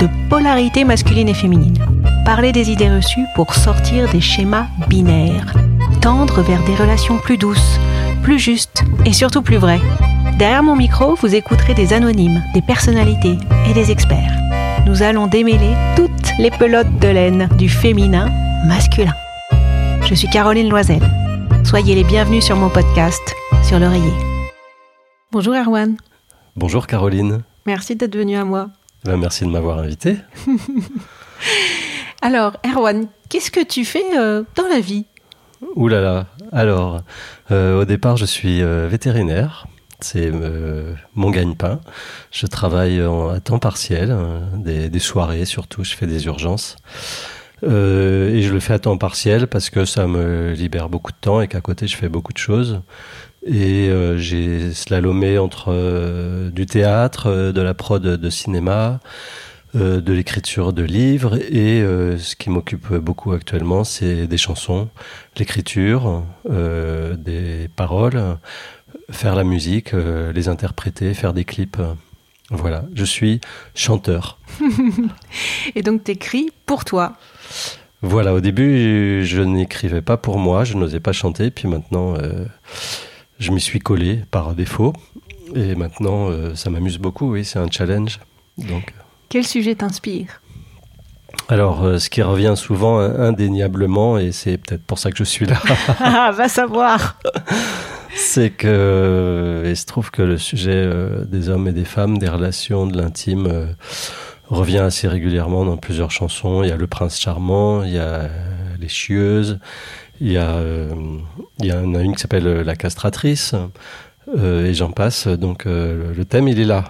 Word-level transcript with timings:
de 0.00 0.08
polarité 0.28 0.84
masculine 0.84 1.28
et 1.28 1.34
féminine. 1.34 1.76
Parler 2.24 2.52
des 2.52 2.70
idées 2.70 2.90
reçues 2.90 3.24
pour 3.34 3.54
sortir 3.54 4.08
des 4.10 4.20
schémas 4.20 4.66
binaires, 4.88 5.52
tendre 6.00 6.42
vers 6.42 6.62
des 6.64 6.74
relations 6.74 7.18
plus 7.18 7.38
douces, 7.38 7.78
plus 8.22 8.38
justes 8.38 8.84
et 9.04 9.12
surtout 9.12 9.42
plus 9.42 9.56
vraies. 9.56 9.80
Derrière 10.38 10.62
mon 10.62 10.76
micro, 10.76 11.14
vous 11.16 11.34
écouterez 11.34 11.74
des 11.74 11.92
anonymes, 11.92 12.42
des 12.54 12.62
personnalités 12.62 13.38
et 13.68 13.74
des 13.74 13.90
experts. 13.90 14.32
Nous 14.86 15.02
allons 15.02 15.26
démêler 15.26 15.74
toutes 15.96 16.32
les 16.38 16.50
pelotes 16.50 16.98
de 17.00 17.08
laine 17.08 17.48
du 17.58 17.68
féminin 17.68 18.30
masculin. 18.66 19.14
Je 20.02 20.14
suis 20.14 20.28
Caroline 20.28 20.68
Loisel. 20.68 21.02
Soyez 21.64 21.94
les 21.94 22.04
bienvenus 22.04 22.44
sur 22.44 22.56
mon 22.56 22.68
podcast 22.70 23.34
sur 23.62 23.78
l'oreiller. 23.78 24.12
Bonjour 25.32 25.54
Erwan, 25.54 25.96
Bonjour 26.56 26.86
Caroline. 26.86 27.42
merci 27.66 27.94
d'être 27.96 28.16
venu 28.16 28.36
à 28.36 28.44
moi. 28.44 28.68
Ben, 29.04 29.16
merci 29.16 29.44
de 29.44 29.50
m'avoir 29.50 29.78
invité. 29.78 30.16
Alors 32.22 32.56
Erwan, 32.66 33.06
qu'est-ce 33.28 33.50
que 33.50 33.64
tu 33.64 33.84
fais 33.84 34.18
euh, 34.18 34.42
dans 34.56 34.66
la 34.68 34.80
vie? 34.80 35.06
Ouh 35.76 35.88
là 35.88 36.00
là. 36.00 36.26
Alors, 36.52 37.00
euh, 37.50 37.80
au 37.80 37.84
départ, 37.84 38.16
je 38.16 38.24
suis 38.24 38.62
euh, 38.62 38.88
vétérinaire. 38.88 39.66
C'est 40.00 40.30
mon 41.16 41.30
gagne-pain. 41.30 41.80
Je 42.30 42.46
travaille 42.46 43.04
en- 43.04 43.30
à 43.30 43.40
temps 43.40 43.58
partiel, 43.58 44.12
hein, 44.12 44.42
des, 44.56 44.88
des 44.88 44.98
soirées 45.00 45.44
surtout. 45.44 45.82
Je 45.82 45.94
fais 45.94 46.06
des 46.06 46.26
urgences. 46.26 46.76
Et 47.64 47.66
je 48.42 48.52
le 48.52 48.60
fais 48.60 48.74
à 48.74 48.78
temps 48.78 48.96
partiel 48.96 49.48
parce 49.48 49.68
que 49.70 49.84
ça 49.84 50.06
me 50.06 50.52
libère 50.52 50.88
beaucoup 50.88 51.10
de 51.10 51.16
temps 51.20 51.40
et 51.40 51.48
qu'à 51.48 51.60
côté, 51.60 51.88
je 51.88 51.96
fais 51.96 52.08
beaucoup 52.08 52.32
de 52.32 52.38
choses. 52.38 52.80
Et 53.48 53.88
euh, 53.88 54.18
j'ai 54.18 54.74
slalomé 54.74 55.38
entre 55.38 55.72
euh, 55.72 56.50
du 56.50 56.66
théâtre, 56.66 57.28
euh, 57.28 57.52
de 57.52 57.62
la 57.62 57.72
prod 57.72 58.02
de 58.02 58.30
cinéma, 58.30 59.00
de 59.74 60.12
l'écriture 60.12 60.72
de 60.72 60.82
livres 60.82 61.36
et 61.36 61.82
ce 62.18 62.34
qui 62.36 62.48
m'occupe 62.48 62.94
beaucoup 62.94 63.32
actuellement, 63.32 63.84
c'est 63.84 64.26
des 64.26 64.38
chansons, 64.38 64.88
l'écriture, 65.36 66.24
des 66.48 67.68
paroles, 67.76 68.38
faire 69.10 69.36
la 69.36 69.44
musique, 69.44 69.92
les 69.92 70.48
interpréter, 70.48 71.12
faire 71.12 71.34
des 71.34 71.44
clips. 71.44 71.76
Voilà, 72.50 72.84
je 72.94 73.04
suis 73.04 73.42
chanteur. 73.74 74.38
Et 75.74 75.82
donc 75.82 76.02
t'écris 76.02 76.50
pour 76.64 76.86
toi. 76.86 77.18
Voilà, 78.00 78.32
au 78.32 78.40
début, 78.40 79.24
je 79.24 79.42
n'écrivais 79.42 80.02
pas 80.02 80.16
pour 80.16 80.38
moi, 80.38 80.62
je 80.62 80.74
n'osais 80.74 81.00
pas 81.00 81.12
chanter, 81.12 81.50
puis 81.50 81.66
maintenant, 81.66 82.14
euh, 82.16 82.44
je 83.38 83.50
m'y 83.52 83.60
suis 83.60 83.78
collé 83.78 84.20
par 84.30 84.54
défaut. 84.54 84.92
Et 85.54 85.74
maintenant, 85.74 86.28
euh, 86.30 86.54
ça 86.54 86.68
m'amuse 86.70 86.98
beaucoup, 86.98 87.32
oui, 87.32 87.44
c'est 87.44 87.58
un 87.58 87.70
challenge. 87.70 88.20
Donc, 88.58 88.92
Quel 89.28 89.46
sujet 89.46 89.74
t'inspire? 89.74 90.40
Alors, 91.48 91.84
euh, 91.84 91.98
ce 91.98 92.10
qui 92.10 92.20
revient 92.22 92.54
souvent 92.56 92.98
in- 92.98 93.18
indéniablement, 93.28 94.18
et 94.18 94.32
c'est 94.32 94.58
peut-être 94.58 94.82
pour 94.82 94.98
ça 94.98 95.10
que 95.10 95.16
je 95.16 95.24
suis 95.24 95.46
là, 95.46 95.58
Ah, 96.00 96.32
va 96.36 96.48
savoir 96.48 97.18
c'est 98.14 98.50
que 98.50 98.66
euh, 98.68 99.62
il 99.66 99.76
se 99.76 99.86
trouve 99.86 100.10
que 100.10 100.22
le 100.22 100.36
sujet 100.38 100.72
euh, 100.74 101.24
des 101.24 101.48
hommes 101.48 101.68
et 101.68 101.72
des 101.72 101.84
femmes, 101.84 102.18
des 102.18 102.28
relations, 102.28 102.86
de 102.86 102.96
l'intime, 103.00 103.46
euh, 103.46 103.66
revient 104.48 104.78
assez 104.78 105.08
régulièrement 105.08 105.64
dans 105.64 105.76
plusieurs 105.76 106.10
chansons. 106.10 106.62
Il 106.62 106.68
y 106.68 106.72
a 106.72 106.76
Le 106.76 106.86
Prince 106.86 107.18
Charmant, 107.20 107.82
il 107.84 107.92
y 107.92 107.98
a 107.98 108.28
Les 108.80 108.88
Chieuses, 108.88 109.60
il 110.20 110.32
y 110.32 110.36
a, 110.36 110.50
euh, 110.56 110.90
il 111.60 111.66
y 111.66 111.72
en 111.72 111.94
a 111.94 112.00
une 112.02 112.14
qui 112.14 112.20
s'appelle 112.22 112.46
euh, 112.46 112.64
La 112.64 112.76
Castratrice, 112.76 113.54
euh, 114.36 114.66
et 114.66 114.74
j'en 114.74 114.90
passe. 114.90 115.26
Donc, 115.28 115.66
euh, 115.66 116.12
le 116.14 116.24
thème, 116.24 116.48
il 116.48 116.58
est 116.60 116.64
là. 116.64 116.84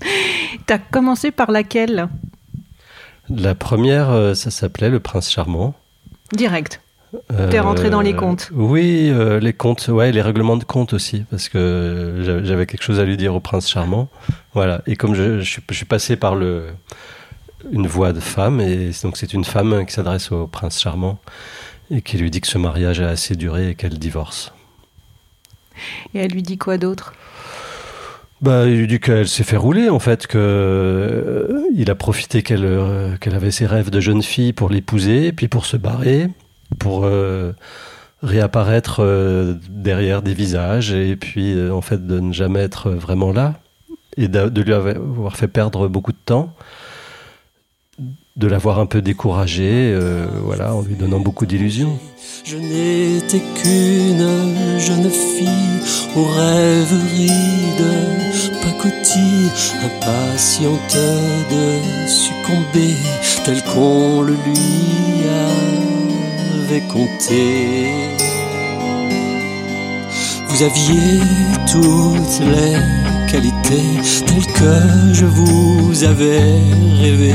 T'as 0.66 0.78
commencé 0.78 1.30
par 1.30 1.50
laquelle? 1.50 2.08
La 3.28 3.54
première, 3.54 4.10
euh, 4.10 4.34
ça 4.34 4.50
s'appelait 4.50 4.90
Le 4.90 5.00
Prince 5.00 5.30
Charmant. 5.30 5.74
Direct. 6.32 6.80
T'es 7.50 7.60
rentré 7.60 7.90
dans 7.90 8.00
les 8.00 8.14
comptes. 8.14 8.48
Oui, 8.54 9.10
euh, 9.10 9.38
les 9.38 9.52
comptes, 9.52 9.88
ouais, 9.88 10.12
les 10.12 10.22
règlements 10.22 10.56
de 10.56 10.64
compte 10.64 10.94
aussi, 10.94 11.24
parce 11.30 11.50
que 11.50 12.40
j'avais- 12.42 12.64
quelque 12.64 12.82
chose 12.82 12.98
à 13.00 13.04
lui 13.04 13.18
dire 13.18 13.34
au 13.34 13.40
prince 13.40 13.68
charmant. 13.68 14.08
Voilà. 14.54 14.80
Et 14.86 14.96
comme 14.96 15.14
je, 15.14 15.38
je, 15.40 15.44
suis, 15.44 15.62
je 15.68 15.74
suis 15.74 15.84
passé 15.84 16.16
par 16.16 16.34
le 16.34 16.68
une 17.70 17.86
voix 17.86 18.14
de 18.14 18.18
femme, 18.20 18.60
et 18.62 18.90
donc 19.02 19.18
c'est 19.18 19.34
une 19.34 19.44
femme 19.44 19.84
qui 19.84 19.92
s'adresse 19.92 20.32
au 20.32 20.46
prince 20.46 20.80
charmant 20.80 21.18
et 21.92 22.00
qui 22.00 22.16
lui 22.16 22.30
dit 22.30 22.40
que 22.40 22.48
ce 22.48 22.58
mariage 22.58 23.00
a 23.00 23.08
assez 23.08 23.36
duré 23.36 23.70
et 23.70 23.74
qu'elle 23.74 23.98
divorce. 23.98 24.52
Et 26.14 26.20
elle 26.20 26.32
lui 26.32 26.42
dit 26.42 26.58
quoi 26.58 26.78
d'autre? 26.78 27.12
Bah, 28.40 28.66
il 28.66 28.76
lui 28.76 28.86
dit 28.88 28.98
qu'elle 28.98 29.28
s'est 29.28 29.44
fait 29.44 29.56
rouler 29.56 29.88
en 29.88 30.00
fait, 30.00 30.26
que 30.26 30.38
euh, 30.38 31.62
il 31.76 31.90
a 31.90 31.94
profité 31.94 32.42
qu'elle 32.42 32.64
euh, 32.64 33.16
qu'elle 33.18 33.36
avait 33.36 33.52
ses 33.52 33.66
rêves 33.66 33.90
de 33.90 34.00
jeune 34.00 34.22
fille 34.22 34.52
pour 34.52 34.68
l'épouser, 34.68 35.32
puis 35.32 35.46
pour 35.46 35.64
se 35.64 35.76
barrer, 35.76 36.28
pour 36.80 37.04
euh, 37.04 37.52
réapparaître 38.22 39.00
derrière 39.68 40.22
des 40.22 40.34
visages, 40.34 40.92
et 40.92 41.14
puis 41.14 41.56
en 41.70 41.82
fait 41.82 42.04
de 42.04 42.20
ne 42.20 42.32
jamais 42.32 42.60
être 42.60 42.90
vraiment 42.90 43.32
là, 43.32 43.60
et 44.16 44.28
de 44.28 44.62
lui 44.62 44.72
avoir 44.72 45.36
fait 45.36 45.48
perdre 45.48 45.88
beaucoup 45.88 46.12
de 46.12 46.18
temps, 46.24 46.54
de 48.36 48.46
l'avoir 48.46 48.78
un 48.78 48.86
peu 48.86 49.02
découragé, 49.02 49.92
euh, 49.92 50.26
voilà, 50.42 50.74
en 50.74 50.82
lui 50.82 50.94
donnant 50.94 51.20
beaucoup 51.20 51.46
d'illusions. 51.46 51.98
Je 52.44 52.56
n'étais 52.56 53.42
qu'une 53.62 54.78
jeune 54.78 55.10
fille 55.10 55.80
aux 56.16 56.24
rêveries 56.24 57.28
de 57.78 58.62
pacotille, 58.62 59.50
impatiente 59.84 60.96
de 61.50 62.08
succomber 62.08 62.94
tel 63.44 63.62
qu'on 63.64 64.22
le 64.22 64.32
lui 64.32 65.24
avait 66.64 66.82
conté. 66.88 67.90
Vous 70.48 70.62
aviez 70.62 71.20
toutes 71.70 72.40
les 72.40 73.01
telles 73.40 74.46
que 74.52 75.14
je 75.14 75.24
vous 75.24 76.04
avais 76.04 76.60
rêvé. 77.00 77.34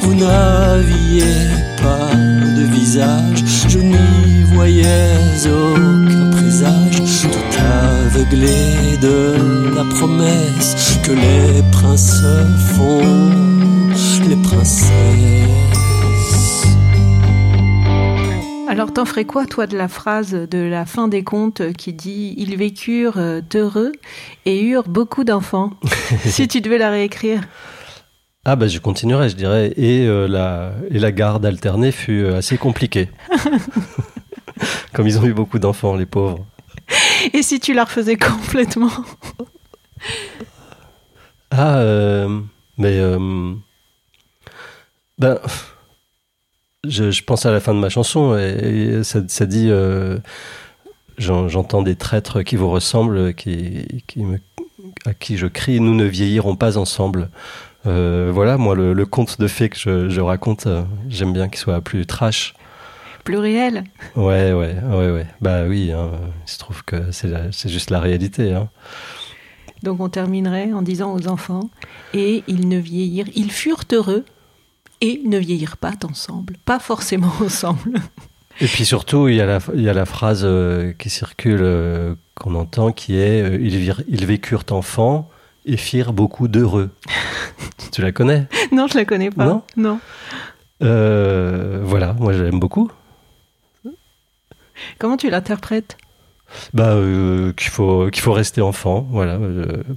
Vous 0.00 0.14
n'aviez 0.14 1.34
pas 1.82 2.14
de 2.56 2.64
visage, 2.72 3.42
je 3.68 3.78
n'y 3.78 4.44
voyais 4.44 5.16
aucun 5.46 6.30
présage, 6.30 7.02
tout 7.22 7.58
aveuglé 7.58 8.96
de 9.00 9.74
la 9.74 9.84
promesse 9.84 10.98
que 11.02 11.12
les 11.12 11.62
princes 11.72 12.22
font, 12.76 13.30
les 14.28 14.36
princesses. 14.36 15.71
Alors 18.72 18.90
t'en 18.90 19.04
ferais 19.04 19.26
quoi 19.26 19.44
toi 19.44 19.66
de 19.66 19.76
la 19.76 19.86
phrase 19.86 20.32
de 20.32 20.56
la 20.56 20.86
fin 20.86 21.06
des 21.06 21.22
contes 21.22 21.74
qui 21.74 21.92
dit 21.92 22.32
Ils 22.38 22.56
vécurent 22.56 23.18
euh, 23.18 23.42
heureux 23.54 23.92
et 24.46 24.62
eurent 24.62 24.88
beaucoup 24.88 25.24
d'enfants 25.24 25.72
Si 26.24 26.48
tu 26.48 26.62
devais 26.62 26.78
la 26.78 26.88
réécrire. 26.88 27.42
Ah 28.46 28.56
bah 28.56 28.68
je 28.68 28.78
continuerai, 28.78 29.28
je 29.28 29.36
dirais. 29.36 29.74
Et, 29.76 30.06
euh, 30.06 30.26
la, 30.26 30.72
et 30.90 30.98
la 30.98 31.12
garde 31.12 31.44
alternée 31.44 31.92
fut 31.92 32.22
euh, 32.22 32.38
assez 32.38 32.56
compliquée. 32.56 33.10
Comme 34.94 35.06
ils 35.06 35.18
ont 35.18 35.24
eu 35.24 35.34
beaucoup 35.34 35.58
d'enfants, 35.58 35.94
les 35.94 36.06
pauvres. 36.06 36.46
Et 37.34 37.42
si 37.42 37.60
tu 37.60 37.74
la 37.74 37.84
refaisais 37.84 38.16
complètement? 38.16 38.90
Ah, 41.50 41.76
euh, 41.80 42.40
mais... 42.78 42.98
euh, 42.98 43.52
ben, 45.18 45.38
je, 46.86 47.10
je 47.10 47.22
pense 47.24 47.46
à 47.46 47.52
la 47.52 47.60
fin 47.60 47.74
de 47.74 47.78
ma 47.80 47.88
chanson 47.88 48.36
et, 48.36 48.98
et 48.98 49.04
ça, 49.04 49.20
ça 49.28 49.46
dit... 49.46 49.68
euh, 49.70 50.18
j'en- 51.18 51.48
J'entends 51.48 51.82
des 51.82 51.96
traîtres 51.96 52.42
qui 52.42 52.56
vous 52.56 52.70
ressemblent, 52.70 53.34
qui, 53.34 54.02
qui 54.06 54.20
me, 54.24 54.38
à 55.04 55.14
qui 55.14 55.36
je 55.36 55.46
crie 55.46 55.80
«Nous 55.80 55.94
ne 55.94 56.04
vieillirons 56.04 56.56
pas 56.56 56.78
ensemble». 56.78 57.28
Euh, 57.86 58.30
voilà, 58.32 58.58
moi, 58.58 58.76
le, 58.76 58.92
le 58.92 59.06
conte 59.06 59.40
de 59.40 59.48
fées 59.48 59.68
que 59.68 59.76
je, 59.76 60.08
je 60.08 60.20
raconte, 60.20 60.68
euh, 60.68 60.82
j'aime 61.08 61.32
bien 61.32 61.48
qu'il 61.48 61.58
soit 61.58 61.80
plus 61.80 62.06
trash. 62.06 62.54
Plus 63.24 63.38
réel 63.38 63.82
Ouais, 64.14 64.52
ouais, 64.52 64.76
ouais, 64.88 65.10
ouais. 65.10 65.26
Bah 65.40 65.64
oui, 65.66 65.90
hein, 65.92 66.10
il 66.46 66.50
se 66.50 66.58
trouve 66.58 66.84
que 66.84 67.10
c'est 67.10 67.68
juste 67.68 67.90
la 67.90 67.98
réalité. 68.00 68.52
Hein. 68.52 68.68
Donc 69.82 70.00
on 70.00 70.08
terminerait 70.08 70.72
en 70.72 70.82
disant 70.82 71.12
aux 71.12 71.26
enfants 71.26 71.70
Et 72.14 72.44
ils 72.46 72.68
ne 72.68 72.78
vieillirent, 72.78 73.26
ils 73.34 73.50
furent 73.50 73.82
heureux 73.92 74.24
et 75.02 75.20
ne 75.26 75.36
vieillir 75.36 75.76
pas 75.76 75.92
ensemble, 76.08 76.56
pas 76.64 76.78
forcément 76.78 77.32
ensemble. 77.44 78.00
Et 78.60 78.66
puis 78.66 78.84
surtout, 78.86 79.28
il 79.28 79.34
y 79.36 79.40
a 79.40 79.46
la, 79.46 79.58
il 79.74 79.82
y 79.82 79.88
a 79.88 79.94
la 79.94 80.04
phrase 80.06 80.42
euh, 80.44 80.92
qui 80.92 81.10
circule, 81.10 81.60
euh, 81.62 82.14
qu'on 82.34 82.54
entend, 82.54 82.92
qui 82.92 83.16
est 83.18 83.42
euh, 83.42 83.58
ils, 83.60 83.76
vir- 83.76 84.04
ils 84.08 84.24
vécurent 84.26 84.64
enfants 84.70 85.28
et 85.66 85.76
firent 85.76 86.12
beaucoup 86.12 86.48
d'heureux. 86.48 86.90
tu 87.92 88.00
la 88.02 88.12
connais? 88.12 88.46
Non, 88.72 88.86
je 88.88 88.96
la 88.96 89.04
connais 89.04 89.30
pas. 89.30 89.44
Non? 89.46 89.62
Non. 89.76 89.98
Voilà, 90.80 92.12
moi 92.18 92.32
j'aime 92.32 92.58
beaucoup. 92.58 92.90
Comment 94.98 95.16
tu 95.16 95.30
l'interprètes? 95.30 95.96
Bah, 96.74 96.96
qu'il 97.56 97.70
faut 97.70 98.10
qu'il 98.10 98.20
faut 98.22 98.32
rester 98.32 98.60
enfant, 98.60 99.06
voilà, 99.10 99.38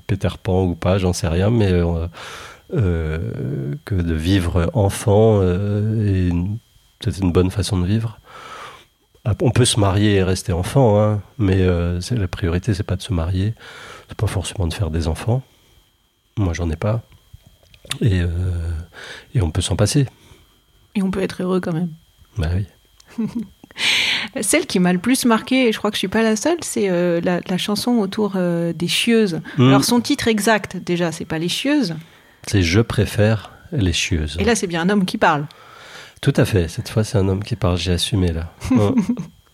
Peter 0.07 0.29
Pan 0.41 0.63
ou 0.63 0.75
pas, 0.75 0.97
j'en 0.97 1.11
sais 1.11 1.27
rien, 1.27 1.49
mais 1.49 1.71
euh, 2.73 3.73
que 3.85 3.95
de 3.95 4.13
vivre 4.13 4.69
enfant 4.73 5.39
euh, 5.41 6.06
est 6.07 6.27
une- 6.29 6.57
peut-être 7.00 7.19
une 7.21 7.31
bonne 7.31 7.51
façon 7.51 7.79
de 7.79 7.85
vivre. 7.85 8.19
On 9.41 9.50
peut 9.51 9.65
se 9.65 9.79
marier 9.79 10.15
et 10.15 10.23
rester 10.23 10.53
enfant, 10.53 11.00
hein, 11.01 11.21
mais 11.39 11.62
euh, 11.62 12.00
c'est- 12.01 12.15
la 12.15 12.27
priorité 12.27 12.73
c'est 12.73 12.83
pas 12.83 12.95
de 12.95 13.01
se 13.01 13.12
marier, 13.13 13.53
c'est 14.07 14.17
pas 14.17 14.27
forcément 14.27 14.67
de 14.67 14.73
faire 14.73 14.91
des 14.91 15.07
enfants. 15.07 15.41
Moi 16.38 16.53
j'en 16.53 16.69
ai 16.69 16.75
pas, 16.75 17.01
et 18.01 18.21
euh, 18.21 18.27
et 19.33 19.41
on 19.41 19.50
peut 19.51 19.62
s'en 19.62 19.75
passer. 19.75 20.06
Et 20.95 21.01
on 21.01 21.12
peut 21.12 21.21
être 21.21 21.41
heureux 21.41 21.59
quand 21.59 21.73
même. 21.73 21.89
Bah 22.38 22.50
oui. 22.56 22.67
Celle 24.41 24.65
qui 24.65 24.79
m'a 24.79 24.94
le 24.94 25.00
plus 25.00 25.25
marqué, 25.25 25.67
et 25.67 25.71
je 25.71 25.77
crois 25.77 25.91
que 25.91 25.95
je 25.95 26.00
suis 26.00 26.07
pas 26.07 26.23
la 26.23 26.35
seule, 26.35 26.57
c'est 26.62 26.89
euh, 26.89 27.19
la, 27.21 27.41
la 27.47 27.57
chanson 27.57 27.91
autour 28.00 28.33
euh, 28.35 28.73
des 28.73 28.88
chieuses. 28.88 29.41
Mm. 29.57 29.67
Alors 29.69 29.83
son 29.83 30.00
titre 30.01 30.27
exact, 30.27 30.77
déjà, 30.77 31.12
c'est 31.12 31.25
pas 31.25 31.39
les 31.39 31.50
chieuses. 31.50 31.95
C'est 32.47 32.62
je 32.62 32.81
préfère 32.81 33.51
les 33.71 33.94
chieuses. 33.94 34.38
Et 34.39 34.44
là, 34.44 34.56
c'est 34.56 34.68
bien 34.68 34.81
un 34.81 34.89
homme 34.89 35.06
qui 35.06 35.18
parle. 35.18 35.45
Tout 36.21 36.33
à 36.38 36.45
fait. 36.45 36.68
Cette 36.68 36.89
fois, 36.89 37.03
c'est 37.03 37.18
un 37.18 37.27
homme 37.27 37.44
qui 37.44 37.56
parle. 37.56 37.77
J'ai 37.77 37.94
assumé 37.94 38.31
là. 38.31 38.51
Ouais. 38.71 38.92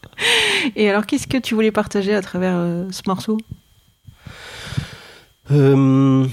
Et 0.75 0.89
alors, 0.89 1.05
qu'est-ce 1.05 1.27
que 1.27 1.37
tu 1.37 1.55
voulais 1.55 1.71
partager 1.71 2.13
à 2.13 2.21
travers 2.21 2.55
euh, 2.55 2.85
ce 2.91 3.01
morceau? 3.07 3.37
Euh, 5.49 6.27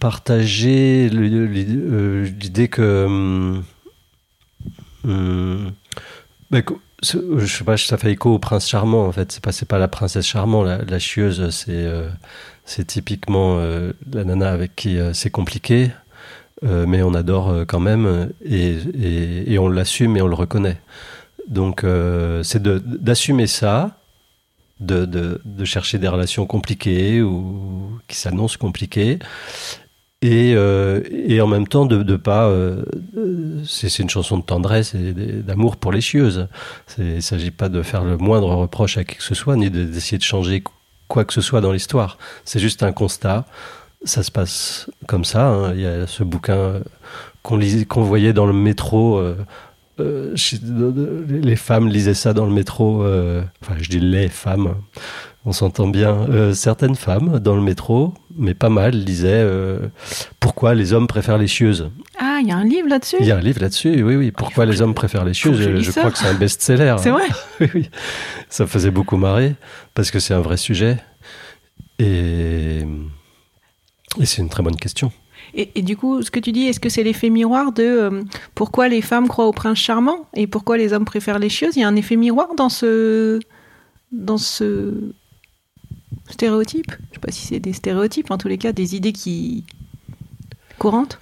partager 0.00 1.08
l'idée 1.08 1.66
euh, 1.68 2.24
l'idée 2.24 2.68
que. 2.68 3.06
hum, 5.04 5.72
bah, 6.50 6.60
je 7.02 7.46
sais 7.46 7.64
pas, 7.64 7.76
ça 7.76 7.98
fait 7.98 8.12
écho 8.12 8.34
au 8.34 8.38
prince 8.38 8.68
charmant 8.68 9.06
en 9.06 9.12
fait. 9.12 9.32
C'est 9.32 9.42
pas, 9.42 9.52
pas 9.68 9.78
la 9.78 9.88
princesse 9.88 10.26
charmant, 10.26 10.62
la, 10.62 10.78
la 10.78 10.98
chieuse. 10.98 11.50
C'est, 11.50 11.70
euh, 11.70 12.08
c'est 12.74 12.86
typiquement 12.86 13.58
euh, 13.58 13.92
la 14.12 14.24
nana 14.24 14.50
avec 14.50 14.74
qui 14.74 14.96
euh, 14.98 15.12
c'est 15.12 15.28
compliqué, 15.30 15.90
euh, 16.64 16.86
mais 16.86 17.02
on 17.02 17.12
adore 17.12 17.64
quand 17.68 17.80
même 17.80 18.30
et, 18.44 19.58
on 19.58 19.68
l'assume 19.68 20.16
et 20.16 20.22
on 20.22 20.26
le 20.26 20.34
reconnaît. 20.34 20.78
Donc 21.48 21.84
c'est 22.42 22.62
de- 22.62 22.82
d'assumer 22.84 23.46
ça, 23.46 23.98
de, 24.80 25.04
de, 25.04 25.40
de 25.44 25.64
chercher 25.64 25.98
des 25.98 26.08
relations 26.08 26.46
compliquées 26.46 27.20
ou 27.20 27.98
qui 28.08 28.16
s'annoncent 28.16 28.58
compliquées. 28.58 29.18
Et, 30.24 30.56
en 30.56 31.46
même 31.48 31.66
temps, 31.66 31.84
de 31.84 32.00
ne 32.02 32.16
pas. 32.16 32.48
c'est 33.66 33.98
une 33.98 34.08
chanson 34.08 34.38
de 34.38 34.44
tendresse 34.44 34.94
et 34.94 35.12
d'amour 35.42 35.76
pour 35.76 35.90
les 35.92 36.00
chieuses. 36.00 36.46
Il 36.96 37.16
ne 37.16 37.20
s'agit 37.20 37.50
pas 37.50 37.68
de 37.68 37.82
faire 37.82 38.04
le 38.04 38.16
moindre 38.16 38.54
reproche 38.54 38.98
à 38.98 39.04
qui 39.04 39.16
que 39.16 39.22
ce 39.24 39.34
soit, 39.34 39.56
ni 39.56 39.68
de- 39.68 39.84
d'essayer 39.84 40.18
de 40.18 40.22
changer 40.22 40.62
quoi 41.12 41.24
que 41.26 41.34
ce 41.34 41.42
soit 41.42 41.60
dans 41.60 41.72
l'histoire. 41.72 42.16
C'est 42.46 42.58
juste 42.58 42.82
un 42.82 42.92
constat. 42.92 43.44
Ça 44.04 44.22
se 44.22 44.30
passe 44.30 44.90
comme 45.06 45.24
ça. 45.24 45.46
hein. 45.46 45.74
Il 45.74 45.80
y 45.80 45.86
a 45.86 46.06
ce 46.06 46.24
bouquin 46.24 46.56
euh, 46.56 46.80
qu'on 47.42 48.02
voyait 48.02 48.32
dans 48.32 48.46
le 48.46 48.54
métro. 48.54 49.18
euh, 49.18 49.36
euh, 50.00 50.34
les 51.28 51.56
femmes 51.56 51.88
lisaient 51.88 52.14
ça 52.14 52.32
dans 52.32 52.46
le 52.46 52.52
métro. 52.52 53.04
enfin, 53.60 53.74
je 53.78 53.88
dis 53.90 54.00
les 54.00 54.28
femmes. 54.28 54.74
On 55.44 55.50
s'entend 55.52 55.88
bien. 55.88 56.28
Euh, 56.30 56.52
certaines 56.54 56.94
femmes 56.94 57.40
dans 57.40 57.56
le 57.56 57.62
métro, 57.62 58.14
mais 58.36 58.54
pas 58.54 58.68
mal, 58.68 58.94
lisaient 58.94 59.28
euh, 59.44 59.88
Pourquoi 60.38 60.74
les 60.74 60.92
hommes 60.92 61.08
préfèrent 61.08 61.38
les 61.38 61.48
chieuses. 61.48 61.90
Ah, 62.18 62.38
il 62.40 62.46
y 62.48 62.52
a 62.52 62.56
un 62.56 62.64
livre 62.64 62.88
là-dessus? 62.88 63.16
Il 63.18 63.26
y 63.26 63.32
a 63.32 63.36
un 63.36 63.40
livre 63.40 63.60
là-dessus, 63.60 64.02
oui, 64.04 64.14
oui. 64.14 64.30
Pourquoi 64.30 64.66
les 64.66 64.80
hommes 64.82 64.94
préfèrent 64.94 65.24
les 65.24 65.34
chieuses 65.34 65.58
je 65.80 65.90
crois 65.90 66.10
que 66.12 66.18
c'est 66.18 66.28
un 66.28 66.34
best-seller. 66.34 66.96
C'est 66.98 67.10
vrai? 67.10 67.24
Oui, 67.60 67.68
oui. 67.74 67.90
Ça 68.48 68.66
faisait 68.68 68.90
beaucoup 68.92 69.16
marrer 69.16 69.56
parce 69.94 70.10
que 70.12 70.20
c'est 70.20 70.34
un 70.34 70.40
vrai 70.40 70.56
sujet. 70.56 70.98
Et, 71.98 72.82
et 74.20 74.26
c'est 74.26 74.42
une 74.42 74.48
très 74.48 74.62
bonne 74.62 74.76
question. 74.76 75.10
et, 75.54 75.70
et 75.74 75.82
du 75.82 75.96
coup, 75.96 76.22
ce 76.22 76.30
que 76.30 76.38
tu 76.40 76.52
dis, 76.52 76.66
est-ce 76.66 76.78
que 76.80 76.88
c'est 76.88 77.02
l'effet 77.02 77.30
miroir 77.30 77.72
de 77.72 77.82
euh, 77.82 78.22
pourquoi 78.54 78.88
les 78.88 79.02
femmes 79.02 79.26
croient 79.28 79.46
au 79.46 79.52
prince 79.52 79.78
charmant 79.78 80.28
et 80.34 80.46
pourquoi 80.46 80.76
les 80.76 80.92
hommes 80.92 81.04
préfèrent 81.04 81.38
les 81.40 81.48
chieuses? 81.48 81.74
Il 81.76 81.80
y 81.80 81.84
a 81.84 81.88
un 81.88 81.96
effet 81.96 82.16
miroir 82.16 82.54
dans 82.56 82.68
ce. 82.68 83.40
dans 84.12 84.38
ce. 84.38 85.12
Stéréotype 86.32 86.90
Je 87.10 87.14
sais 87.14 87.20
pas 87.20 87.32
si 87.32 87.42
c'est 87.46 87.60
des 87.60 87.72
stéréotypes, 87.72 88.30
en 88.30 88.38
tous 88.38 88.48
les 88.48 88.58
cas, 88.58 88.72
des 88.72 88.94
idées 88.96 89.12
qui. 89.12 89.64
courantes 90.78 91.18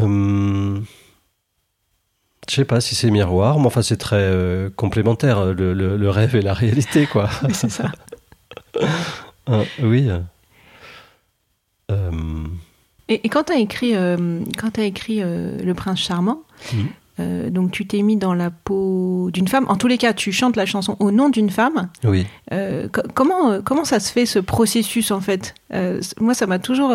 Hum, 0.00 0.84
je 2.48 2.54
sais 2.54 2.64
pas 2.64 2.80
si 2.80 2.94
c'est 2.94 3.10
miroir, 3.10 3.58
mais 3.58 3.66
enfin 3.66 3.82
c'est 3.82 3.96
très 3.96 4.16
euh, 4.20 4.68
complémentaire, 4.70 5.46
le, 5.46 5.72
le- 5.72 5.96
le 5.96 6.10
rêve 6.10 6.36
et 6.36 6.42
la 6.42 6.54
réalité, 6.54 7.06
quoi. 7.06 7.28
Oui, 7.42 7.54
c'est 7.54 7.70
ça. 7.70 7.90
Ah, 9.46 9.62
oui. 9.82 10.08
Et, 13.10 13.20
et 13.24 13.28
quand 13.30 13.44
tu 13.44 13.52
as 13.52 13.58
écrit, 13.58 13.96
euh, 13.96 14.40
quand 14.58 14.72
t'as 14.72 14.84
écrit 14.84 15.22
euh, 15.22 15.56
Le 15.62 15.74
Prince 15.74 15.98
Charmant, 16.00 16.42
Mhm. 16.74 16.88
Euh, 17.20 17.50
donc 17.50 17.70
tu 17.72 17.86
t'es 17.86 18.02
mis 18.02 18.16
dans 18.16 18.34
la 18.34 18.50
peau 18.50 19.30
d'une 19.32 19.48
femme. 19.48 19.66
En 19.68 19.76
tous 19.76 19.88
les 19.88 19.98
cas, 19.98 20.12
tu 20.12 20.32
chantes 20.32 20.56
la 20.56 20.66
chanson 20.66 20.96
au 21.00 21.10
nom 21.10 21.28
d'une 21.28 21.50
femme. 21.50 21.88
oui. 22.04 22.26
Euh, 22.52 22.88
co- 22.88 23.02
comment, 23.14 23.50
euh, 23.50 23.60
comment 23.64 23.84
ça 23.84 24.00
se 24.00 24.10
fait 24.12 24.26
ce 24.26 24.38
processus 24.38 25.10
en 25.10 25.20
fait? 25.20 25.54
Euh, 25.74 26.00
Moi, 26.20 26.34
ça 26.34 26.46
m'a 26.46 26.58
toujours. 26.58 26.92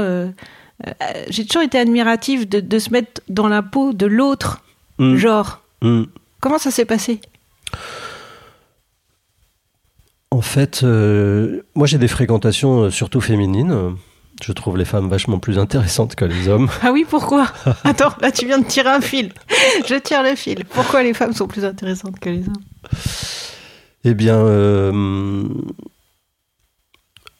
J'ai 1.29 1.45
toujours 1.45 1.61
été 1.63 1.77
admirative 1.79 2.49
de, 2.49 2.59
de 2.59 2.79
se 2.79 2.89
mettre 2.89 3.21
dans 3.29 3.47
la 3.47 3.61
peau 3.61 3.93
de 3.93 4.05
l'autre 4.05 4.61
Hum, 4.99 5.15
genre. 5.15 5.61
hum. 5.81 6.07
Comment 6.41 6.57
ça 6.57 6.69
s'est 6.71 6.85
passé? 6.85 7.19
En 10.31 10.41
fait, 10.41 10.83
moi 11.75 11.87
j'ai 11.87 11.97
des 11.97 12.07
fréquentations 12.07 12.89
surtout 12.89 13.21
féminines. 13.21 13.95
Je 14.41 14.51
trouve 14.51 14.77
les 14.77 14.85
femmes 14.85 15.07
vachement 15.09 15.39
plus 15.39 15.57
intéressantes 15.59 16.15
que 16.15 16.25
les 16.25 16.47
hommes. 16.47 16.69
Ah 16.81 16.91
oui, 16.91 17.05
pourquoi? 17.09 17.47
Attends, 17.83 18.13
là 18.21 18.31
tu 18.31 18.45
viens 18.45 18.57
de 18.59 18.65
tirer 18.65 18.89
un 18.89 18.99
fil. 19.01 19.31
Je 19.87 19.95
tire 19.95 20.23
le 20.23 20.35
fil. 20.35 20.65
Pourquoi 20.65 21.03
les 21.03 21.13
femmes 21.13 21.33
sont 21.33 21.47
plus 21.47 21.63
intéressantes 21.65 22.19
que 22.19 22.29
les 22.29 22.43
hommes? 22.47 22.63
Eh 24.03 24.13
bien, 24.13 24.35
euh, 24.35 25.43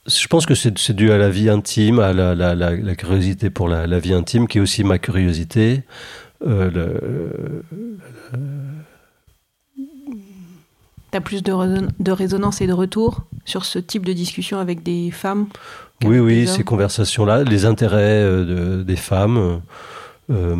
je 0.07 0.27
pense 0.27 0.45
que 0.45 0.55
c'est 0.55 0.91
dû 0.93 1.11
à 1.11 1.17
la 1.17 1.29
vie 1.29 1.49
intime, 1.49 1.99
à 1.99 2.13
la, 2.13 2.35
la- 2.35 2.55
la- 2.55 2.75
la 2.75 2.95
curiosité 2.95 3.49
pour 3.49 3.67
la, 3.67 3.99
vie 3.99 4.13
intime, 4.13 4.47
qui 4.47 4.59
est 4.59 4.61
aussi 4.61 4.83
ma 4.85 4.97
curiosité. 4.99 5.83
Euh, 6.45 6.69
le- 6.71 7.63
T'as 11.11 11.19
plus 11.21 11.43
de 11.43 12.11
résonance 12.11 12.61
et 12.61 12.67
de 12.67 12.73
retour 12.73 13.21
sur 13.45 13.65
ce 13.65 13.77
type 13.77 14.03
de 14.05 14.13
discussion 14.13 14.57
avec 14.57 14.81
des 14.83 15.11
femmes? 15.11 15.47
Oui, 16.05 16.19
oui, 16.19 16.47
ces 16.47 16.63
conversations-là, 16.63 17.43
les 17.43 17.65
intérêts 17.65 18.21
euh, 18.23 18.77
de- 18.79 18.83
des 18.83 18.95
femmes. 18.95 19.61
euh, 20.29 20.55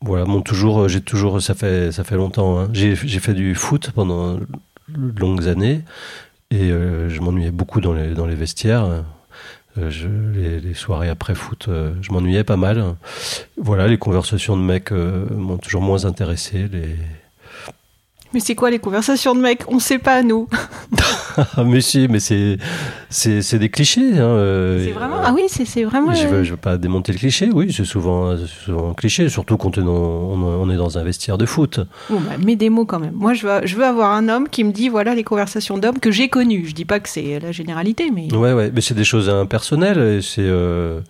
voilà, 0.00 0.24
m'ont 0.24 0.42
toujours, 0.42 0.88
j'ai 0.88 1.00
toujours, 1.00 1.40
ça 1.42 1.54
fait, 1.54 1.90
ça 1.92 2.04
fait 2.04 2.16
longtemps. 2.16 2.58
hein. 2.58 2.68
J'ai 2.72 3.18
fait 3.20 3.34
du 3.34 3.54
foot 3.54 3.90
pendant 3.94 4.34
de 4.34 5.20
longues 5.20 5.48
années 5.48 5.82
et 6.50 6.70
euh, 6.70 7.08
je 7.08 7.20
m'ennuyais 7.20 7.50
beaucoup 7.50 7.80
dans 7.80 7.92
les, 7.92 8.14
dans 8.14 8.26
les 8.26 8.34
vestiaires. 8.36 8.84
Euh, 9.78 9.90
je- 9.90 10.08
les, 10.34 10.60
les 10.60 10.74
soirées 10.74 11.08
après 11.08 11.34
foot, 11.34 11.66
euh, 11.68 11.92
je 12.00 12.12
m'ennuyais 12.12 12.44
pas 12.44 12.56
mal. 12.56 12.94
Voilà, 13.56 13.86
les 13.88 13.98
conversations 13.98 14.56
de 14.56 14.62
mecs 14.62 14.92
euh, 14.92 15.26
m'ont 15.30 15.58
toujours 15.58 15.82
moins 15.82 16.04
intéressé. 16.04 16.68
Les... 16.72 16.96
Mais 18.34 18.40
c'est 18.40 18.54
quoi 18.54 18.70
les 18.70 18.78
conversations 18.78 19.34
de 19.34 19.40
mecs? 19.40 19.62
On 19.68 19.78
sait 19.78 19.98
pas, 19.98 20.22
nous. 20.22 20.48
Ah, 21.56 21.64
mais 21.64 21.80
si, 21.80 22.08
mais 22.08 22.20
c'est, 22.20 22.58
c'est, 23.10 23.42
c'est 23.42 23.58
des 23.58 23.68
clichés. 23.70 24.18
Hein, 24.18 24.22
euh, 24.22 24.84
C'est 24.84 24.92
vraiment. 24.92 25.16
euh, 25.18 25.24
Ah 25.24 25.32
oui, 25.34 25.42
c'est 25.46 25.64
c'est 25.64 25.84
vraiment. 25.84 26.12
Je 26.12 26.26
euh, 26.26 26.30
veux, 26.30 26.44
je 26.44 26.50
veux 26.50 26.56
pas 26.56 26.76
démonter 26.76 27.12
le 27.12 27.18
cliché, 27.18 27.48
oui, 27.52 27.72
c'est 27.72 27.84
souvent, 27.84 28.36
souvent 28.46 28.90
un 28.90 28.94
cliché, 28.94 29.28
surtout 29.28 29.56
quand 29.56 29.78
on 29.78 29.80
est, 29.80 29.84
dans, 29.84 29.92
on 29.92 30.70
est 30.70 30.76
dans 30.76 30.98
un 30.98 31.04
vestiaire 31.04 31.38
de 31.38 31.46
foot. 31.46 31.80
Bon, 32.10 32.20
bah, 32.20 32.32
mets 32.44 32.56
des 32.56 32.70
mots 32.70 32.84
quand 32.86 32.98
même. 32.98 33.14
Moi, 33.14 33.34
je 33.34 33.46
veux, 33.46 33.60
je 33.66 33.76
veux 33.76 33.84
avoir 33.84 34.12
un 34.12 34.28
homme 34.28 34.48
qui 34.48 34.64
me 34.64 34.72
dit 34.72 34.88
voilà 34.88 35.14
les 35.14 35.24
conversations 35.24 35.78
d'hommes 35.78 36.00
que 36.00 36.10
j'ai 36.10 36.28
connues. 36.28 36.64
Je 36.66 36.74
dis 36.74 36.84
pas 36.84 37.00
que 37.00 37.08
c'est 37.08 37.38
la 37.40 37.52
généralité, 37.52 38.10
mais. 38.14 38.34
Ouais, 38.34 38.52
ouais, 38.52 38.70
mais 38.74 38.80
c'est 38.80 38.94
des 38.94 39.04
choses 39.04 39.28
impersonnelles, 39.30 40.22
c'est, 40.22 40.40
euh, 40.40 41.00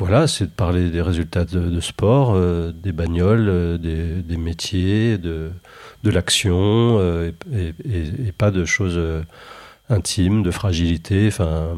voilà, 0.00 0.26
c'est 0.26 0.46
de 0.46 0.50
parler 0.50 0.90
des 0.90 1.02
résultats 1.02 1.44
de, 1.44 1.60
de 1.60 1.80
sport, 1.80 2.32
euh, 2.34 2.72
des 2.72 2.90
bagnoles, 2.92 3.48
euh, 3.48 3.78
des, 3.78 4.22
des 4.22 4.36
métiers, 4.36 5.18
de, 5.18 5.50
de 6.02 6.10
l'action, 6.10 6.96
euh, 6.98 7.30
et, 7.52 7.74
et- 7.88 8.28
et 8.28 8.32
pas 8.32 8.50
de 8.50 8.64
choses 8.64 8.96
euh, 8.96 9.22
intime, 9.90 10.42
de 10.42 10.50
fragilité. 10.50 11.26
Enfin, 11.28 11.68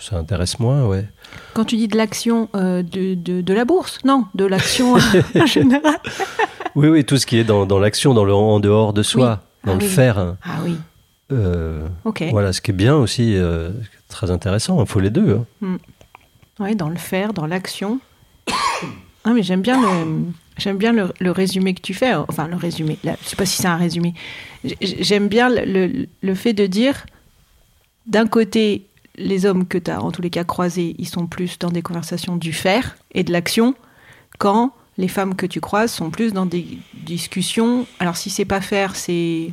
ça 0.00 0.16
intéresse 0.18 0.58
moins, 0.58 0.84
ouais. 0.86 1.06
Quand 1.54 1.64
tu 1.64 1.76
dis 1.76 1.88
de 1.88 1.96
l'action 1.96 2.48
de, 2.54 2.82
de, 3.14 3.40
de 3.40 3.54
la 3.54 3.64
bourse, 3.64 3.98
non, 4.04 4.26
de 4.34 4.44
l'action 4.44 4.94
en 4.94 5.46
général. 5.46 5.98
Oui, 6.74 6.88
oui, 6.88 7.04
tout 7.04 7.16
ce 7.18 7.26
qui 7.26 7.38
est 7.38 7.44
dans, 7.44 7.64
dans 7.66 7.78
l'action, 7.78 8.12
dans 8.14 8.24
le 8.24 8.34
en 8.34 8.58
dehors 8.60 8.92
de 8.92 9.02
soi, 9.02 9.40
Oui. 9.64 9.70
dans 9.70 9.72
Ah 9.76 9.78
le 9.78 9.84
oui. 9.84 9.90
faire. 9.90 10.34
Ah 10.42 10.58
oui, 10.64 10.76
Euh, 11.30 11.86
ok. 12.04 12.24
Voilà, 12.30 12.52
ce 12.52 12.60
qui 12.60 12.70
est 12.72 12.74
bien 12.74 12.94
aussi, 12.96 13.36
très 14.08 14.30
intéressant. 14.30 14.80
Il 14.82 14.86
faut 14.88 15.00
les 15.00 15.10
deux. 15.10 15.38
hein. 15.62 15.76
Dans 16.76 16.88
le 16.88 16.96
faire, 16.96 17.32
dans 17.32 17.46
l'action. 17.46 18.00
Ah, 19.24 19.30
mais 19.34 19.44
j'aime 19.44 19.62
bien 19.62 19.80
le, 19.80 20.24
j'aime 20.58 20.78
bien 20.78 20.90
le, 20.92 21.30
résumé 21.30 21.74
que 21.74 21.80
tu 21.80 21.94
fais. 21.94 22.12
Enfin, 22.12 22.48
le 22.48 22.56
résumé. 22.56 22.98
Là, 23.04 23.14
je 23.22 23.28
sais 23.28 23.36
pas 23.36 23.46
si 23.46 23.56
c'est 23.62 23.68
un 23.68 23.76
résumé. 23.76 24.14
J'aime 24.80 25.28
bien 25.28 25.48
le, 25.48 25.64
le- 25.64 26.08
le 26.20 26.34
fait 26.34 26.54
de 26.54 26.66
dire, 26.66 27.06
d'un 28.06 28.26
côté, 28.26 28.84
les 29.14 29.46
hommes 29.46 29.64
que 29.64 29.78
tu 29.78 29.92
as 29.92 30.02
en 30.02 30.10
tous 30.10 30.22
les 30.22 30.30
cas 30.30 30.42
croisés, 30.42 30.96
ils 30.98 31.06
sont 31.06 31.28
plus 31.28 31.56
dans 31.60 31.70
des 31.70 31.82
conversations 31.82 32.34
du 32.36 32.52
faire 32.52 32.96
et 33.14 33.22
de 33.22 33.30
l'action, 33.30 33.76
quand 34.40 34.72
les 34.98 35.06
femmes 35.06 35.36
que 35.36 35.46
tu 35.46 35.60
croises 35.60 35.92
sont 35.92 36.10
plus 36.10 36.32
dans 36.32 36.46
des 36.46 36.66
discussions. 36.94 37.86
Alors, 38.00 38.16
si 38.16 38.28
c'est 38.28 38.44
pas 38.44 38.60
faire, 38.60 38.96
c'est 38.96 39.50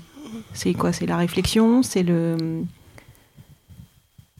c'est 0.54 0.74
quoi? 0.74 0.94
C'est 0.94 1.06
la 1.06 1.18
réflexion, 1.18 1.84
c'est 1.84 2.02
le 2.02 2.64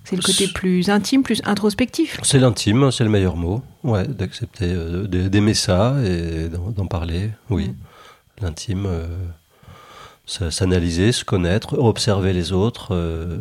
c'est 0.10 0.16
le 0.16 0.22
côté 0.22 0.48
plus 0.48 0.90
intime, 0.90 1.24
plus 1.24 1.42
introspectif. 1.46 2.20
C'est 2.24 2.40
l'intime, 2.40 2.92
c'est 2.92 3.04
le 3.04 3.10
meilleur 3.10 3.36
mot. 3.36 3.62
Ouais, 3.84 4.08
d'accepter, 4.08 4.66
euh, 4.68 5.08
d'aimer 5.08 5.54
ça 5.54 5.96
et 6.04 6.50
d'en 6.50 6.88
parler. 6.88 7.32
Oui, 7.50 7.70
Mm. 7.70 7.76
l'intime, 8.42 8.86
euh, 8.88 9.08
s'analyser, 10.26 11.12
se 11.12 11.24
connaître, 11.26 11.78
observer 11.78 12.34
les 12.34 12.52
autres, 12.52 12.90
euh, 12.96 13.38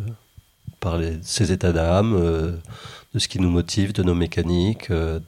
parler 0.79 1.11
de 1.11 1.23
ses 1.23 1.51
états 1.51 1.71
d'âme, 1.71 2.13
euh, 2.15 2.51
de 3.13 3.19
ce 3.19 3.27
qui 3.27 3.39
nous 3.39 3.49
motive, 3.49 3.91
de 3.93 4.03
nos 4.03 4.15
mécaniques, 4.15 4.91
de, 4.91 5.21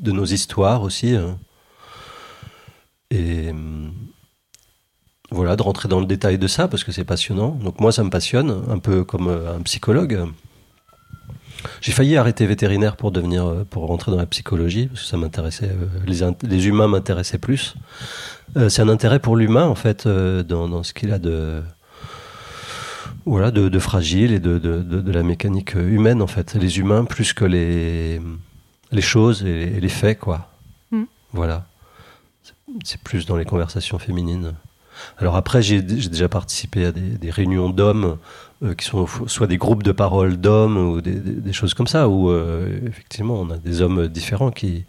de 0.00 0.12
nos 0.12 0.24
histoires 0.24 0.82
aussi. 0.82 1.14
hein. 1.16 1.38
Et 3.10 3.50
hum, 3.50 3.92
voilà, 5.30 5.56
de 5.56 5.62
rentrer 5.62 5.88
dans 5.88 6.00
le 6.00 6.06
détail 6.06 6.38
de 6.38 6.46
ça 6.46 6.68
parce 6.68 6.84
que 6.84 6.92
c'est 6.92 7.04
passionnant. 7.04 7.50
Donc 7.62 7.80
moi, 7.80 7.90
ça 7.92 8.04
me 8.04 8.10
passionne, 8.10 8.62
un 8.68 8.78
peu 8.78 9.04
comme 9.04 9.28
un 9.28 9.60
psychologue. 9.62 10.26
J'ai 11.80 11.92
failli 11.92 12.16
arrêter 12.16 12.46
vétérinaire 12.46 12.96
pour 12.96 13.10
devenir, 13.12 13.46
euh, 13.46 13.64
pour 13.68 13.86
rentrer 13.86 14.10
dans 14.10 14.18
la 14.18 14.26
psychologie 14.26 14.86
parce 14.86 15.02
que 15.02 15.06
ça 15.08 15.16
m'intéressait, 15.16 15.70
euh, 15.70 15.86
les, 16.06 16.20
les 16.48 16.66
humains 16.66 16.88
m'intéressaient 16.88 17.38
plus. 17.38 17.74
Euh, 18.56 18.68
c'est 18.68 18.82
un 18.82 18.88
intérêt 18.88 19.18
pour 19.18 19.36
l'humain 19.36 19.66
en 19.66 19.74
fait 19.74 20.06
dans, 20.06 20.68
dans 20.68 20.82
ce 20.82 20.92
qu'il 20.94 21.12
a 21.12 21.18
de, 21.18 21.62
voilà, 23.24 23.50
de, 23.50 23.68
de 23.68 23.78
fragile 23.78 24.32
et 24.32 24.40
de, 24.40 24.58
de, 24.58 24.82
de- 24.82 25.10
la 25.12 25.22
mécanique 25.22 25.74
humaine 25.74 26.22
en 26.22 26.26
fait. 26.26 26.54
Les 26.54 26.78
humains 26.78 27.04
plus 27.04 27.32
que 27.32 27.44
les, 27.44 28.20
les 28.92 29.00
choses 29.02 29.42
et 29.44 29.80
les, 29.80 29.88
faits 29.88 30.18
quoi. 30.20 30.48
Mm. 30.90 31.04
Voilà. 31.32 31.66
C'est- 32.84 33.00
plus 33.02 33.26
dans 33.26 33.36
les 33.36 33.44
conversations 33.44 33.98
féminines. 33.98 34.54
Alors 35.18 35.36
après, 35.36 35.60
j'ai 35.60 35.84
j'ai 35.98 36.08
déjà 36.08 36.28
participé 36.28 36.86
à 36.86 36.92
des, 36.92 37.00
des 37.18 37.30
réunions 37.30 37.68
d'hommes 37.68 38.16
euh, 38.62 38.74
qui 38.74 38.84
sont 38.84 39.06
soit 39.26 39.46
des 39.46 39.56
groupes 39.58 39.82
de 39.82 39.92
parole 39.92 40.36
d'hommes 40.38 40.76
ou 40.76 41.00
des, 41.00 41.12
des- 41.12 41.32
des 41.40 41.52
choses 41.52 41.74
comme 41.74 41.86
ça, 41.86 42.08
où 42.08 42.30
euh, 42.30 42.78
effectivement 42.86 43.40
on 43.40 43.50
a 43.50 43.56
des 43.58 43.80
hommes 43.82 44.08
différents 44.08 44.50
qui, 44.50 44.84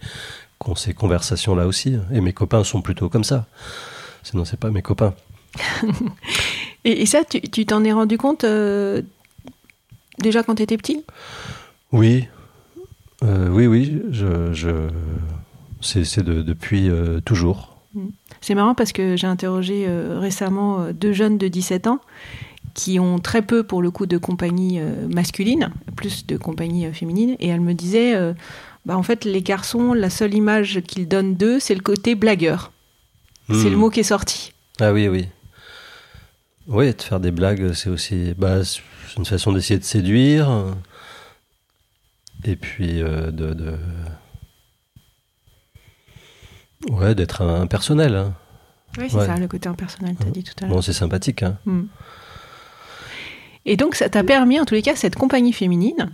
qui 0.64 0.70
ont 0.70 0.76
ces 0.76 0.94
conversations-là 0.94 1.68
aussi. 1.68 1.98
Et 2.14 2.22
mes 2.22 2.34
copains 2.34 2.64
sont 2.64 2.82
plutôt 2.82 3.10
comme 3.10 3.24
ça. 3.24 3.46
Sinon, 4.24 4.46
c'est 4.46 4.60
pas 4.60 4.72
mes 4.72 4.82
copains. 4.82 5.14
Et, 6.86 7.02
et 7.02 7.06
ça, 7.06 7.24
tu 7.26 7.66
t'en 7.66 7.84
es 7.84 7.92
rendu 7.92 8.18
compte 8.18 8.44
euh, 8.46 9.02
déjà 10.20 10.42
quand 10.44 10.56
tu 10.56 10.64
étais 10.64 10.78
petit? 10.78 11.04
Oui, 11.92 12.28
oui, 13.24 13.68
oui. 13.68 14.02
Je, 14.12 14.54
je... 14.54 14.70
C'est 15.82 16.06
c'est 16.06 16.24
de- 16.24 16.42
depuis 16.42 16.90
toujours. 17.26 17.76
C'est 18.42 18.56
marrant 18.56 18.74
parce 18.76 18.94
que 18.94 19.18
j'ai 19.18 19.28
interrogé 19.28 19.88
récemment 20.20 20.92
deux 20.94 21.12
jeunes 21.14 21.38
de 21.38 21.48
17 21.48 21.88
ans 21.88 22.00
qui 22.78 23.00
ont 23.00 23.18
très 23.18 23.42
peu 23.42 23.64
pour 23.64 23.82
le 23.82 23.90
coup 23.90 24.06
de 24.06 24.18
compagnie 24.20 24.80
euh, 24.80 25.08
masculine, 25.08 25.72
plus 25.96 26.28
de 26.28 26.38
compagnie 26.38 26.86
euh, 26.86 26.94
féminine, 26.94 27.36
et 27.40 27.48
elles 27.48 27.60
me 27.60 27.74
disaient, 27.74 28.16
euh, 28.16 28.34
bah, 28.86 28.96
en 28.96 29.02
fait 29.04 29.26
les 29.26 29.42
garçons, 29.42 29.94
la 29.94 30.12
seule 30.12 30.36
image 30.36 30.82
qu'ils 30.82 31.08
donnent 31.08 31.36
d'eux, 31.36 31.60
c'est 31.60 31.74
le 31.74 31.82
côté 31.82 32.14
blagueur. 32.14 32.72
C'est 33.50 33.56
Hmm. 33.56 33.72
le 33.72 33.78
mot 33.78 33.90
qui 33.90 34.02
est 34.02 34.04
sorti. 34.04 34.54
Ah 34.80 34.94
oui, 34.94 35.08
oui. 35.08 35.26
Oui, 36.68 36.94
de 36.94 37.02
faire 37.02 37.20
des 37.20 37.32
blagues, 37.32 37.74
c'est 37.74 37.90
aussi 37.90 38.34
bah, 38.38 38.58
une 39.18 39.26
façon 39.26 39.54
d'essayer 39.54 39.80
de 39.80 39.84
séduire. 39.86 40.48
Et 42.44 42.56
puis 42.58 43.02
euh, 43.02 43.32
de, 43.32 43.54
de- 43.54 43.80
Ouais, 46.90 47.16
d'être 47.16 47.42
impersonnel. 47.42 48.16
hein. 48.16 48.34
Oui, 49.00 49.06
c'est 49.10 49.18
Ouais. 49.18 49.26
ça, 49.26 49.36
le 49.38 49.48
côté 49.48 49.68
impersonnel, 49.68 50.16
tu 50.20 50.28
as 50.28 50.32
dit 50.32 50.44
tout 50.44 50.54
à 50.62 50.66
l'heure. 50.68 50.76
Bon, 50.76 50.82
c'est 50.82 50.94
sympathique. 50.94 51.42
Hein. 51.44 51.58
Hmm. 51.66 51.84
Et 53.68 53.76
donc, 53.78 53.94
ça 53.96 54.10
t'a 54.10 54.24
permis, 54.24 54.60
en 54.60 54.66
tous 54.66 54.74
les 54.74 54.82
cas, 54.82 54.96
cette 54.96 55.16
compagnie 55.16 55.54
féminine, 55.54 56.10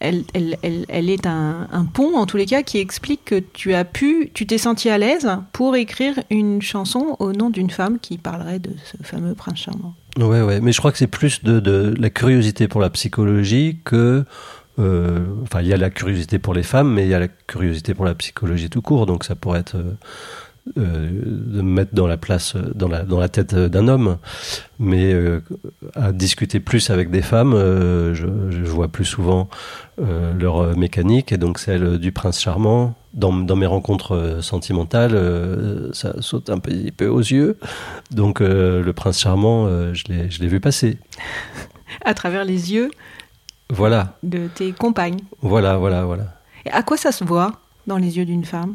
elle, 0.00 0.24
elle, 0.34 0.56
elle, 0.62 0.84
elle 0.88 1.08
est 1.10 1.26
un, 1.26 1.68
pont, 1.92 2.16
en 2.16 2.26
tous 2.26 2.36
les 2.36 2.46
cas, 2.46 2.62
qui 2.62 2.78
explique 2.78 3.24
que 3.26 3.38
tu 3.52 3.74
as 3.74 3.84
pu, 3.84 4.30
tu 4.34 4.46
t'es 4.46 4.58
senti 4.58 4.88
à 4.90 4.98
l'aise 4.98 5.30
pour 5.52 5.76
écrire 5.76 6.14
une 6.30 6.60
chanson 6.62 7.16
au 7.20 7.32
nom 7.32 7.50
d'une 7.50 7.70
femme 7.70 7.98
qui 8.00 8.18
parlerait 8.18 8.58
de 8.58 8.70
ce 8.84 8.96
fameux 9.06 9.34
prince 9.34 9.58
charmant. 9.58 9.94
Ouais, 10.18 10.42
ouais. 10.42 10.60
Mais 10.60 10.72
je 10.72 10.78
crois 10.78 10.92
que 10.92 10.98
c'est 10.98 11.06
plus 11.06 11.44
de, 11.44 11.60
de 11.60 11.94
la 11.98 12.10
curiosité 12.10 12.68
pour 12.68 12.80
la 12.80 12.90
psychologie 12.90 13.78
que. 13.84 14.24
euh, 14.78 15.20
Enfin, 15.42 15.60
il 15.60 15.68
y 15.68 15.72
a 15.72 15.76
la 15.76 15.90
curiosité 15.90 16.38
pour 16.38 16.54
les 16.54 16.62
femmes, 16.64 16.92
mais 16.92 17.04
il 17.04 17.10
y 17.10 17.14
a 17.14 17.20
la 17.20 17.28
curiosité 17.28 17.94
pour 17.94 18.04
la 18.04 18.14
psychologie 18.14 18.70
tout 18.70 18.82
court. 18.82 19.06
Donc, 19.06 19.24
ça 19.24 19.34
pourrait 19.36 19.60
être. 19.60 19.76
euh, 19.76 19.92
euh, 20.78 21.10
de 21.24 21.60
me 21.60 21.70
mettre 21.70 21.94
dans 21.94 22.06
la 22.06 22.16
place, 22.16 22.56
dans 22.74 22.88
la, 22.88 23.02
dans 23.02 23.20
la 23.20 23.28
tête 23.28 23.54
d'un 23.54 23.86
homme. 23.88 24.16
Mais 24.78 25.12
euh, 25.12 25.40
à 25.94 26.12
discuter 26.12 26.58
plus 26.60 26.90
avec 26.90 27.10
des 27.10 27.22
femmes, 27.22 27.52
euh, 27.54 28.14
je, 28.14 28.26
je 28.50 28.64
vois 28.64 28.88
plus 28.88 29.04
souvent 29.04 29.48
leur 29.96 30.76
mécanique 30.76 31.30
et 31.30 31.38
donc 31.38 31.58
celle 31.60 31.98
du 31.98 32.10
prince 32.10 32.40
charmant. 32.40 32.94
Dans, 33.12 33.32
dans 33.32 33.54
mes 33.54 33.66
rencontres 33.66 34.38
sentimentales, 34.40 35.16
ça 35.92 36.14
saute 36.20 36.50
un 36.50 36.58
petit 36.58 36.90
peu 36.90 37.06
aux 37.06 37.20
yeux. 37.20 37.58
Donc 38.10 38.40
le 38.40 38.90
prince 38.92 39.20
charmant, 39.20 39.68
je 39.94 40.02
l'ai 40.08 40.28
je 40.30 40.40
l'ai 40.40 40.48
vu 40.48 40.58
passer. 40.58 40.98
À 42.04 42.12
travers 42.12 42.44
les 42.44 42.72
yeux 42.72 42.90
Voilà, 43.70 44.18
de 44.24 44.48
tes 44.52 44.72
compagnes. 44.72 45.20
voilà, 45.42 45.76
voilà, 45.76 46.04
voilà. 46.04 46.24
Et 46.66 46.70
à 46.70 46.82
quoi 46.82 46.96
ça 46.96 47.12
se 47.12 47.22
voit 47.22 47.52
dans 47.86 47.98
les 47.98 48.16
yeux 48.16 48.24
d'une 48.24 48.44
femme? 48.44 48.74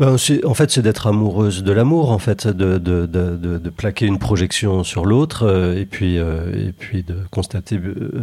Ben, 0.00 0.16
en 0.44 0.54
fait, 0.54 0.70
c'est 0.70 0.80
d'être 0.80 1.06
amoureuse 1.08 1.62
de 1.62 1.72
l'amour, 1.72 2.10
en 2.10 2.18
fait, 2.18 2.46
de, 2.46 2.78
de, 2.78 3.04
de, 3.04 3.36
de, 3.36 3.70
plaquer 3.70 4.06
une 4.06 4.18
projection 4.18 4.82
sur 4.82 5.04
l'autre, 5.04 5.42
euh, 5.46 5.78
et 5.78 5.84
puis 5.84 6.16
euh, 6.16 6.68
et 6.68 6.72
puis 6.72 7.02
de 7.02 7.16
constater 7.30 7.76
euh, 7.76 8.22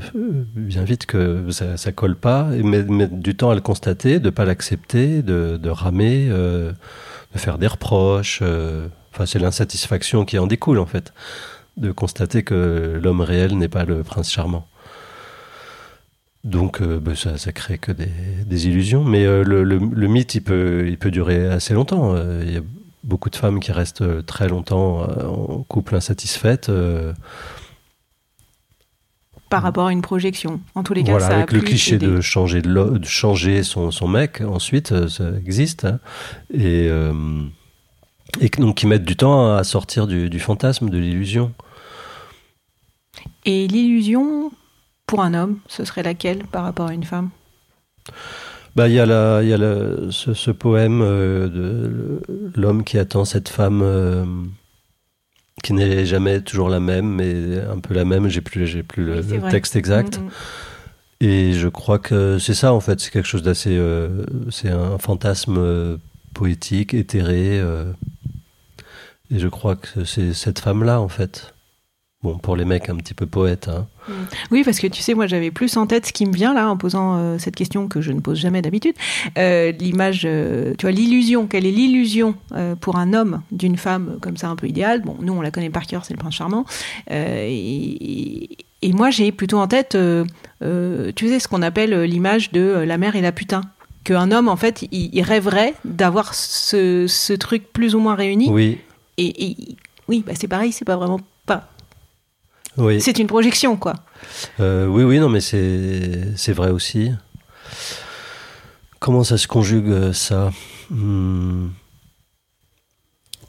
bien 0.56 0.84
vite 0.84 1.06
que 1.06 1.52
ça, 1.52 1.78
ça 1.78 1.92
colle 1.92 2.16
pas, 2.16 2.50
et 2.58 2.64
mettre, 2.64 3.14
du 3.14 3.36
temps 3.38 3.52
à 3.52 3.56
le 3.56 3.62
constater, 3.62 4.20
de 4.20 4.32
pas 4.32 4.44
l'accepter, 4.44 5.22
de, 5.22 5.70
ramer, 5.70 6.28
euh, 6.32 6.72
de 7.36 7.38
faire 7.38 7.60
des 7.60 7.68
reproches. 7.68 8.40
euh, 8.42 8.88
Enfin, 9.14 9.28
c'est 9.28 9.40
l'insatisfaction 9.40 10.26
qui 10.26 10.40
en 10.40 10.48
découle, 10.48 10.80
en 10.80 10.86
fait, 10.88 11.14
de 11.78 11.92
constater 11.92 12.42
que 12.42 13.00
l'homme 13.04 13.22
réel 13.22 13.56
n'est 13.56 13.68
pas 13.68 13.86
le 13.86 14.02
prince 14.02 14.32
charmant. 14.32 14.68
Donc 16.48 16.82
euh, 16.82 17.00
ben, 17.00 17.13
ça, 17.13 17.38
ça 17.38 17.51
crée 17.51 17.77
que 17.77 17.92
des, 17.92 18.10
des 18.46 18.68
illusions. 18.68 19.04
Mais 19.04 19.25
euh, 19.25 19.44
le, 19.44 19.63
le- 19.63 19.77
le 19.80 20.08
mythe, 20.08 20.34
il 20.36 20.42
peut, 20.42 20.86
il 20.88 20.98
peut 20.98 21.12
durer 21.12 21.48
assez 21.48 21.74
longtemps. 21.74 22.16
Euh, 22.16 22.42
Il 22.46 22.54
y 22.54 22.58
a 22.58 22.62
beaucoup 23.04 23.30
de 23.30 23.36
femmes 23.36 23.60
qui 23.60 23.72
restent 23.74 24.25
très 24.25 24.48
longtemps 24.48 25.01
en 25.01 25.63
couple 25.63 25.96
insatisfaites. 25.96 26.70
euh, 26.70 27.13
par 29.50 29.62
rapport 29.62 29.88
à 29.88 29.92
une 29.94 30.01
projection 30.01 30.60
En 30.75 30.84
tous 30.84 30.94
les 30.94 31.04
cas, 31.04 31.12
voilà, 31.12 31.27
ça 31.27 31.32
a 31.34 31.38
avec 31.38 31.51
le 31.54 31.60
plus 31.60 31.68
cliché 31.70 31.98
de 31.98 32.20
changer, 32.20 32.62
de, 32.62 32.98
de 32.98 33.06
changer 33.06 33.63
son, 33.63 33.92
son 33.92 34.08
mec, 34.10 34.42
ensuite, 34.42 35.08
ça 35.08 35.30
existe. 35.38 35.86
hein. 35.86 36.00
et, 36.54 36.89
donc 38.58 38.75
qui 38.75 38.88
mettent 38.88 39.06
du 39.06 39.16
temps 39.16 39.56
à 39.56 39.63
sortir 39.63 40.06
du, 40.06 40.30
du 40.30 40.39
fantasme, 40.39 40.89
de 40.89 40.98
l'illusion. 40.98 41.54
Et 43.46 43.68
l'illusion, 43.68 44.51
pour 45.08 45.22
un 45.22 45.34
homme, 45.34 45.60
ce 45.68 45.86
serait 45.86 46.04
laquelle 46.04 46.44
par 46.46 46.64
rapport 46.64 46.88
à 46.88 46.94
une 46.94 47.06
femme? 47.06 47.30
Bah, 48.76 48.88
il 48.88 48.94
y 48.94 49.00
a, 49.00 49.08
la, 49.08 49.42
il 49.42 49.50
y 49.50 49.54
a 49.54 49.58
ce, 50.12 50.36
ce 50.36 50.52
poème 50.52 51.02
euh, 51.02 51.48
de 51.48 52.22
l'homme 52.56 52.84
qui 52.84 53.00
attend 53.00 53.26
cette 53.26 53.50
femme 53.50 53.82
euh, 53.82 54.24
qui 55.64 55.74
n'est 55.74 56.06
jamais 56.06 56.42
toujours 56.42 56.70
la 56.70 56.80
même, 56.80 57.08
mais 57.08 57.60
un 57.60 57.80
peu 57.80 57.96
la 57.96 58.06
même. 58.06 58.28
J'ai 58.28 58.42
plus, 58.42 58.68
j'ai 58.68 58.84
plus 58.84 59.04
le, 59.04 59.22
Oui, 59.22 59.50
texte 59.50 59.76
exact. 59.76 60.20
Mhm. 60.20 60.30
Et 61.22 61.54
je 61.54 61.68
crois 61.68 61.98
que 61.98 62.38
c'est 62.38 62.54
ça 62.54 62.72
en 62.72 62.80
fait. 62.80 63.00
C'est 63.00 63.10
quelque 63.10 63.28
chose 63.28 63.42
d'assez, 63.42 63.76
euh, 63.76 64.24
c'est 64.52 64.70
un 64.70 65.00
fantasme 65.00 65.98
poétique, 66.36 66.94
éthéré. 66.94 67.58
et 67.58 69.40
je 69.40 69.48
crois 69.48 69.76
que 69.76 70.04
c'est 70.04 70.34
cette 70.34 70.60
femme-là 70.60 71.02
en 71.02 71.08
fait. 71.08 71.56
Bon, 72.22 72.38
pour 72.38 72.56
les 72.56 72.66
mecs 72.66 72.90
un 72.90 72.96
petit 72.98 73.16
peu 73.16 73.26
poètes. 73.26 73.70
Hein. 73.70 73.88
Oui, 74.52 74.64
parce 74.64 74.80
que 74.80 74.88
tu 74.88 75.02
sais, 75.02 75.14
moi 75.14 75.28
j'avais 75.28 75.52
plus 75.52 75.76
en 75.78 75.88
tête 75.88 76.06
ce 76.06 76.14
qui 76.14 76.26
me 76.26 76.34
vient 76.34 76.54
là 76.54 76.70
en 76.70 76.78
posant 76.78 77.18
euh, 77.18 77.38
cette 77.38 77.56
question 77.56 77.88
que 77.88 78.02
je 78.02 78.12
ne 78.12 78.20
pose 78.20 78.38
jamais 78.40 78.62
d'habitude. 78.62 78.96
Euh, 79.38 79.72
L'image, 79.72 80.24
euh, 80.26 80.74
tu 80.78 80.86
vois, 80.86 80.92
l'illusion. 80.92 81.48
Quelle 81.48 81.66
est 81.66 81.72
l'illusion 81.72 82.36
pour 82.82 82.98
un 82.98 83.14
homme 83.14 83.42
d'une 83.52 83.78
femme 83.78 84.18
comme 84.22 84.38
ça 84.38 84.48
un 84.50 84.56
peu 84.56 84.68
idéale? 84.68 85.02
Bon, 85.02 85.16
nous 85.22 85.34
on 85.34 85.42
la 85.42 85.52
connaît 85.52 85.70
par 85.70 85.86
cœur, 85.86 86.06
c'est 86.06 86.14
le 86.14 86.20
prince 86.20 86.36
charmant. 86.36 86.66
Et, 87.10 88.50
et 88.82 88.94
moi 88.94 89.10
j'ai 89.10 89.32
plutôt 89.32 89.58
en 89.60 89.68
tête, 89.68 89.98
tu 90.62 91.28
sais, 91.28 91.40
ce 91.40 91.48
qu'on 91.48 91.62
appelle 91.62 92.04
l'image 92.04 92.52
de 92.52 92.84
la 92.86 92.98
mère 92.98 93.16
et 93.16 93.22
la 93.22 93.32
putain. 93.32 93.62
Qu'un 94.04 94.32
homme, 94.32 94.48
en 94.48 94.56
fait, 94.56 94.86
il, 94.94 95.10
il 95.14 95.22
rêverait 95.22 95.74
d'avoir 95.84 96.34
ce, 96.34 97.08
ce 97.08 97.34
truc 97.34 97.74
plus 97.74 97.94
ou 97.94 98.00
moins 98.00 98.16
réuni. 98.16 98.50
Oui, 98.50 98.78
Et, 99.18 99.48
et- 99.52 99.58
oui, 100.08 100.24
bah 100.26 100.32
c'est 100.40 100.48
pareil, 100.48 100.72
c'est 100.72 100.86
pas 100.86 100.96
vraiment 100.96 101.20
pas. 101.46 101.68
Oui. 102.78 103.02
C'est 103.02 103.18
une 103.20 103.28
projection, 103.28 103.78
quoi. 103.78 103.94
Euh, 104.60 104.86
oui, 104.88 105.04
oui, 105.04 105.20
non, 105.20 105.30
mais 105.30 105.42
c'est 105.42 106.54
vrai 106.54 106.70
aussi. 106.72 107.12
Comment 109.00 109.24
ça 109.24 109.38
se 109.38 109.48
conjugue 109.48 109.90
euh, 109.90 110.14
ça? 110.14 110.52
Hmm. 110.90 111.70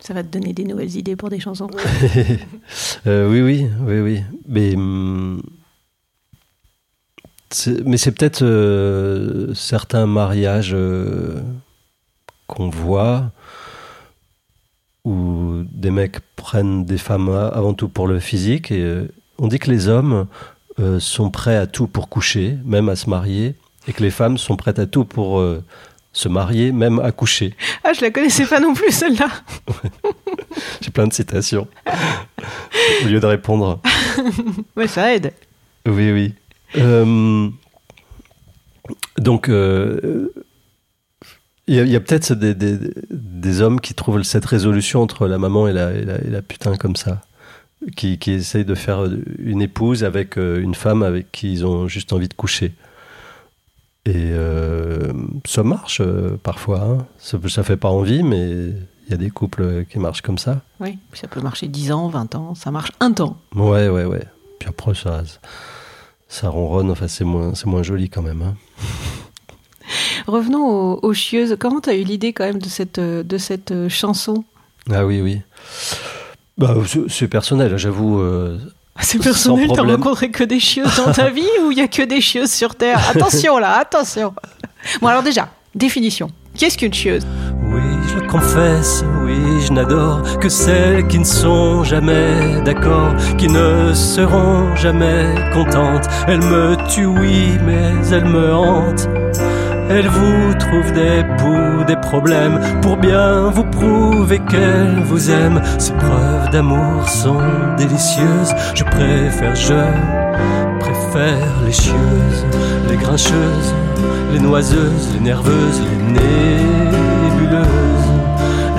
Ça 0.01 0.15
va 0.15 0.23
te 0.23 0.29
donner 0.29 0.53
des 0.53 0.65
nouvelles 0.65 0.95
idées 0.97 1.17
pour 1.17 1.29
des 1.31 1.41
chansons. 1.41 1.69
Euh, 3.07 3.31
oui, 3.31 3.41
oui, 3.43 3.67
oui, 3.87 4.01
oui. 4.01 4.23
Mais, 4.47 4.75
hum, 4.75 5.43
c'est- 7.51 7.83
mais 7.87 7.97
c'est 7.97 8.13
peut-être 8.13 8.43
euh, 8.43 9.55
certains 9.55 10.07
mariages 10.07 10.77
qu'on 12.47 12.69
voit 12.71 13.31
où 15.05 15.63
des 15.73 15.91
mecs 15.91 16.21
prennent 16.37 16.85
des 16.85 16.99
femmes 16.99 17.29
avant 17.31 17.73
tout 17.75 17.89
pour 17.89 18.07
le 18.07 18.21
physique 18.21 18.71
et 18.71 19.03
on 19.38 19.49
dit 19.49 19.59
que 19.59 19.71
les 19.71 19.88
hommes 19.88 20.26
euh, 20.80 20.99
sont 21.00 21.30
prêts 21.30 21.57
à 21.57 21.66
tout 21.66 21.87
pour 21.87 22.09
coucher, 22.09 22.57
même 22.64 22.88
à 22.88 22.97
se 22.97 23.09
marier, 23.11 23.54
et 23.87 23.92
que 23.92 24.02
les 24.02 24.11
femmes 24.11 24.38
sont 24.38 24.57
prêtes 24.57 24.78
à 24.78 24.87
tout 24.87 25.04
pour 25.04 25.38
euh, 25.40 25.62
se 26.12 26.28
marier, 26.28 26.73
même 26.73 26.99
à 27.00 27.12
coucher. 27.12 27.54
Ah, 27.85 27.92
je 27.92 28.00
la 28.00 28.11
connaissais 28.11 28.47
pas 28.47 28.61
non 28.61 28.75
plus, 28.75 28.90
celle-là. 28.90 29.28
J'ai 30.80 30.90
plein 30.90 31.07
de 31.07 31.12
citations. 31.12 31.68
Au 33.04 33.09
lieu 33.09 33.21
de 33.21 33.26
répondre. 33.26 33.80
Ouais, 34.76 34.87
ça 34.88 35.14
aide. 35.14 35.33
Oui, 35.87 36.11
oui. 36.12 36.35
Euh, 36.76 37.49
donc, 39.18 39.49
il 39.49 40.28
y 41.66 41.97
a, 41.97 42.00
peut-être 42.00 42.33
des, 42.35 42.54
des- 42.54 42.78
des 43.11 43.61
hommes 43.61 43.80
qui 43.80 43.95
trouvent 43.95 44.23
cette 44.23 44.45
résolution 44.47 45.02
entre 45.02 45.26
la 45.28 45.38
maman 45.38 45.68
et 45.68 45.73
la, 45.73 45.92
et 45.92 46.04
la, 46.04 46.16
et 46.25 46.30
la 46.30 46.42
putain 46.42 46.76
comme 46.76 46.97
ça, 46.97 47.21
qui, 47.97 48.19
qui 48.19 48.33
essayent 48.33 48.65
de 48.65 48.75
faire 48.75 49.05
une 49.39 49.63
épouse 49.63 50.05
avec 50.05 50.37
euh, 50.39 50.61
une 50.61 50.75
femme 50.75 51.03
avec 51.03 51.31
qui 51.33 51.53
ils 51.53 51.65
ont 51.67 51.87
juste 51.89 52.13
envie 52.13 52.29
de 52.29 52.35
coucher. 52.35 52.73
Et 54.05 54.13
euh, 54.33 55.13
ça 55.47 55.63
marche 55.63 56.01
euh, 56.01 56.37
parfois. 56.43 56.81
hein. 56.81 57.07
Ça, 57.19 57.39
ça 57.49 57.63
fait 57.63 57.77
pas 57.77 57.89
envie, 57.91 58.23
mais 58.23 58.49
il 58.51 59.11
y 59.11 59.15
a 59.15 59.17
des 59.17 59.31
couples 59.31 59.85
qui 59.91 59.99
marchent 59.99 60.23
comme 60.23 60.39
ça. 60.39 60.63
Oui, 60.81 60.99
ça 61.13 61.29
peut 61.29 61.41
marcher 61.41 61.69
10 61.69 61.93
ans, 61.93 62.09
20 62.09 62.35
ans, 62.35 62.55
ça 62.55 62.71
marche 62.71 62.91
un 63.01 63.13
temps. 63.13 63.37
Ouais, 63.55 63.89
ouais, 63.89 64.05
ouais. 64.05 64.25
Puis 64.59 64.69
après, 64.69 64.95
ça, 64.95 65.23
ça 66.29 66.49
ronronne. 66.49 66.91
Enfin, 66.91 67.07
c'est 67.09 67.25
moins, 67.25 67.55
c'est 67.55 67.67
moins 67.67 67.83
joli 67.83 68.09
quand 68.09 68.23
même. 68.23 68.43
hein. 68.43 68.55
Revenons 70.27 70.67
aux, 70.67 71.01
aux 71.03 71.13
chieuses. 71.15 71.57
Comment 71.59 71.81
tu 71.81 71.91
as 71.91 71.95
eu 71.95 72.03
l'idée 72.05 72.33
quand 72.33 72.45
même 72.45 72.59
de 72.61 72.69
cette, 72.69 72.99
euh, 72.99 73.23
de 73.23 73.39
cette 73.39 73.71
euh, 73.73 73.89
chanson? 73.89 74.45
Ah 74.91 75.07
oui, 75.07 75.21
oui. 75.21 75.41
Bah, 76.59 76.75
c'est- 76.87 77.09
c'est 77.09 77.29
personnel, 77.29 77.77
j'avoue. 77.77 78.21
euh, 78.21 78.59
C'est 79.00 79.19
Sans 79.19 79.25
personnel, 79.55 79.69
t'as 79.73 79.83
rencontré 79.83 80.31
que 80.33 80.43
des 80.43 80.59
chieuses 80.59 80.97
dans 80.97 81.12
ta 81.12 81.31
vie 81.31 81.47
ou 81.65 81.71
il 81.71 81.79
y 81.79 81.81
a 81.81 81.87
que 81.87 82.03
des 82.03 82.21
chieuses 82.21 82.50
sur 82.50 82.75
Terre? 82.75 82.99
Attention 83.11 83.59
là, 83.59 83.79
attention 83.79 84.35
Bon 85.00 85.07
alors 85.09 85.23
déjà, 85.23 85.49
définition. 85.75 86.31
Qu'est-ce 86.57 86.77
qu'une 86.77 86.93
chieuse? 86.93 87.25
Oui, 87.73 87.81
je 88.12 88.19
le 88.21 88.27
confesse, 88.27 89.05
oui, 89.25 89.37
je 89.65 89.73
n'adore 89.73 90.23
que 90.41 90.49
celles 90.49 91.07
qui 91.07 91.21
ne 91.21 91.25
sont 91.25 91.85
jamais 91.85 92.61
d'accord, 92.64 93.14
qui 93.37 93.47
ne 93.47 93.92
seront 93.94 94.75
jamais 94.75 95.33
contentes. 95.53 96.09
Elles 96.27 96.40
me 96.42 96.75
tuent, 96.88 97.07
oui, 97.07 97.51
mais 97.64 97.92
elles 98.11 98.25
me 98.25 98.53
hantent. 98.53 99.09
Elles 99.90 100.09
vous 100.09 100.55
trouvent 100.55 100.92
des 100.92 101.24
poux, 101.38 101.85
des 101.87 101.96
problèmes, 101.96 102.61
pour 102.83 102.96
bien 102.98 103.51
vous 103.51 103.64
prouver 103.64 104.38
qu'elles 104.40 105.03
vous 105.03 105.31
aiment. 105.31 105.62
Ces 105.79 105.92
preuves 105.92 106.51
d'amour 106.51 107.09
sont 107.09 107.40
délicieuses, 107.79 108.55
je 108.74 108.85
préfère, 108.85 109.55
je 109.57 109.74
préfère 110.81 111.62
les 111.64 111.72
chieuses, 111.72 112.44
les 112.90 112.96
grincheuses, 112.96 113.74
les 114.33 114.40
noiseuses, 114.40 115.14
les 115.14 115.20
nerveuses, 115.20 115.81
les 115.81 116.20
nébuleuses, 116.20 117.66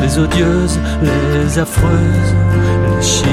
les 0.02 0.19
odieuses, 0.19 0.80
les 1.02 1.60
affreuses, 1.60 2.36
les 2.95 3.02
chicaneuses. 3.02 3.29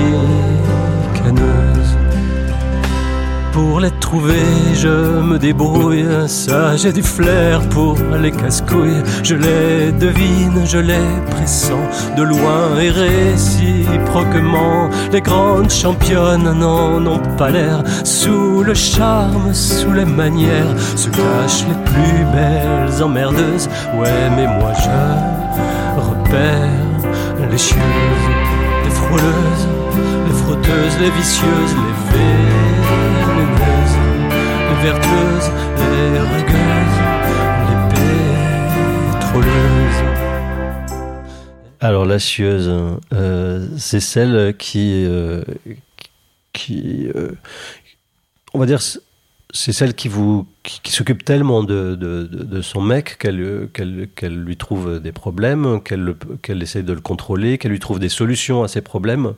Pour 3.76 3.82
les 3.82 3.98
trouver, 4.00 4.72
je 4.72 5.20
me 5.20 5.38
débrouille, 5.38 6.06
ça 6.28 6.78
j'ai 6.78 6.94
du 6.94 7.02
flair 7.02 7.60
pour 7.68 7.98
les 8.22 8.32
casse-couilles. 8.32 9.02
Je 9.22 9.34
les 9.34 9.92
devine, 9.92 10.64
je 10.64 10.78
les 10.78 11.06
pressens 11.30 11.86
de 12.16 12.22
loin 12.22 12.78
et 12.80 12.88
réciproquement. 12.88 14.88
Les 15.12 15.20
grandes 15.20 15.70
championnes 15.70 16.58
n'en 16.58 17.06
ont 17.06 17.20
pas 17.36 17.50
l'air. 17.50 17.84
Sous 18.02 18.62
le 18.62 18.72
charme, 18.72 19.52
sous 19.52 19.92
les 19.92 20.06
manières, 20.06 20.74
se 20.96 21.10
cachent 21.10 21.66
les 21.68 21.76
plus 21.84 22.24
belles 22.32 23.02
emmerdeuses. 23.02 23.68
Ouais, 24.00 24.30
mais 24.34 24.46
moi 24.46 24.72
je 24.72 24.88
repère 26.00 26.70
les 27.50 27.58
chieuses, 27.58 28.30
les 28.84 28.90
frôleuses, 28.90 29.68
les 30.26 30.32
frotteuses, 30.32 30.96
les 30.98 31.10
vicieuses, 31.10 31.76
les 31.76 32.16
vénéneuses, 32.16 32.65
Alors, 41.80 42.04
la 42.04 42.18
chieuse, 42.18 42.70
euh, 43.12 43.66
c'est 43.78 44.00
celle 44.00 44.56
qui. 44.56 45.04
euh, 45.06 45.42
euh, 46.70 47.32
on 48.54 48.58
va 48.58 48.66
dire. 48.66 48.80
C'est 49.52 49.72
celle 49.72 49.94
qui 49.94 50.08
vous 50.08 50.46
qui, 50.62 50.92
s'occupe 50.92 51.24
tellement 51.24 51.62
de, 51.62 52.60
son 52.62 52.82
mec 52.82 53.16
qu'elle 53.18 53.36
lui 54.44 54.56
trouve 54.56 55.00
des 55.00 55.12
problèmes, 55.12 55.80
qu'elle 55.82 56.00
le- 56.02 56.18
qu'elle 56.42 56.62
essaie 56.62 56.82
de 56.82 56.92
le 56.92 57.00
contrôler, 57.00 57.56
qu'elle 57.56 57.70
lui 57.70 57.78
trouve 57.78 57.98
des 57.98 58.10
solutions 58.10 58.64
à 58.64 58.68
ses 58.68 58.82
problèmes, 58.82 59.32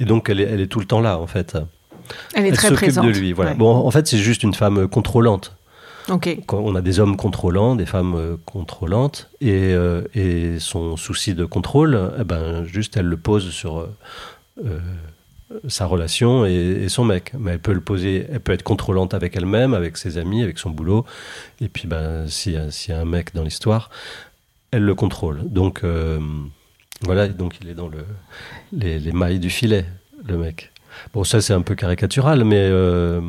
et 0.00 0.04
donc 0.04 0.30
elle 0.30 0.40
est 0.40 0.66
tout 0.66 0.80
le 0.80 0.86
temps 0.86 1.00
là 1.00 1.18
en 1.18 1.26
fait. 1.28 1.56
Elle 2.34 2.46
est 2.46 2.48
elle 2.50 2.56
très 2.56 2.72
présente. 2.72 3.06
de 3.06 3.10
lui. 3.10 3.32
Voilà. 3.32 3.52
Ouais. 3.52 3.56
Bon, 3.56 3.74
en 3.74 3.90
fait, 3.90 4.06
c'est 4.06 4.18
juste 4.18 4.42
une 4.42 4.54
femme 4.54 4.88
contrôlante. 4.88 5.56
Ok. 6.08 6.36
Quand 6.46 6.58
on 6.58 6.74
a 6.74 6.80
des 6.80 6.98
hommes 6.98 7.16
contrôlants, 7.16 7.76
des 7.76 7.86
femmes 7.86 8.14
euh, 8.16 8.36
contrôlantes, 8.44 9.30
et, 9.40 9.72
euh, 9.72 10.02
et 10.14 10.58
son 10.58 10.96
souci 10.96 11.34
de 11.34 11.44
contrôle, 11.44 12.12
eh 12.18 12.24
ben, 12.24 12.64
juste 12.64 12.96
elle 12.96 13.06
le 13.06 13.16
pose 13.16 13.50
sur 13.50 13.78
euh, 13.78 13.88
euh, 14.66 14.80
sa 15.68 15.86
relation 15.86 16.44
et, 16.44 16.50
et 16.84 16.88
son 16.88 17.04
mec. 17.04 17.32
Mais 17.38 17.52
elle 17.52 17.60
peut 17.60 17.72
le 17.72 17.80
poser, 17.80 18.26
elle 18.32 18.40
peut 18.40 18.50
être 18.52 18.64
contrôlante 18.64 19.14
avec 19.14 19.36
elle-même, 19.36 19.74
avec 19.74 19.96
ses 19.96 20.18
amis, 20.18 20.42
avec 20.42 20.58
son 20.58 20.70
boulot. 20.70 21.04
Et 21.60 21.68
puis, 21.68 21.86
ben, 21.86 22.26
s'il 22.26 22.54
y, 22.54 22.56
a- 22.56 22.70
s'il 22.72 22.92
y 22.94 22.96
a 22.96 23.00
un 23.00 23.04
mec 23.04 23.32
dans 23.32 23.44
l'histoire, 23.44 23.88
elle 24.72 24.82
le 24.82 24.94
contrôle. 24.96 25.42
Donc, 25.44 25.84
euh, 25.84 26.18
voilà, 27.02 27.28
donc 27.28 27.58
il 27.60 27.68
est 27.68 27.74
dans 27.74 27.88
le, 27.88 28.04
les, 28.72 28.98
les 28.98 29.12
mailles 29.12 29.38
du 29.38 29.50
filet, 29.50 29.84
le 30.26 30.36
mec. 30.36 30.71
Bon, 31.12 31.24
ça, 31.24 31.40
c'est 31.40 31.52
un 31.52 31.62
peu 31.62 31.74
caricatural, 31.74 32.44
mais 32.44 32.58
euh, 32.60 33.20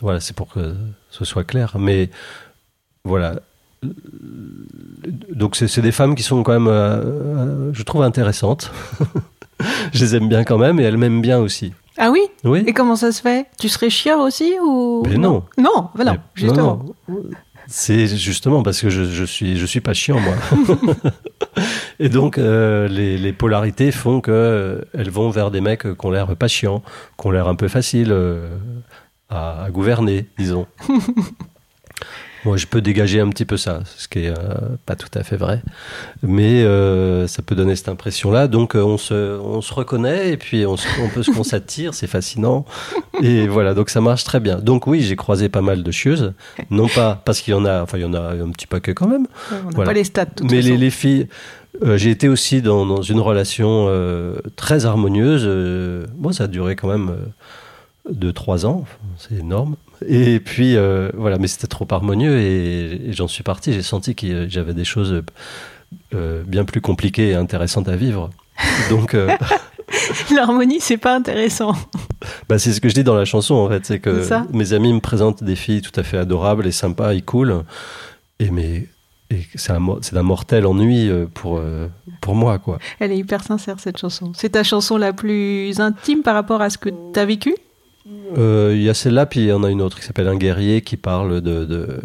voilà, 0.00 0.20
c'est 0.20 0.34
pour 0.34 0.48
que 0.52 0.74
ce 1.10 1.24
soit 1.24 1.44
clair. 1.44 1.76
Mais 1.78 2.10
voilà. 3.04 3.36
Donc, 5.32 5.56
c'est 5.56 5.80
des 5.82 5.92
femmes 5.92 6.14
qui 6.14 6.22
sont 6.22 6.42
quand 6.42 6.52
même, 6.52 6.66
euh, 6.68 7.00
euh, 7.04 7.70
je 7.72 7.82
trouve, 7.82 8.02
intéressantes. 8.02 8.72
je 9.92 10.04
les 10.04 10.16
aime 10.16 10.28
bien 10.28 10.44
quand 10.44 10.58
même 10.58 10.80
et 10.80 10.82
elles 10.82 10.96
m'aiment 10.96 11.22
bien 11.22 11.38
aussi. 11.38 11.72
Ah 11.96 12.10
oui? 12.10 12.20
Oui. 12.44 12.62
Et 12.66 12.72
comment 12.72 12.96
ça 12.96 13.10
se 13.12 13.20
fait? 13.20 13.46
Tu 13.58 13.68
serais 13.68 13.90
chieur 13.90 14.20
aussi 14.20 14.54
ou 14.64 15.02
Mais 15.08 15.16
non? 15.16 15.44
Non, 15.58 15.88
non, 15.96 16.12
Mais- 16.12 16.18
justement. 16.34 16.84
non. 17.08 17.22
C'est 17.66 18.06
justement 18.06 18.62
parce 18.62 18.80
que 18.80 18.88
je, 18.88 19.04
je 19.04 19.24
suis 19.24 19.58
je 19.58 19.66
suis 19.66 19.80
pas 19.82 19.92
chiant 19.92 20.18
moi. 20.20 20.34
Et 22.00 22.08
donc 22.08 22.38
euh, 22.38 22.86
les, 22.88 23.18
les 23.18 23.32
polarités 23.32 23.90
font 23.90 24.20
que 24.20 24.30
euh, 24.30 24.80
elles 24.94 25.10
vont 25.10 25.30
vers 25.30 25.50
des 25.50 25.60
mecs 25.60 25.82
qui 25.82 26.06
ont 26.06 26.10
l'air 26.10 26.34
pas 26.36 26.48
chiants, 26.48 26.82
qui 27.20 27.26
ont 27.26 27.30
l'air 27.32 27.48
un 27.48 27.54
peu 27.56 27.68
faciles 27.68 28.12
euh, 28.12 28.48
à, 29.28 29.64
à 29.64 29.70
gouverner, 29.70 30.26
disons. 30.38 30.66
Moi, 32.44 32.56
je 32.56 32.66
peux 32.66 32.80
dégager 32.80 33.20
un 33.20 33.28
petit 33.30 33.44
peu 33.44 33.56
ça, 33.56 33.80
ce 33.96 34.06
qui 34.06 34.20
est 34.20 34.28
euh, 34.28 34.34
pas 34.86 34.94
tout 34.94 35.08
à 35.14 35.24
fait 35.24 35.36
vrai, 35.36 35.60
mais 36.22 36.62
ça 37.26 37.42
peut 37.42 37.56
donner 37.56 37.74
cette 37.74 37.88
impression-là. 37.88 38.46
Donc, 38.46 38.76
on 38.76 38.96
se, 38.96 39.38
on 39.40 39.60
se 39.60 39.74
reconnaît 39.74 40.30
et 40.30 40.36
puis 40.36 40.64
on, 40.64 40.76
se- 40.76 40.86
on 41.02 41.08
peut 41.08 41.22
on 41.36 41.42
s'attire, 41.42 41.94
c'est 41.94 42.06
fascinant. 42.06 42.64
Et 43.20 43.48
voilà, 43.48 43.74
donc 43.74 43.90
ça 43.90 44.00
marche 44.00 44.22
très 44.22 44.38
bien. 44.38 44.60
Donc 44.60 44.86
oui, 44.86 45.00
j'ai 45.02 45.16
croisé 45.16 45.48
pas 45.48 45.62
mal 45.62 45.82
de 45.82 45.90
chieuses, 45.90 46.32
non 46.70 46.86
pas 46.86 47.20
parce 47.24 47.40
qu'il 47.40 47.54
y 47.54 47.56
en 47.56 47.64
a, 47.64 47.82
enfin 47.82 47.98
il 47.98 48.02
y 48.02 48.06
en 48.06 48.14
a 48.14 48.20
un 48.34 48.50
petit 48.52 48.68
paquet 48.68 48.94
quand 48.94 49.08
même, 49.08 49.26
On 49.50 49.54
n'a 49.56 49.60
Voilà. 49.74 49.90
pas 49.90 49.94
les 49.94 50.04
stats, 50.04 50.26
de 50.26 50.30
toute 50.36 50.50
mais 50.50 50.62
les, 50.62 50.76
les 50.76 50.90
filles, 50.90 51.26
euh, 51.82 51.96
j'ai 51.96 52.10
été 52.10 52.28
aussi 52.28 52.62
dans, 52.62 52.86
dans 52.86 53.02
une 53.02 53.20
relation 53.20 53.86
euh, 53.88 54.36
très 54.56 54.86
harmonieuse. 54.86 55.44
euh, 55.46 56.06
bon, 56.14 56.32
ça 56.32 56.44
a 56.44 56.46
duré 56.46 56.76
quand 56.76 56.88
même 56.88 57.10
euh, 57.10 58.12
de 58.12 58.30
trois 58.30 58.66
ans, 58.66 58.84
c'est 59.16 59.36
énorme. 59.36 59.76
Et 60.06 60.40
puis 60.40 60.76
euh, 60.76 61.10
voilà, 61.14 61.38
mais 61.38 61.48
c'était 61.48 61.66
trop 61.66 61.86
harmonieux 61.90 62.38
et, 62.38 63.08
et 63.08 63.12
j'en 63.12 63.28
suis 63.28 63.42
parti. 63.42 63.72
J'ai 63.72 63.82
senti 63.82 64.14
que 64.14 64.26
euh, 64.26 64.46
j'avais 64.48 64.74
des 64.74 64.84
choses 64.84 65.22
euh, 66.14 66.42
bien 66.46 66.64
plus 66.64 66.80
compliquées 66.80 67.30
et 67.30 67.34
intéressantes 67.34 67.88
à 67.88 67.96
vivre. 67.96 68.30
Donc, 68.90 69.14
euh, 69.14 69.28
L'harmonie, 70.34 70.80
c'est 70.80 70.98
pas 70.98 71.14
intéressant. 71.16 71.74
bah, 72.48 72.58
c'est 72.58 72.72
ce 72.72 72.80
que 72.80 72.88
je 72.88 72.94
dis 72.94 73.04
dans 73.04 73.14
la 73.14 73.24
chanson 73.24 73.54
en 73.54 73.68
fait, 73.68 73.86
c'est 73.86 73.98
que 74.00 74.22
mes 74.52 74.72
amis 74.74 74.92
me 74.92 75.00
présentent 75.00 75.42
des 75.42 75.56
filles 75.56 75.80
tout 75.80 75.98
à 75.98 76.02
fait 76.02 76.18
adorables 76.18 76.66
et 76.66 76.72
sympas 76.72 77.14
et 77.14 77.22
cool. 77.22 77.62
Et 78.38 78.50
mais 78.50 78.86
et 79.30 79.42
c'est 79.56 79.72
d'un 80.14 80.22
mortel 80.22 80.66
ennui 80.66 81.08
euh, 81.10 81.26
pour, 81.32 81.58
euh, 81.58 81.88
pour 82.20 82.34
moi, 82.34 82.58
quoi. 82.58 82.78
Elle 82.98 83.12
est 83.12 83.18
hyper 83.18 83.42
sincère, 83.44 83.78
cette 83.78 83.98
chanson. 83.98 84.32
C'est 84.34 84.50
ta 84.50 84.62
chanson 84.64 84.96
la 84.96 85.12
plus 85.12 85.78
intime 85.80 86.22
par 86.22 86.34
rapport 86.34 86.62
à 86.62 86.70
ce 86.70 86.78
que 86.78 86.88
tu 87.12 87.18
as 87.20 87.26
vécu? 87.26 87.54
Euh, 88.38 88.72
Il 88.74 88.82
y 88.82 88.88
a 88.88 88.94
celle-là, 88.94 89.26
puis 89.26 89.40
il 89.40 89.46
y 89.46 89.52
en 89.52 89.64
a 89.64 89.70
une 89.70 89.82
autre 89.82 89.98
qui 90.00 90.06
s'appelle 90.06 90.28
Un 90.28 90.36
guerrier 90.36 90.80
qui 90.80 90.96
parle 90.96 91.40
de, 91.42 91.64
de 91.66 92.00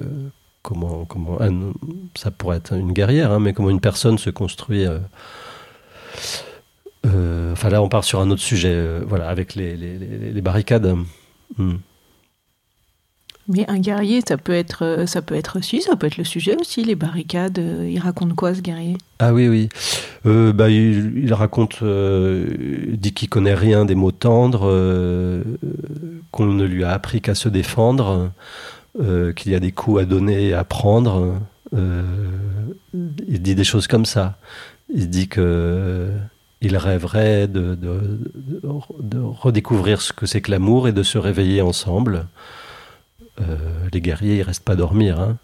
comment, 0.62 1.06
comment 1.06 1.42
un- 1.42 1.72
ça 2.16 2.30
pourrait 2.32 2.58
être 2.58 2.74
une 2.74 2.92
guerrière, 2.92 3.32
hein, 3.32 3.40
mais 3.40 3.54
comment 3.54 3.70
une 3.70 3.80
personne 3.80 4.18
se 4.18 4.30
construit. 4.30 4.86
euh, 4.86 5.00
euh, 7.06 7.52
enfin 7.54 7.70
là, 7.70 7.82
on 7.82 7.90
part 7.90 8.04
sur 8.04 8.20
un 8.22 8.30
autre 8.32 8.42
sujet, 8.42 9.00
voilà, 9.08 9.30
avec 9.30 9.56
les, 9.56 9.76
les- 9.76 9.98
les- 9.98 10.32
les 10.34 10.42
barricades. 10.42 10.96
Hmm. 11.58 11.76
Mais 13.50 13.66
un 13.70 13.80
guerrier, 13.80 14.22
ça 14.26 14.38
peut 14.38 14.54
être, 14.54 14.84
euh, 14.86 15.06
ça 15.06 15.22
peut 15.22 15.36
être 15.36 15.60
aussi, 15.60 15.82
ça 15.82 15.96
peut 15.98 16.08
être 16.08 16.18
le 16.18 16.24
sujet 16.24 16.56
aussi, 16.60 16.84
les 16.84 16.96
barricades. 16.96 17.60
euh, 17.60 17.90
Il 17.90 18.00
raconte 18.00 18.34
quoi, 18.36 18.56
ce 18.56 18.62
guerrier? 18.62 18.98
Ah 19.20 19.34
oui, 19.34 19.48
oui. 19.50 19.70
Euh, 20.26 20.54
bah, 20.54 20.70
il, 20.70 21.34
raconte, 21.34 21.80
il 21.82 22.98
dit 23.00 23.14
qu'il 23.14 23.28
connaît 23.30 23.54
rien 23.54 23.84
des 23.86 23.96
mots 23.96 24.12
tendres, 24.14 24.70
qu'on 26.32 26.46
ne 26.46 26.64
lui 26.66 26.84
a 26.86 26.92
appris 26.92 27.20
qu'à 27.22 27.36
se 27.36 27.50
défendre, 27.50 28.32
qu'il 29.36 29.52
y 29.52 29.56
a 29.56 29.60
des 29.60 29.72
coups 29.74 30.02
à 30.02 30.06
donner 30.06 30.48
et 30.50 30.54
à 30.54 30.64
prendre. 30.64 31.36
il 31.74 33.42
dit 33.42 33.56
des 33.56 33.64
choses 33.66 33.88
comme 33.88 34.06
ça. 34.06 34.38
Il 34.94 35.10
dit 35.10 35.28
que 35.28 36.10
il 36.62 36.78
rêverait 36.78 37.48
de- 37.50 37.76
de 37.76 39.20
redécouvrir 39.20 40.00
ce 40.02 40.14
que 40.14 40.26
c'est 40.26 40.40
que 40.40 40.52
l'amour 40.52 40.88
et 40.88 40.94
de 40.94 41.04
se 41.04 41.18
réveiller 41.18 41.62
ensemble. 41.62 42.28
Euh, 43.42 43.88
les 43.92 44.02
guerriers, 44.02 44.38
ils 44.38 44.42
restent 44.44 44.64
pas 44.64 44.76
dormir. 44.76 45.20
Hein. 45.20 45.38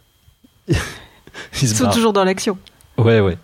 Ils 1.62 1.68
sont 1.68 1.86
barrent. 1.86 1.94
toujours 1.94 2.14
dans 2.14 2.24
l'action. 2.24 2.58
Ouais, 2.98 3.20
ouais. 3.20 3.38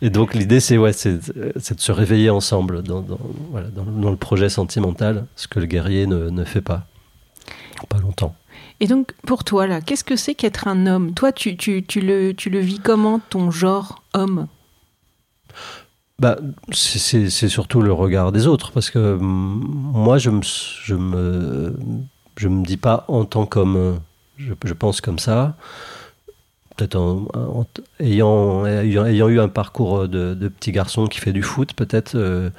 Et 0.00 0.10
donc 0.10 0.34
l'idée, 0.34 0.60
c'est 0.60 0.78
ouais, 0.78 0.92
c'est 0.92 1.14
de 1.34 1.80
se 1.80 1.92
réveiller 1.92 2.30
ensemble 2.30 2.82
dans, 2.82 3.02
dans- 3.02 3.18
voilà, 3.50 3.68
dans, 3.68 3.84
dans 3.84 4.10
le 4.10 4.16
projet 4.16 4.48
sentimental, 4.48 5.26
ce 5.36 5.46
que 5.46 5.60
le 5.60 5.66
guerrier 5.66 6.06
ne, 6.06 6.30
ne 6.30 6.44
fait 6.44 6.60
pas. 6.62 6.86
Pas 7.88 7.98
longtemps. 7.98 8.34
Et 8.80 8.86
donc, 8.86 9.12
pour 9.26 9.44
toi, 9.44 9.66
là, 9.66 9.80
qu'est-ce 9.80 10.02
que 10.04 10.16
c'est 10.16 10.34
qu'être 10.34 10.66
un 10.66 10.86
homme? 10.86 11.12
Toi, 11.14 11.30
tu, 11.32 11.56
tu, 11.56 11.84
tu, 11.84 12.00
le, 12.00 12.32
tu 12.32 12.50
le 12.50 12.58
vis 12.60 12.80
comment, 12.80 13.20
ton 13.30 13.50
genre 13.50 14.02
homme? 14.14 14.48
Bah, 16.18 16.36
c'est- 16.72 17.28
surtout 17.48 17.82
le 17.82 17.92
regard 17.92 18.32
des 18.32 18.46
autres, 18.46 18.72
parce 18.72 18.90
que 18.90 19.14
hum, 19.14 19.90
moi, 19.92 20.18
je 20.18 20.30
me, 20.30 20.40
je 20.42 20.94
me, 20.94 21.76
je 22.36 22.48
me 22.48 22.64
dis 22.64 22.76
pas 22.76 23.04
en 23.08 23.24
tant 23.24 23.46
qu'homme. 23.46 24.00
Je, 24.38 24.54
je 24.64 24.74
pense 24.74 25.00
comme 25.00 25.18
ça. 25.18 25.56
Peut-être 26.76 26.96
en, 26.96 27.66
ayant, 28.00 28.66
eu 28.66 29.40
un 29.40 29.48
parcours 29.48 30.08
de, 30.08 30.34
de 30.34 30.48
petit 30.48 30.72
garçon 30.72 31.06
qui 31.06 31.20
fait 31.20 31.32
du 31.32 31.42
foot, 31.42 31.74
peut-être, 31.74 32.14
euh, 32.14 32.50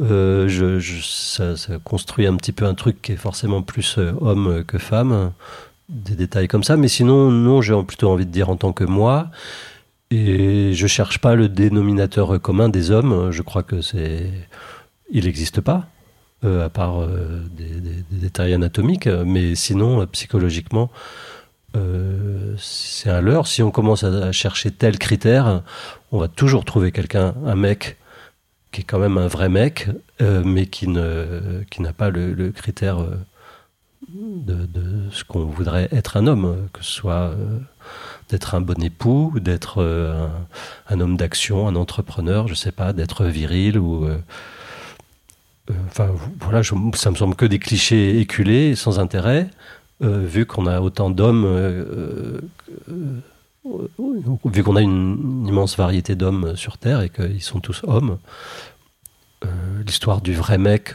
euh, 0.00 0.48
je, 0.48 0.78
ça, 1.02 1.54
construit 1.82 2.26
un 2.26 2.36
petit 2.36 2.52
peu 2.52 2.66
un 2.66 2.74
truc 2.74 3.02
qui 3.02 3.12
est 3.12 3.16
forcément 3.16 3.62
plus 3.62 3.98
euh, 3.98 4.12
homme 4.20 4.64
que 4.64 4.78
femme. 4.78 5.32
Des 5.88 6.14
détails 6.14 6.48
comme 6.48 6.64
ça. 6.64 6.76
Mais 6.76 6.88
sinon, 6.88 7.30
non, 7.30 7.62
j'ai 7.62 7.74
plutôt 7.82 8.10
envie 8.10 8.26
de 8.26 8.30
dire 8.30 8.50
en 8.50 8.56
tant 8.56 8.72
que 8.72 8.84
moi. 8.84 9.28
Et 10.10 10.72
je 10.74 10.86
cherche 10.86 11.18
pas 11.18 11.34
le 11.34 11.48
dénominateur 11.48 12.40
commun 12.40 12.68
des 12.68 12.90
hommes. 12.90 13.30
Je 13.30 13.42
crois 13.42 13.62
que 13.62 13.80
c'est, 13.80 14.30
il 15.10 15.24
n'existe 15.24 15.60
pas, 15.60 15.86
euh, 16.44 16.64
à 16.66 16.68
part 16.68 17.00
euh, 17.02 17.42
des, 17.56 17.80
des- 17.80 18.02
des 18.10 18.18
détails 18.20 18.54
anatomiques. 18.54 19.06
Mais 19.06 19.54
sinon, 19.54 20.02
euh, 20.02 20.06
psychologiquement, 20.06 20.90
euh, 21.76 22.54
c'est 22.58 23.10
un 23.10 23.20
leurre. 23.20 23.46
Si 23.46 23.62
on 23.62 23.70
commence 23.70 24.04
à, 24.04 24.32
chercher 24.32 24.70
tel 24.70 24.98
critère, 24.98 25.62
on 26.12 26.18
va 26.18 26.28
toujours 26.28 26.64
trouver 26.64 26.92
quelqu'un, 26.92 27.34
un 27.46 27.54
mec 27.56 27.96
qui 28.72 28.82
est 28.82 28.84
quand 28.84 28.98
même 28.98 29.18
un 29.18 29.28
vrai 29.28 29.48
mec, 29.48 29.88
euh, 30.20 30.42
mais 30.44 30.66
qui 30.66 30.88
ne, 30.88 31.62
qui 31.70 31.82
n'a 31.82 31.92
pas 31.92 32.10
le, 32.10 32.34
le 32.34 32.50
critère 32.50 32.98
euh, 33.00 33.16
de, 34.14 34.66
de 34.66 35.10
ce 35.10 35.24
qu'on 35.24 35.44
voudrait 35.46 35.88
être 35.92 36.16
un 36.16 36.26
homme, 36.26 36.68
que 36.72 36.82
ce 36.84 36.90
soit 36.92 37.32
euh, 37.32 37.58
d'être 38.30 38.54
un 38.54 38.60
bon 38.60 38.80
époux, 38.82 39.34
d'être 39.40 39.78
euh, 39.82 40.26
un, 40.88 40.94
un 40.94 41.00
homme 41.00 41.16
d'action, 41.16 41.66
un 41.68 41.76
entrepreneur, 41.76 42.46
je 42.48 42.54
sais 42.54 42.72
pas, 42.72 42.92
d'être 42.92 43.24
viril 43.26 43.78
ou. 43.78 44.06
Euh, 45.70 45.74
Enfin, 45.86 46.10
voilà, 46.40 46.62
ça 46.62 47.10
me 47.10 47.16
semble 47.16 47.34
que 47.34 47.46
des 47.46 47.58
clichés 47.58 48.18
éculés, 48.20 48.74
sans 48.74 48.98
intérêt, 48.98 49.50
euh, 50.02 50.24
vu 50.24 50.46
qu'on 50.46 50.66
a 50.66 50.80
autant 50.80 51.10
d'hommes, 51.10 51.44
euh, 51.44 52.40
vu 54.44 54.62
qu'on 54.62 54.76
a 54.76 54.82
une, 54.82 55.46
immense 55.46 55.76
variété 55.76 56.14
d'hommes 56.14 56.56
sur 56.56 56.78
Terre 56.78 57.02
et 57.02 57.10
qu'ils 57.10 57.42
sont 57.42 57.60
tous 57.60 57.82
hommes. 57.84 58.18
L'histoire 59.86 60.20
du 60.20 60.34
vrai 60.34 60.58
mec, 60.58 60.94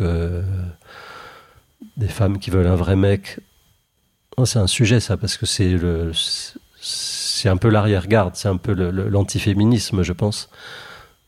des 1.97 2.07
femmes 2.07 2.39
qui 2.39 2.49
veulent 2.49 2.67
un 2.67 2.75
vrai 2.75 2.95
mec, 2.95 3.39
oh, 4.38 4.45
c'est 4.45 4.59
un 4.59 4.67
sujet 4.67 4.99
ça, 4.99 5.15
parce 5.15 5.38
que 5.38 5.45
c'est 5.45 5.69
le, 5.69 6.12
c'est 6.81 7.47
un 7.47 7.57
peu 7.57 7.69
l'arrière-garde, 7.69 8.36
c'est 8.36 8.49
un 8.49 8.57
peu 8.57 8.73
l'antiféminisme, 8.73 10.03
je 10.03 10.13
pense, 10.13 10.49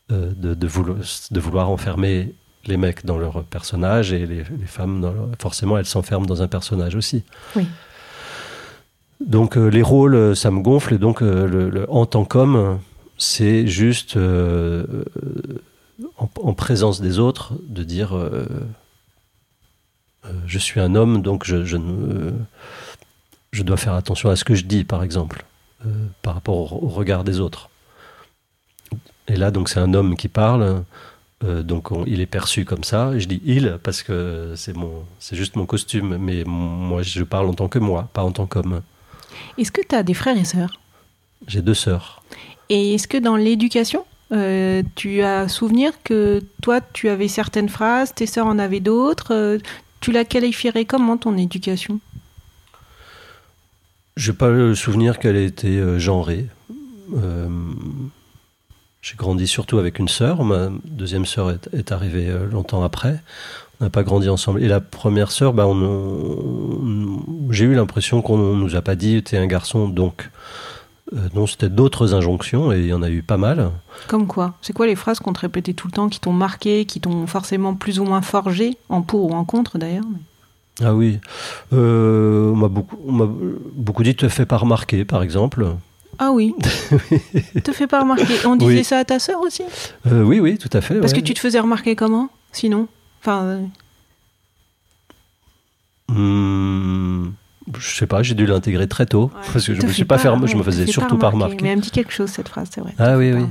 de 0.09 1.39
vouloir 1.39 1.69
enfermer 1.69 2.35
les 2.67 2.77
mecs 2.77 3.05
dans 3.05 3.17
leur 3.17 3.43
personnage 3.43 4.11
et 4.13 4.25
les, 4.25 4.43
les 4.43 4.65
femmes, 4.65 5.01
dans 5.01 5.11
leur- 5.13 5.29
forcément, 5.39 5.77
elles 5.77 5.85
s'enferment 5.85 6.25
dans 6.25 6.41
un 6.41 6.47
personnage 6.47 6.95
aussi. 6.95 7.23
Oui. 7.55 7.65
Donc 9.25 9.57
euh, 9.57 9.67
les 9.67 9.81
rôles, 9.81 10.15
euh, 10.15 10.35
ça 10.35 10.51
me 10.51 10.61
gonfle, 10.61 10.93
et 10.93 10.97
donc 10.97 11.21
euh, 11.21 11.47
le, 11.47 11.69
le 11.69 11.89
en 11.91 12.05
tant 12.05 12.25
qu'homme, 12.25 12.79
c'est 13.17 13.65
juste 13.65 14.17
euh, 14.17 14.85
en, 16.17 16.29
en 16.41 16.53
présence 16.53 16.99
des 17.01 17.19
autres 17.19 17.53
de 17.67 17.83
dire 17.83 18.13
je 20.47 20.57
suis 20.59 20.79
un 20.79 20.95
homme, 20.95 21.21
donc 21.21 21.45
je, 21.45 21.63
je 21.65 21.77
ne 21.77 22.31
je 23.51 23.63
dois 23.63 23.77
faire 23.77 23.93
attention 23.93 24.29
à 24.29 24.35
ce 24.35 24.43
que 24.43 24.55
je 24.55 24.65
dis, 24.65 24.83
par 24.83 25.01
exemple, 25.03 25.45
par 26.23 26.33
rapport 26.33 26.73
au, 26.73 26.85
au 26.87 26.89
regard 26.89 27.23
des 27.23 27.39
autres. 27.39 27.69
Et 29.27 29.37
là, 29.37 29.49
donc, 29.51 29.69
c'est 29.69 29.79
un 29.79 29.93
homme 29.93 30.17
qui 30.17 30.27
parle, 30.27 30.83
euh, 31.43 31.63
donc 31.63 31.91
on- 31.91 32.05
il 32.05 32.21
est 32.21 32.25
perçu 32.25 32.65
comme 32.65 32.83
ça. 32.83 33.17
Je 33.19 33.25
dis 33.27 33.41
il 33.45 33.77
parce 33.83 34.03
que 34.03 34.53
c'est 34.55 34.75
mon, 34.75 35.03
c'est 35.19 35.35
juste 35.35 35.55
mon 35.55 35.65
costume, 35.65 36.17
mais 36.17 36.43
moi, 36.45 37.01
je 37.01 37.23
parle 37.23 37.47
en 37.47 37.53
tant 37.53 37.67
que 37.67 37.79
moi, 37.79 38.09
pas 38.13 38.23
en 38.23 38.31
tant 38.31 38.45
qu'homme. 38.45 38.81
Est-ce 39.57 39.71
que 39.71 39.81
tu 39.87 39.95
as 39.95 40.03
des 40.03 40.13
frères 40.13 40.37
et 40.37 40.45
sœurs? 40.45 40.79
J'ai 41.47 41.61
deux 41.61 41.73
sœurs. 41.73 42.21
Et 42.69 42.95
est-ce 42.95 43.07
que 43.07 43.17
dans 43.17 43.35
l'éducation, 43.35 44.05
euh, 44.31 44.81
tu 44.95 45.21
as 45.21 45.47
souvenir 45.47 45.91
que 46.03 46.41
toi, 46.61 46.81
tu 46.81 47.09
avais 47.09 47.27
certaines 47.27 47.69
phrases, 47.69 48.13
tes 48.15 48.25
sœurs 48.25 48.47
en 48.47 48.57
avaient 48.57 48.79
d'autres 48.79 49.33
euh, 49.33 49.57
Tu 49.99 50.11
la 50.11 50.23
qualifierais 50.25 50.85
comment 50.85 51.17
ton 51.17 51.37
éducation? 51.37 51.99
J'ai 54.17 54.33
pas 54.33 54.49
le 54.49 54.73
souvenir 54.75 55.19
qu'elle 55.19 55.35
ait 55.35 55.45
été 55.45 55.99
genrée. 55.99 56.47
J'ai 59.07 59.15
grandi 59.17 59.45
surtout 59.45 59.77
avec 59.77 59.99
une 59.99 60.07
sœur. 60.07 60.43
Ma 60.43 60.69
deuxième 60.83 61.27
sœur 61.27 61.51
est, 61.51 61.69
est 61.73 61.91
arrivée 61.91 62.27
euh, 62.27 62.47
longtemps 62.49 62.83
après. 62.83 63.19
On 63.79 63.83
n'a 63.83 63.91
pas 63.91 64.01
grandi 64.01 64.29
ensemble. 64.29 64.63
Et 64.63 64.67
la 64.67 64.81
première 64.81 65.29
sœur, 65.31 65.53
bah, 65.53 65.67
on, 65.67 65.75
on- 65.79 67.51
j'ai 67.51 67.65
eu 67.65 67.75
l'impression 67.75 68.23
qu'on 68.23 68.37
nous 68.55 68.75
a 68.75 68.81
pas 68.81 68.95
dit 68.95 69.21
t'es 69.21 69.37
un 69.37 69.45
garçon, 69.45 69.87
donc. 69.87 70.31
Euh, 71.13 71.17
non, 71.35 71.45
c'était 71.45 71.69
d'autres 71.69 72.15
injonctions 72.15 72.71
et 72.73 72.79
il 72.79 72.87
y 72.87 72.93
en 72.93 73.03
a 73.03 73.11
eu 73.11 73.21
pas 73.21 73.37
mal. 73.37 73.69
Comme 74.07 74.25
quoi 74.25 74.55
C'est 74.63 74.73
quoi 74.73 74.87
les 74.87 74.95
phrases 74.95 75.19
qu'on 75.19 75.33
te 75.33 75.41
répétait 75.41 75.73
tout 75.73 75.85
le 75.85 75.91
temps, 75.93 76.09
qui 76.09 76.19
t'ont 76.19 76.33
marqué, 76.33 76.85
qui 76.85 76.99
t'ont 76.99 77.27
forcément 77.27 77.75
plus 77.75 77.99
ou 77.99 78.05
moins 78.05 78.23
forgé, 78.23 78.75
en 78.89 79.03
pour 79.03 79.25
ou 79.29 79.33
en 79.35 79.45
contre 79.45 79.77
d'ailleurs? 79.77 80.03
Mais- 80.11 80.83
Ah 80.83 80.95
oui. 80.95 81.19
Euh, 81.73 82.49
on 82.51 82.55
m'a 82.55 82.67
beaucoup, 82.69 82.97
on 83.07 83.29
beaucoup 83.75 84.01
dit 84.01 84.15
te 84.15 84.27
fais 84.29 84.47
pas 84.47 84.57
remarquer, 84.57 85.05
par 85.05 85.21
exemple. 85.21 85.67
Ah 86.19 86.31
oui. 86.33 86.53
te 87.63 87.71
fais 87.71 87.87
pas 87.87 88.01
remarquer. 88.01 88.23
On 88.45 88.55
disait 88.55 88.77
Oui. 88.77 88.83
ça 88.83 88.99
à 88.99 89.05
ta 89.05 89.19
sœur 89.19 89.39
aussi 89.41 89.63
Euh, 90.07 90.23
oui, 90.23 90.39
oui, 90.39 90.57
tout 90.57 90.69
à 90.73 90.81
fait. 90.81 90.99
Parce 90.99 91.13
ouais. 91.13 91.19
que 91.21 91.25
tu 91.25 91.33
te 91.33 91.39
faisais 91.39 91.59
remarquer 91.59 91.95
comment 91.95 92.29
Sinon 92.51 92.87
Enfin, 93.21 93.43
euh, 93.43 93.61
Hmm, 96.07 97.29
je 97.79 97.95
sais 97.95 98.05
pas, 98.05 98.21
j'ai 98.21 98.35
dû 98.35 98.45
l'intégrer 98.45 98.87
très 98.87 99.07
tôt. 99.07 99.31
Parce 99.51 99.65
que 99.65 99.73
je 99.73 99.81
me 99.81 99.91
suis 99.91 100.05
pas 100.05 100.17
je 100.19 100.55
me 100.55 100.63
faisais 100.63 100.85
fais 100.85 100.91
surtout 100.91 101.17
pas 101.17 101.29
remarquer. 101.29 101.57
Mais 101.63 101.69
elle 101.69 101.77
me 101.77 101.81
dit 101.81 101.89
quelque 101.91 102.11
chose 102.13 102.29
cette 102.29 102.47
phrase, 102.47 102.69
c'est 102.71 102.81
vrai. 102.81 102.93
Ah 102.99 103.17
oui, 103.17 103.31
oui. 103.33 103.43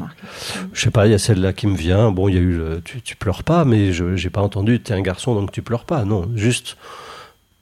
Je 0.72 0.80
sais 0.80 0.90
pas, 0.90 1.06
il 1.06 1.10
y 1.10 1.14
a 1.14 1.18
celle-là 1.18 1.52
qui 1.52 1.66
me 1.66 1.76
vient. 1.76 2.12
Bon, 2.12 2.28
il 2.28 2.34
y 2.36 2.38
a 2.38 2.40
eu 2.40 2.52
le, 2.56 2.80
tu, 2.84 3.02
tu 3.02 3.16
pleures 3.16 3.42
pas, 3.42 3.64
mais 3.64 3.92
je 3.92 4.14
j'ai 4.14 4.30
pas 4.30 4.40
entendu 4.42 4.80
t'es 4.80 4.94
un 4.94 5.00
garçon 5.00 5.34
donc 5.34 5.50
tu 5.50 5.62
pleures 5.62 5.84
pas. 5.84 6.04
Non, 6.04 6.28
juste 6.36 6.76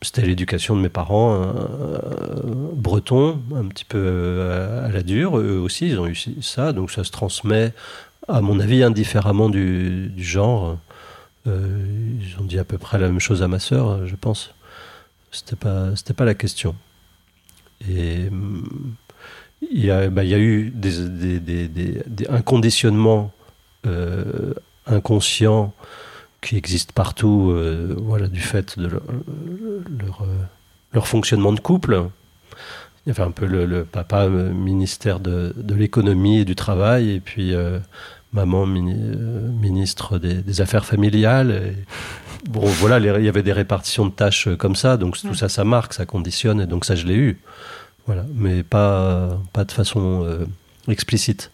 c'était 0.02 0.22
l'éducation 0.22 0.76
de 0.76 0.80
mes 0.80 0.88
parents 0.88 1.52
bretons, 2.74 3.40
un 3.54 3.66
petit 3.68 3.84
peu 3.84 3.98
euh, 3.98 4.86
à 4.86 4.90
la 4.90 5.02
dure. 5.02 5.38
Eux 5.38 5.58
aussi, 5.58 5.88
ils 5.88 5.98
ont 6.00 6.06
eu 6.06 6.16
ça, 6.40 6.72
donc 6.72 6.90
ça 6.90 7.04
se 7.04 7.10
transmet, 7.10 7.72
à 8.28 8.40
mon 8.40 8.60
avis, 8.60 8.82
indifféremment 8.82 9.48
du, 9.48 10.12
genre. 10.18 10.78
Euh, 11.46 11.84
ils 12.20 12.40
ont 12.40 12.44
dit 12.44 12.58
à 12.58 12.64
peu 12.64 12.78
près 12.78 12.98
la 12.98 13.08
même 13.08 13.18
chose 13.20 13.42
à 13.42 13.48
ma 13.48 13.58
sœur, 13.58 14.06
je 14.06 14.14
pense. 14.16 14.54
C'était 15.32 15.56
pas, 15.56 15.88
pas 16.16 16.24
la 16.24 16.34
question. 16.34 16.74
Et 17.88 18.28
hum, 18.28 18.94
il 19.70 19.84
y 19.84 19.90
a, 19.90 20.08
bah, 20.10 20.24
y 20.24 20.34
a 20.34 20.38
eu 20.38 20.70
des, 20.70 21.38
des- 21.40 21.68
des- 21.68 22.28
un 22.28 22.42
conditionnement 22.42 23.32
euh, 23.86 24.54
inconscient 24.86 25.72
qui 26.42 26.56
existe 26.56 26.92
partout, 26.92 27.50
euh, 27.52 27.94
voilà, 27.98 28.26
du 28.26 28.40
fait 28.40 28.78
de 28.78 28.88
leur, 28.88 29.02
leur, 29.98 30.22
euh, 30.22 30.26
leur 30.92 31.06
fonctionnement 31.06 31.52
de 31.52 31.60
couple. 31.60 32.02
Il 33.06 33.08
y 33.08 33.12
avait 33.12 33.22
un 33.22 33.30
peu 33.30 33.46
le, 33.46 33.84
papa 33.84 34.24
euh, 34.24 34.52
ministère 34.52 35.20
de, 35.20 35.54
l'économie 35.74 36.40
et 36.40 36.44
du 36.44 36.54
travail, 36.54 37.10
et 37.10 37.20
puis 37.20 37.54
euh, 37.54 37.78
maman 38.32 38.66
mini- 38.66 38.94
euh, 38.96 39.48
ministre 39.48 40.18
des, 40.18 40.60
affaires 40.60 40.84
familiales. 40.84 41.74
Bon, 42.48 42.60
voilà, 42.66 42.98
il 42.98 43.24
y 43.24 43.28
avait 43.28 43.42
des 43.42 43.52
répartitions 43.52 44.06
de 44.06 44.10
tâches 44.10 44.48
euh, 44.48 44.56
comme 44.56 44.74
ça, 44.74 44.96
donc 44.96 45.16
tout 45.18 45.34
ça, 45.34 45.48
ça 45.48 45.64
marque, 45.64 45.94
ça 45.94 46.06
conditionne, 46.06 46.60
et 46.60 46.66
donc 46.66 46.84
ça, 46.84 46.96
je 46.96 47.06
l'ai 47.06 47.16
eu. 47.16 47.38
Voilà, 48.06 48.24
mais 48.34 48.64
pas, 48.64 49.40
pas 49.52 49.64
de 49.64 49.70
façon 49.70 50.24
euh, 50.24 50.44
explicite. 50.88 51.52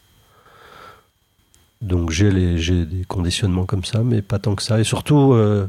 Donc 1.81 2.11
j'ai 2.11 2.31
des 2.33 3.05
conditionnements 3.07 3.65
comme 3.67 3.85
ça, 3.85 4.03
mais 4.03 4.21
pas 4.23 4.39
tant 4.39 4.55
que 4.55 4.63
ça. 4.63 4.81
Et 4.81 4.85
surtout, 4.85 5.33
euh, 5.33 5.69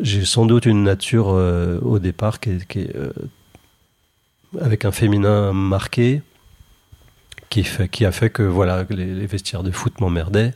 j'ai 0.00 0.24
sans 0.24 0.44
doute 0.46 0.66
une 0.66 0.82
nature 0.82 1.28
euh, 1.30 1.78
au 1.82 1.98
départ 1.98 2.40
qui 2.40 2.50
est, 2.50 2.66
qui 2.66 2.80
est, 2.80 2.96
euh, 2.96 3.12
avec 4.60 4.84
un 4.84 4.90
féminin 4.92 5.52
marqué, 5.52 6.22
qui, 7.48 7.62
fait, 7.62 7.88
qui 7.88 8.04
a 8.04 8.12
fait 8.12 8.30
que 8.30 8.42
voilà, 8.42 8.84
les, 8.90 9.06
les 9.14 9.26
vestiaires 9.26 9.62
de 9.62 9.70
foot 9.70 10.00
m'emmerdaient 10.00 10.52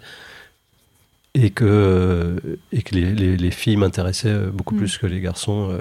et 1.34 1.50
que, 1.50 2.37
et 2.72 2.82
que 2.82 2.94
les, 2.94 3.12
les- 3.12 3.37
les 3.37 3.50
filles 3.50 3.76
m'intéressaient 3.76 4.46
beaucoup 4.52 4.74
Mm. 4.74 4.78
plus 4.78 4.98
que 4.98 5.06
les 5.06 5.20
garçons, 5.20 5.78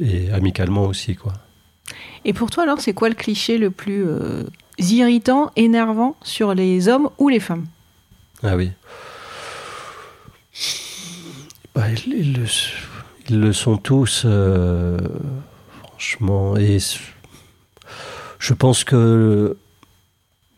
et 0.00 0.30
amicalement 0.30 0.84
aussi. 0.84 1.16
quoi. 1.16 1.32
Et 2.24 2.32
pour 2.32 2.50
toi, 2.50 2.62
alors, 2.64 2.80
c'est 2.80 2.92
quoi 2.92 3.08
le 3.08 3.14
cliché 3.16 3.58
le 3.58 3.70
plus 3.70 4.04
euh, 4.80 4.84
irritant, 4.84 5.50
énervant 5.56 6.16
sur 6.22 6.54
les 6.54 6.88
hommes 6.88 7.08
ou 7.18 7.28
les 7.28 7.40
femmes 7.40 7.66
Ah 8.42 8.56
oui. 8.56 8.70
Bah, 11.74 11.84
ils, 11.90 12.12
ils 12.14 12.32
le, 12.34 12.44
ils 13.28 13.40
le 13.40 13.52
sont 13.52 13.76
tous, 13.76 14.22
euh, 14.24 14.98
franchement. 15.88 16.56
Et 16.56 16.78
je 18.38 18.54
pense 18.54 18.84
que. 18.84 19.56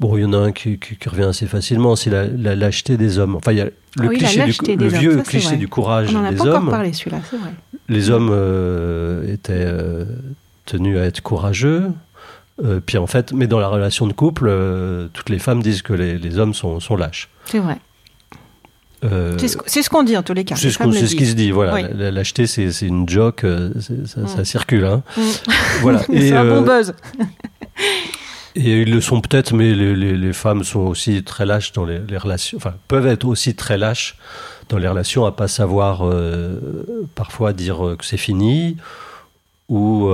Bon, 0.00 0.16
il 0.16 0.20
y 0.20 0.24
en 0.24 0.33
a 0.33 0.37
un 0.37 0.52
qui, 0.52 0.78
qui- 0.78 0.94
qui 0.96 1.09
revient 1.09 1.24
assez 1.24 1.46
facilement, 1.48 1.96
c'est 1.96 2.11
la, 2.11 2.24
la 2.28 2.54
lâcheté 2.54 2.96
des 2.96 3.18
hommes. 3.18 3.35
Enfin, 3.35 3.50
il 3.50 3.59
y 3.59 3.61
a 3.61 3.64
le, 3.64 4.09
oui, 4.09 4.18
cliché, 4.18 4.44
du, 4.44 4.76
le 4.76 4.85
hommes, 4.87 4.94
vieux 5.00 5.16
ça, 5.16 5.22
cliché 5.24 5.57
du 5.57 5.66
courage 5.66 6.11
On 6.14 6.20
n'en 6.20 6.24
a 6.26 6.31
des 6.31 6.37
pas 6.37 6.42
encore 6.44 6.54
hommes. 6.59 6.70
parlé, 6.70 6.92
celui-là, 6.92 7.18
c'est 7.28 7.37
vrai. 7.37 7.50
Les 7.88 8.09
hommes 8.11 8.28
euh, 8.31 9.26
étaient 9.33 9.54
euh, 9.57 10.04
tenus 10.66 10.96
à 10.98 11.02
être 11.02 11.20
courageux. 11.20 11.90
Euh, 12.64 12.81
puis 12.85 12.99
en 12.99 13.07
fait, 13.07 13.33
mais 13.33 13.47
dans 13.47 13.61
la 13.61 13.68
relation 13.68 14.07
de 14.07 14.12
couple, 14.12 14.47
euh, 14.49 15.07
toutes 15.12 15.29
les 15.31 15.38
femmes 15.38 15.62
disent 15.62 15.83
que 15.83 15.92
les, 15.92 16.18
les 16.18 16.38
hommes 16.38 16.55
sont, 16.55 16.81
sont 16.81 16.97
lâches. 16.97 17.29
C'est 17.44 17.61
vrai. 17.61 17.77
Euh, 19.05 19.37
C'est 19.38 19.83
ce, 19.83 19.88
qu'on 19.88 20.03
dit 20.03 20.16
en 20.16 20.25
tous 20.25 20.33
les 20.35 20.44
cas. 20.44 20.57
C'est 20.57 20.71
ce, 20.71 20.90
c'est 20.92 21.07
ce 21.07 21.14
qui 21.14 21.27
se 21.27 21.35
dit, 21.35 21.53
voilà. 21.53 21.75
Oui. 21.75 21.83
La- 21.94 22.11
L'acheter, 22.11 22.49
c'est 22.49 22.68
une 22.83 23.09
joke, 23.09 23.44
euh, 23.44 23.71
ça, 24.07 24.21
Mm. 24.40 24.44
circule. 24.44 24.85
Hein. 24.85 25.03
Mm. 25.16 25.21
Voilà. 25.83 26.03
c'est 26.09 26.33
un 26.33 26.44
bon 26.44 26.62
buzz. 26.62 26.94
et 28.57 28.83
ils 28.83 28.90
le 28.92 29.01
sont 29.01 29.21
peut-être, 29.21 29.55
mais 29.55 29.73
les, 29.73 29.94
les- 29.94 30.16
les 30.16 30.33
femmes 30.33 30.64
sont 30.64 30.81
aussi 30.81 31.23
très 31.23 31.47
lâches 31.47 31.71
dans 31.73 31.85
les, 31.85 32.01
les 32.01 32.16
relations, 32.18 32.59
enfin, 32.59 32.75
peuvent 32.88 33.07
être 33.07 33.25
aussi 33.25 33.55
très 33.55 33.79
lâches 33.79 34.16
dans 34.68 34.79
les 34.79 34.88
relations 34.88 35.25
à 35.27 35.31
pas 35.33 35.47
savoir 35.47 36.03
parfois 37.14 37.53
dire 37.53 37.94
que 37.97 38.05
c'est 38.05 38.16
fini 38.16 38.77
ou. 39.68 40.11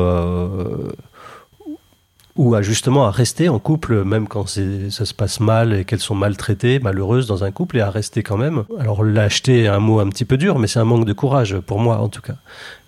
Ou 2.36 2.54
à 2.54 2.62
justement 2.62 3.06
à 3.06 3.10
rester 3.10 3.48
en 3.48 3.58
couple 3.58 4.02
même 4.04 4.26
quand 4.26 4.46
ça 4.48 5.04
se 5.04 5.14
passe 5.14 5.38
mal 5.40 5.72
et 5.72 5.84
qu'elles 5.84 6.00
sont 6.00 6.14
maltraitées, 6.14 6.80
malheureuses 6.80 7.26
dans 7.26 7.44
un 7.44 7.52
couple 7.52 7.78
et 7.78 7.80
à 7.80 7.90
rester 7.90 8.22
quand 8.22 8.36
même. 8.36 8.64
Alors 8.78 9.04
lâcheté 9.04 9.62
est 9.62 9.68
un 9.68 9.78
mot 9.78 10.00
un 10.00 10.08
petit 10.08 10.24
peu 10.24 10.36
dur, 10.36 10.58
mais 10.58 10.66
c'est 10.66 10.80
un 10.80 10.84
manque 10.84 11.04
de 11.04 11.12
courage 11.12 11.58
pour 11.60 11.78
moi 11.78 11.98
en 11.98 12.08
tout 12.08 12.22
cas. 12.22 12.36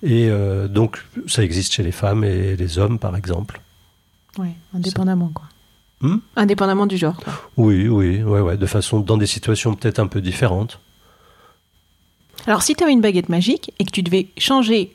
Et 0.02 0.28
euh, 0.30 0.68
donc 0.68 1.04
ça 1.26 1.42
existe 1.44 1.72
chez 1.72 1.82
les 1.82 1.92
femmes 1.92 2.24
et 2.24 2.56
les 2.56 2.78
hommes 2.78 2.98
par 2.98 3.16
exemple. 3.16 3.60
Oui, 4.38 4.48
indépendamment, 4.74 5.30
quoi. 5.32 5.44
Hmm? 6.00 6.18
Indépendamment 6.36 6.86
du 6.86 6.96
genre. 6.96 7.16
quoi. 7.16 7.32
Oui, 7.56 7.88
oui, 7.88 8.22
ouais, 8.22 8.40
ouais, 8.40 8.56
de 8.56 8.66
façon 8.66 9.00
dans 9.00 9.16
des 9.16 9.26
situations 9.26 9.74
peut-être 9.74 9.98
un 9.98 10.06
peu 10.06 10.20
différentes. 10.20 10.78
Alors, 12.46 12.62
si 12.62 12.74
tu 12.74 12.84
avais 12.84 12.92
une 12.92 13.00
baguette 13.00 13.28
magique 13.28 13.72
et 13.78 13.84
que 13.84 13.90
tu 13.90 14.02
devais 14.02 14.28
changer 14.38 14.92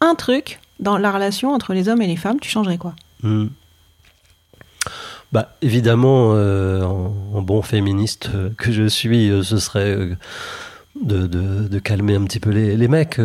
un 0.00 0.14
truc 0.14 0.58
dans 0.80 0.98
la 0.98 1.12
relation 1.12 1.52
entre 1.52 1.74
les 1.74 1.88
hommes 1.88 2.02
et 2.02 2.06
les 2.06 2.16
femmes, 2.16 2.40
tu 2.40 2.48
changerais 2.48 2.78
quoi? 2.78 2.94
Hmm. 3.22 3.48
Bah, 5.32 5.56
évidemment, 5.62 6.32
euh, 6.34 6.82
en, 6.82 7.40
bon 7.40 7.62
féministe 7.62 8.28
euh, 8.34 8.50
que 8.58 8.70
je 8.70 8.86
suis, 8.86 9.30
euh, 9.30 9.42
ce 9.42 9.56
serait 9.56 9.96
de, 11.00 11.78
calmer 11.78 12.16
un 12.16 12.24
petit 12.24 12.38
peu 12.38 12.50
les, 12.50 12.88
mecs. 12.88 13.18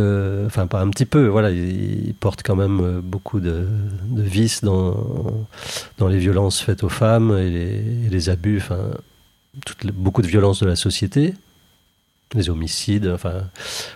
enfin, 0.46 0.68
pas 0.68 0.80
un 0.80 0.90
petit 0.90 1.06
peu, 1.06 1.28
voilà, 1.28 1.52
ils, 1.52 2.16
portent 2.18 2.44
quand 2.44 2.56
même 2.56 3.02
beaucoup 3.02 3.42
de, 3.42 3.68
vices 4.16 4.64
dans, 4.64 4.96
les 6.08 6.18
violences 6.18 6.62
faites 6.62 6.84
aux 6.84 6.90
femmes 6.90 7.38
et 7.38 8.10
les, 8.10 8.30
abus, 8.30 8.58
enfin, 8.58 8.80
beaucoup 9.94 10.22
de 10.22 10.28
violences 10.28 10.62
de 10.62 10.66
la 10.66 10.78
société, 10.78 11.34
les 12.34 12.50
homicides, 12.50 13.12
enfin, 13.14 13.34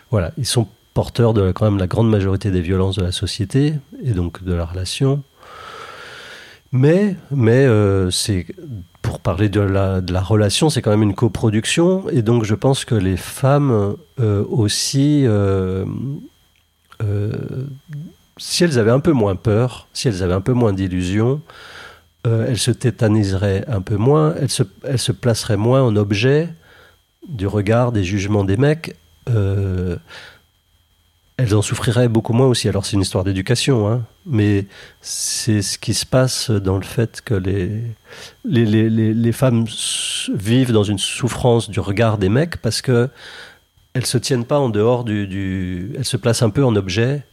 voilà, 0.09 0.33
ils 0.37 0.45
sont 0.45 0.67
porteurs 0.93 1.33
de 1.33 1.53
quand 1.53 1.63
même 1.63 1.79
la 1.79 1.87
grande 1.87 2.09
majorité 2.09 2.51
des 2.51 2.61
violences 2.61 2.97
de 2.97 3.03
la 3.03 3.13
société 3.13 3.75
et 4.03 4.11
donc 4.11 4.43
de 4.43 4.53
la 4.53 4.65
relation. 4.65 5.23
Mais, 6.71 7.17
mais 7.31 7.65
euh, 7.65 8.09
c'est 8.11 8.45
pour 9.01 9.19
parler 9.19 9.49
de 9.49 9.59
la, 9.59 10.21
relation, 10.21 10.69
c'est 10.69 10.81
quand 10.81 10.91
même 10.91 11.01
une 11.01 11.15
coproduction, 11.15 12.07
et 12.09 12.21
donc 12.21 12.45
je 12.45 12.55
pense 12.55 12.85
que 12.85 12.95
les 12.95 13.17
femmes 13.17 13.97
euh, 14.19 14.45
aussi, 14.47 15.23
euh, 15.25 15.85
si 18.37 18.63
elles 18.63 18.79
avaient 18.79 18.91
un 18.91 19.01
peu 19.01 19.11
moins 19.11 19.35
peur, 19.35 19.87
si 19.91 20.07
elles 20.07 20.23
avaient 20.23 20.33
un 20.33 20.41
peu 20.41 20.53
moins 20.53 20.71
d'illusions, 20.71 21.41
elles 22.23 22.59
se 22.59 22.71
tétaniseraient 22.71 23.65
un 23.67 23.81
peu 23.81 23.97
moins, 23.97 24.35
elles 24.39 24.51
se, 24.51 24.61
elles 24.83 24.99
se 24.99 25.11
placeraient 25.11 25.57
moins 25.57 25.81
en 25.81 25.95
objet 25.95 26.49
du 27.27 27.47
regard, 27.47 27.91
des 27.91 28.03
jugements 28.03 28.43
des 28.43 28.57
mecs. 28.57 28.95
Elles 31.41 31.55
en 31.55 31.61
souffriraient 31.61 32.07
beaucoup 32.07 32.33
moins 32.33 32.47
aussi. 32.47 32.69
Alors 32.69 32.85
c'est 32.85 32.95
une 32.95 33.01
histoire 33.01 33.23
d'éducation, 33.23 33.89
hein, 33.89 34.05
mais 34.25 34.67
c'est 35.01 35.61
ce 35.61 35.77
qui 35.77 35.93
se 35.93 36.05
passe 36.05 36.51
dans 36.51 36.77
le 36.77 36.83
fait 36.83 37.21
que 37.21 37.33
les, 37.33 37.81
les, 38.45 38.65
les, 38.65 39.13
les, 39.13 39.31
femmes 39.31 39.65
vivent 40.33 40.71
dans 40.71 40.83
une 40.83 40.99
souffrance 40.99 41.69
du 41.69 41.79
regard 41.79 42.17
des 42.17 42.29
mecs 42.29 42.57
parce 42.57 42.81
que 42.81 43.09
elles 43.93 44.05
se 44.05 44.17
tiennent 44.17 44.45
pas 44.45 44.59
en 44.59 44.69
dehors 44.69 45.03
du, 45.03 45.27
du 45.27 45.93
elles 45.97 46.05
se 46.05 46.17
placent 46.17 46.43
un 46.43 46.51
peu 46.51 46.63
en 46.63 46.75
objet 46.75 47.23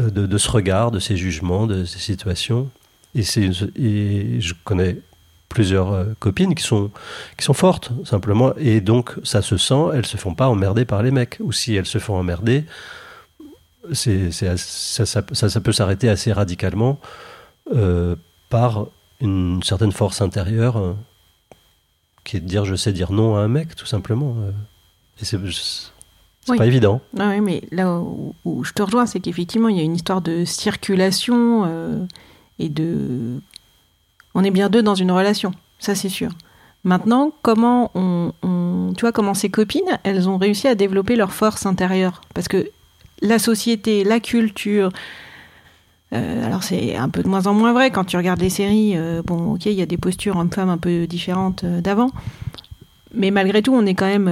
euh, 0.00 0.10
de, 0.10 0.26
de 0.26 0.38
ce 0.38 0.50
regard, 0.50 0.92
de 0.92 1.00
ces 1.00 1.16
jugements, 1.16 1.66
de 1.66 1.84
ces 1.84 1.98
situations. 1.98 2.70
Et, 3.14 3.22
et 3.76 4.40
je 4.40 4.54
connais 4.64 4.98
plusieurs 5.58 5.90
euh, 5.92 6.04
copines 6.18 6.54
qui 6.54 6.62
sont, 6.62 6.90
qui 7.38 7.44
sont 7.44 7.54
fortes, 7.54 7.90
simplement. 8.04 8.52
Et 8.56 8.80
donc, 8.80 9.14
ça 9.24 9.40
se 9.40 9.56
sent, 9.56 9.84
elles 9.94 10.04
se 10.06 10.16
font 10.18 10.34
pas 10.34 10.48
emmerder 10.48 10.84
par 10.84 11.02
les 11.02 11.10
mecs. 11.10 11.38
Ou 11.40 11.50
si 11.52 11.74
elles 11.74 11.86
se 11.86 11.98
font 11.98 12.16
emmerder, 12.16 12.64
c'est, 13.92 14.30
ça, 14.32 14.56
ça, 14.56 15.06
ça- 15.06 15.48
ça 15.48 15.60
peut 15.60 15.72
s'arrêter 15.72 16.08
assez 16.08 16.32
radicalement 16.32 16.98
euh, 17.74 18.16
par 18.50 18.86
une 19.20 19.62
certaine 19.62 19.92
force 19.92 20.20
intérieure 20.20 20.76
euh, 20.76 20.92
qui 22.24 22.36
est 22.36 22.40
de 22.40 22.46
dire 22.46 22.64
je 22.64 22.74
sais 22.74 22.92
dire 22.92 23.12
non 23.12 23.36
à 23.36 23.40
un 23.40 23.48
mec, 23.48 23.74
tout 23.76 23.86
simplement. 23.86 24.34
euh. 24.40 24.50
Et 25.20 25.24
c'est, 25.24 25.38
Oui. 26.48 26.58
pas 26.58 26.66
évident. 26.66 27.00
Ah 27.18 27.30
oui, 27.30 27.40
mais 27.40 27.62
là 27.72 27.98
où, 27.98 28.34
où 28.44 28.62
je 28.64 28.72
te 28.72 28.82
rejoins, 28.82 29.06
c'est 29.06 29.20
qu'effectivement, 29.20 29.68
il 29.68 29.76
y 29.76 29.80
a 29.80 29.84
une 29.84 29.96
histoire 29.96 30.20
de 30.20 30.44
circulation 30.44 31.64
euh, 31.66 32.04
et 32.58 32.68
de. 32.68 33.40
On 34.38 34.44
est 34.44 34.50
bien 34.50 34.68
deux 34.68 34.82
dans 34.82 34.94
une 34.94 35.10
relation, 35.10 35.52
ça 35.78 35.94
c'est 35.94 36.10
sûr. 36.10 36.30
Maintenant, 36.84 37.32
comment 37.40 37.90
on, 37.94 38.32
on- 38.42 38.92
tu 38.94 39.00
vois, 39.00 39.10
comment 39.10 39.32
ces 39.32 39.48
copines, 39.48 39.98
elles 40.04 40.28
ont 40.28 40.36
réussi 40.36 40.68
à 40.68 40.74
développer 40.74 41.16
leur 41.16 41.32
force 41.32 41.64
intérieure? 41.64 42.20
Parce 42.34 42.46
que 42.46 42.68
la 43.22 43.38
société, 43.38 44.04
la 44.04 44.20
culture. 44.20 44.90
euh, 46.12 46.46
alors 46.46 46.62
c'est 46.62 46.94
un 46.96 47.08
peu 47.08 47.22
de 47.22 47.28
moins 47.28 47.46
en 47.46 47.54
moins 47.54 47.72
vrai 47.72 47.90
quand 47.90 48.04
tu 48.04 48.18
regardes 48.18 48.40
les 48.42 48.50
séries. 48.50 48.92
euh, 48.94 49.22
bon, 49.24 49.54
ok, 49.54 49.64
il 49.66 49.72
y 49.72 49.80
a 49.82 49.86
des 49.86 49.96
postures 49.96 50.36
hommes-femmes 50.36 50.68
un 50.68 50.76
peu 50.78 51.06
différentes 51.06 51.64
euh, 51.64 51.80
d'avant, 51.80 52.10
mais 53.14 53.30
malgré 53.30 53.62
tout, 53.62 53.72
on 53.74 53.86
est 53.86 53.94
quand 53.94 54.06
même, 54.06 54.28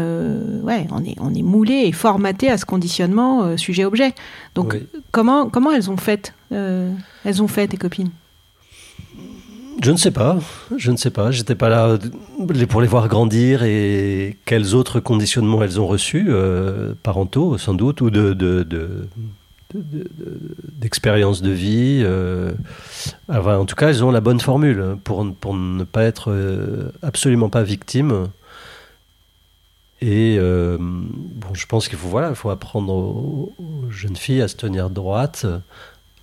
ouais, 0.64 0.87
on 0.93 1.03
est, 1.03 1.17
on 1.19 1.33
est 1.33 1.43
moulé 1.43 1.85
et 1.87 1.93
formaté 1.93 2.51
à 2.51 2.59
ce 2.59 2.67
conditionnement 2.67 3.57
sujet-objet. 3.57 4.12
Donc, 4.55 4.75
Oui. 4.75 4.87
comment, 5.12 5.49
comment 5.49 5.73
elles 5.73 5.90
ont 5.90 5.97
fait 5.97 6.35
Elles 6.51 7.43
ont 7.43 7.49
fait 7.49 7.67
tes 7.69 7.79
copines? 7.79 8.11
Je 9.85 9.90
ne 9.90 9.99
sais 9.99 10.12
pas, 10.12 10.38
je 10.79 10.90
ne 10.90 10.97
sais 10.97 11.11
pas. 11.11 11.31
J'étais 11.31 11.55
pas 11.55 11.68
là 11.68 11.88
euh, 11.88 12.66
pour 12.66 12.81
les 12.81 12.87
voir 12.87 13.07
grandir 13.07 13.62
et 13.64 14.38
quels 14.47 14.75
autres 14.75 14.99
conditionnements 14.99 15.62
elles 15.62 15.79
ont 15.79 15.87
reçus, 15.87 16.25
euh, 16.31 16.94
parentaux 17.03 17.59
sans 17.59 17.75
doute, 17.75 18.01
ou 18.01 18.09
de, 18.09 18.33
de, 18.33 18.62
de- 18.62 19.07
de- 19.75 20.09
vie. 21.51 22.01
euh. 22.03 22.53
Enfin, 23.29 23.59
en 23.59 23.66
tout 23.66 23.75
cas, 23.75 23.90
elles 23.90 24.03
ont 24.03 24.11
la 24.11 24.23
bonne 24.23 24.40
formule 24.40 24.97
pour, 25.05 25.23
ne 25.23 25.85
pas 25.85 26.05
être 26.05 26.33
absolument 27.03 27.51
pas 27.51 27.62
victime. 27.62 28.29
Et 30.01 30.38
bon, 30.38 31.53
je 31.53 31.66
pense 31.66 31.88
qu'il 31.88 31.99
faut 31.99 32.09
voilà, 32.09 32.31
il 32.31 32.37
faut 32.37 32.49
apprendre 32.49 32.94
aux, 32.94 33.53
jeunes 33.90 34.16
filles 34.16 34.40
à 34.40 34.49
se 34.49 34.57
tenir 34.57 34.88
droite 34.88 35.44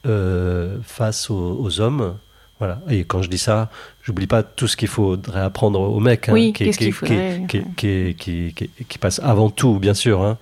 face 0.04 1.30
aux 1.30 1.80
hommes. 1.80 2.15
Voilà. 2.62 2.80
Et 2.89 3.06
quand 3.06 3.24
je 3.24 3.28
dis 3.30 3.39
ça, 3.39 3.71
j'oublie 4.04 4.28
pas 4.28 4.43
tout 4.43 4.67
ce 4.67 4.78
qu'il 4.78 4.88
faudrait 4.88 5.41
apprendre 5.41 5.82
hein, 5.82 6.32
Oui, 6.32 6.54
qui, 6.54 6.71
faudrait, 6.91 7.41
passe 9.00 9.19
avant 9.24 9.50
tout, 9.50 9.80
bien 9.80 9.95
sûr. 9.95 10.21
hein. 10.21 10.38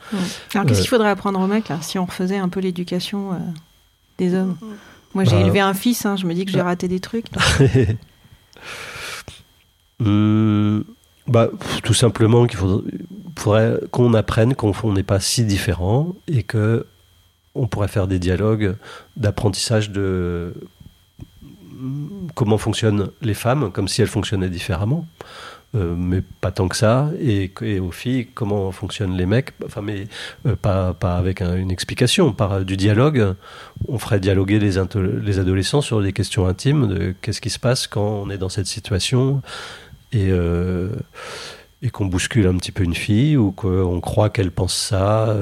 Alors, 0.54 0.66
qu'est-ce 0.68 0.80
Euh. 0.80 0.82
qu'il 0.82 0.90
faudrait 0.90 1.10
apprendre 1.10 1.40
aux 1.40 1.48
mecs, 1.48 1.70
là, 1.70 1.78
si 1.82 1.98
on 1.98 2.04
refaisait 2.04 2.36
un 2.38 2.50
peu 2.50 2.60
l'éducation 2.60 3.32
euh, 3.32 3.38
des 4.18 4.34
hommes? 4.36 4.58
Moi, 5.14 5.24
j'ai 5.24 5.32
Bah. 5.38 5.42
élevé 5.44 5.62
un 5.62 5.74
fils, 5.74 6.06
hein, 6.06 6.18
je 6.18 6.26
me 6.26 6.34
dis 6.34 6.44
que 6.44 6.52
j'ai 6.52 6.58
Bah. 6.58 6.66
raté 6.66 6.90
des 6.90 7.00
trucs. 7.00 7.28
Hum, 10.02 10.84
bah, 11.28 11.50
tout 11.84 11.94
simplement 11.94 12.48
qu'il 12.48 12.58
faudrait, 12.60 12.92
faudrait 13.38 13.80
qu'on 13.92 14.14
apprenne 14.14 14.56
qu'on 14.56 14.74
on 14.84 14.94
n'est 14.94 15.04
pas 15.04 15.20
si 15.20 15.46
différents 15.46 16.16
et 16.28 16.44
que 16.44 16.86
on 17.56 17.68
pourrait 17.68 17.88
faire 17.88 18.08
des 18.08 18.20
dialogues 18.20 18.76
d'apprentissage 19.18 19.90
de 19.90 20.54
comment 22.36 22.58
fonctionnent 22.58 23.10
les 23.22 23.34
femmes, 23.34 23.72
comme 23.72 23.88
si 23.88 24.02
elles 24.02 24.08
fonctionnaient 24.08 24.50
différemment. 24.50 25.06
Euh, 25.76 25.94
mais 25.96 26.24
pas 26.42 26.52
tant 26.52 26.68
que 26.68 26.76
ça, 26.76 27.12
et, 27.22 27.52
aux 27.80 27.92
filles, 27.92 28.26
comment 28.34 28.72
fonctionnent 28.72 29.16
les 29.16 29.28
mecs, 29.28 29.52
enfin, 29.64 29.84
mais 29.84 30.08
euh, 30.48 30.56
pas, 30.56 30.96
pas 30.96 31.16
avec 31.16 31.44
un- 31.44 31.56
une 31.56 31.70
explication, 31.70 32.34
par 32.34 32.54
euh, 32.54 32.64
du 32.64 32.76
dialogue. 32.76 33.36
On 33.88 34.00
ferait 34.00 34.20
dialoguer 34.20 34.58
les, 34.58 34.78
les 35.22 35.38
adolescents 35.38 35.82
sur 35.82 36.02
des 36.02 36.12
questions 36.12 36.48
intimes 36.48 36.88
de 36.88 37.14
qu'est-ce 37.22 37.40
qui 37.40 37.52
se 37.52 37.60
passe 37.60 37.86
quand 37.86 38.02
on 38.02 38.32
est 38.32 38.40
dans 38.40 38.50
cette 38.50 38.66
situation, 38.66 39.44
et, 40.12 40.32
et 41.84 41.90
qu'on 41.92 42.08
bouscule 42.08 42.48
un 42.48 42.58
petit 42.58 42.72
peu 42.72 42.84
une 42.84 42.96
fille, 42.96 43.38
ou 43.38 43.52
qu'on 43.52 44.02
croit 44.02 44.32
qu'elle 44.32 44.50
pense 44.50 44.74
ça. 44.76 45.36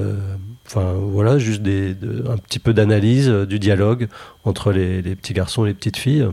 Enfin, 0.67 0.93
voilà, 0.93 1.37
juste 1.37 1.61
un 1.65 2.37
petit 2.37 2.59
peu 2.59 2.73
d'analyse, 2.73 3.29
euh, 3.29 3.45
du 3.45 3.57
dialogue 3.57 4.09
entre 4.43 4.73
les, 4.73 5.01
petits 5.15 5.33
garçons 5.33 5.63
et 5.63 5.69
les 5.69 5.73
petites 5.73 5.95
filles. 5.95 6.27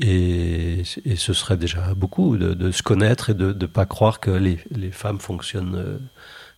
Et, 0.00 0.82
ce 0.84 1.32
serait 1.32 1.56
déjà 1.56 1.94
beaucoup 1.94 2.36
de, 2.36 2.70
se 2.72 2.82
connaître 2.82 3.30
et 3.30 3.34
de 3.34 3.52
ne 3.52 3.66
pas 3.66 3.86
croire 3.86 4.18
que 4.18 4.30
les, 4.32 4.58
femmes 4.90 5.20
fonctionnent 5.20 5.76
euh, 5.76 5.98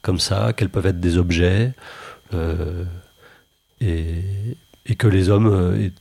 comme 0.01 0.19
ça, 0.19 0.55
qu'elles 0.55 0.71
peuvent 0.71 0.87
être 0.87 1.01
des 1.01 1.19
objets, 1.19 1.75
euh, 2.33 2.85
et, 3.83 4.57
que 4.97 5.07
les 5.07 5.29
hommes. 5.29 5.79
et, 5.79 5.93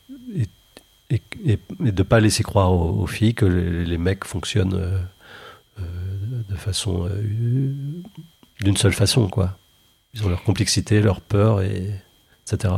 de 1.80 1.92
ne 1.92 2.04
pas 2.04 2.20
laisser 2.22 2.44
croire 2.44 2.72
aux, 2.72 3.08
filles 3.08 3.34
que 3.34 3.46
les, 3.46 3.84
les 3.84 3.98
mecs 3.98 4.24
fonctionnent 4.24 5.10
de 5.78 6.56
façon. 6.56 7.10
d'une 8.62 8.78
seule 8.78 8.94
façon, 8.94 9.28
quoi. 9.28 9.58
Ils 10.13 10.26
ont 10.26 10.30
leur 10.30 10.43
complexité, 10.43 11.02
leur 11.02 11.22
peur, 11.22 11.62
et, 11.62 11.91
etc. 12.45 12.74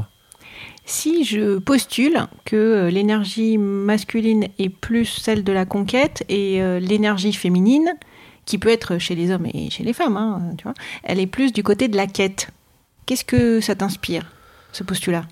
Si 0.85 1.23
je 1.23 1.59
postule 1.59 2.27
que 2.43 2.55
euh, 2.55 2.89
l'énergie 2.89 3.57
masculine 3.57 4.47
est 4.59 4.69
plus 4.69 5.05
celle 5.05 5.43
de 5.43 5.51
la 5.51 5.65
conquête 5.65 6.23
et 6.27 6.61
euh, 6.61 6.79
l'énergie 6.79 7.33
féminine, 7.33 7.93
qui 8.45 8.57
peut 8.57 8.69
être 8.69 8.97
chez 8.97 9.15
les 9.15 9.31
hommes 9.31 9.47
et 9.53 9.69
chez 9.69 9.83
les 9.83 9.93
femmes, 9.93 10.17
hein, 10.17 10.53
tu 10.57 10.63
vois, 10.63 10.73
elle 11.03 11.19
est 11.19 11.27
plus 11.27 11.53
du 11.53 11.63
côté 11.63 11.87
de 11.87 11.95
la 11.95 12.07
quête. 12.07 12.49
Qu'est-ce 13.05 13.23
que 13.23 13.61
ça 13.61 13.75
t'inspire, 13.75 14.31
ce 14.71 14.83
postulat? 14.83 15.25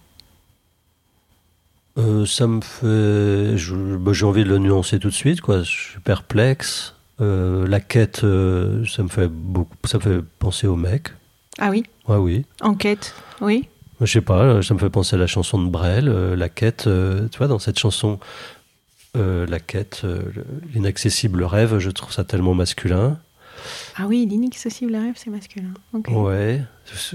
Euh, 1.98 2.26
ça 2.26 2.48
me 2.48 2.62
fait. 2.62 3.56
bah, 3.98 4.14
J'ai 4.14 4.26
envie 4.26 4.44
de 4.44 4.50
le 4.50 4.58
nuancer 4.58 5.00
tout 5.00 5.10
de 5.10 5.14
suite, 5.14 5.42
quoi. 5.42 5.64
Je 5.64 5.72
suis 5.72 6.00
perplexe. 6.00 6.96
Euh, 7.20 7.68
la 7.68 7.82
quête, 7.82 8.24
euh, 8.24 8.86
ça 8.86 9.04
me 9.04 9.10
fait 9.10 9.28
beaucoup. 9.28 9.76
Ça 9.86 9.98
me 9.98 10.04
fait 10.04 10.22
penser 10.40 10.68
au 10.68 10.76
mec. 10.78 11.10
Ah 11.60 11.70
oui, 11.70 11.84
Ouais, 12.08 12.18
oui. 12.18 12.46
enquête, 12.62 13.14
oui. 13.42 13.68
Je 14.02 14.06
sais 14.06 14.22
pas, 14.22 14.40
euh, 14.44 14.62
ça 14.62 14.74
me 14.74 14.80
fait 14.80 14.90
penser 14.90 15.16
à 15.16 15.20
la 15.20 15.28
chanson 15.28 15.62
de 15.62 15.70
Brel, 15.70 16.08
euh, 16.08 16.36
la 16.36 16.48
quête. 16.50 16.88
euh, 16.88 17.28
tu 17.30 17.38
vois, 17.38 17.48
dans 17.48 17.60
cette 17.60 17.78
chanson, 17.78 18.18
euh, 19.18 19.46
la 19.48 19.60
quête, 19.60 20.02
le- 20.04 20.46
l'inaccessible 20.74 21.44
rêve, 21.44 21.80
je 21.80 21.90
trouve 21.90 22.14
ça 22.14 22.24
tellement 22.24 22.54
masculin. 22.54 23.18
Ah 23.98 24.06
oui, 24.08 24.26
l'inaccessible 24.26 24.96
rêve, 24.96 25.16
c'est 25.18 25.30
masculin. 25.30 25.72
Ok. 25.94 26.08
Ouais, 26.12 26.62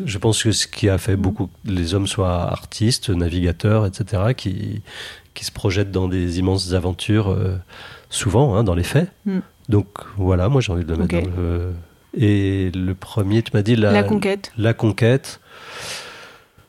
je 0.04 0.18
pense 0.18 0.42
que 0.42 0.52
ce 0.52 0.66
qui 0.66 0.90
a 0.90 0.98
fait 0.98 1.16
beaucoup 1.16 1.46
que 1.46 1.70
les 1.70 1.94
hommes 1.94 2.07
soient 2.07 2.42
artistes, 2.42 3.09
navigateurs, 3.09 3.87
etc., 3.87 4.35
qui, 4.37 4.83
qui 5.33 5.44
se 5.46 5.50
projettent 5.52 5.90
dans 5.90 6.07
des 6.07 6.38
immenses 6.38 6.74
aventures, 6.74 7.35
souvent, 8.11 8.57
hein, 8.57 8.62
dans 8.64 8.74
les 8.74 8.85
faits. 8.85 9.11
Mm. 9.24 9.38
Donc 9.70 9.87
voilà, 10.18 10.50
moi 10.50 10.61
j'ai 10.61 10.70
envie 10.72 10.85
de 10.85 10.92
le 10.92 10.98
mettre 10.98 11.18
dans 11.18 11.35
le... 11.35 11.72
Et 12.16 12.70
le 12.74 12.94
premier, 12.94 13.42
tu 13.42 13.50
m'as 13.55 13.62
dit 13.62 13.77
la, 13.77 13.90
La 13.92 14.03
conquête. 14.05 14.53
la 14.57 14.72
conquête, 14.74 15.40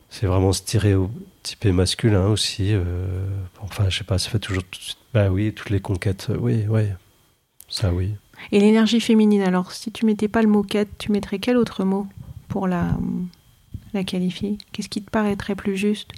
c'est 0.10 0.26
vraiment 0.26 0.54
stéréotypé 0.54 1.72
masculin 1.72 2.28
aussi. 2.28 2.70
euh, 2.74 3.28
enfin, 3.62 3.90
je 3.90 3.98
sais 4.00 4.04
pas, 4.04 4.18
ça 4.18 4.30
fait 4.30 4.40
toujours... 4.40 4.64
Bah 5.14 5.30
oui, 5.30 5.54
toutes 5.54 5.70
les 5.70 5.80
conquêtes, 5.80 6.28
euh, 6.30 6.38
oui, 6.40 6.66
oui. 6.68 6.84
Ça 7.70 7.94
oui. 7.94 8.16
Et 8.52 8.60
l'énergie 8.60 9.00
féminine, 9.00 9.42
alors, 9.44 9.72
si 9.72 9.92
tu 9.92 10.06
mettais 10.06 10.28
pas 10.28 10.42
le 10.42 10.48
mot 10.48 10.62
quête, 10.64 10.90
tu 10.98 11.12
mettrais 11.12 11.40
quel 11.40 11.58
autre 11.58 11.84
mot 11.84 12.08
pour 12.48 12.68
la, 12.68 12.98
la 13.94 14.04
qualifier? 14.04 14.58
Qu'est-ce 14.72 14.90
qui 14.90 15.02
te 15.02 15.10
paraîtrait 15.10 15.56
plus 15.56 15.78
juste? 15.78 16.12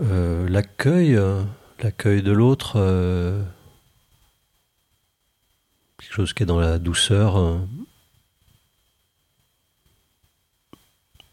Euh, 0.00 0.48
l'accueil, 0.48 1.14
euh, 1.14 1.42
l'accueil 1.82 2.22
de 2.22 2.32
l'autre, 2.32 2.74
euh, 2.76 3.42
quelque 6.10 6.16
chose 6.16 6.32
qui 6.32 6.42
est 6.42 6.46
dans 6.46 6.58
la 6.58 6.78
douceur, 6.80 7.36
euh, 7.36 7.58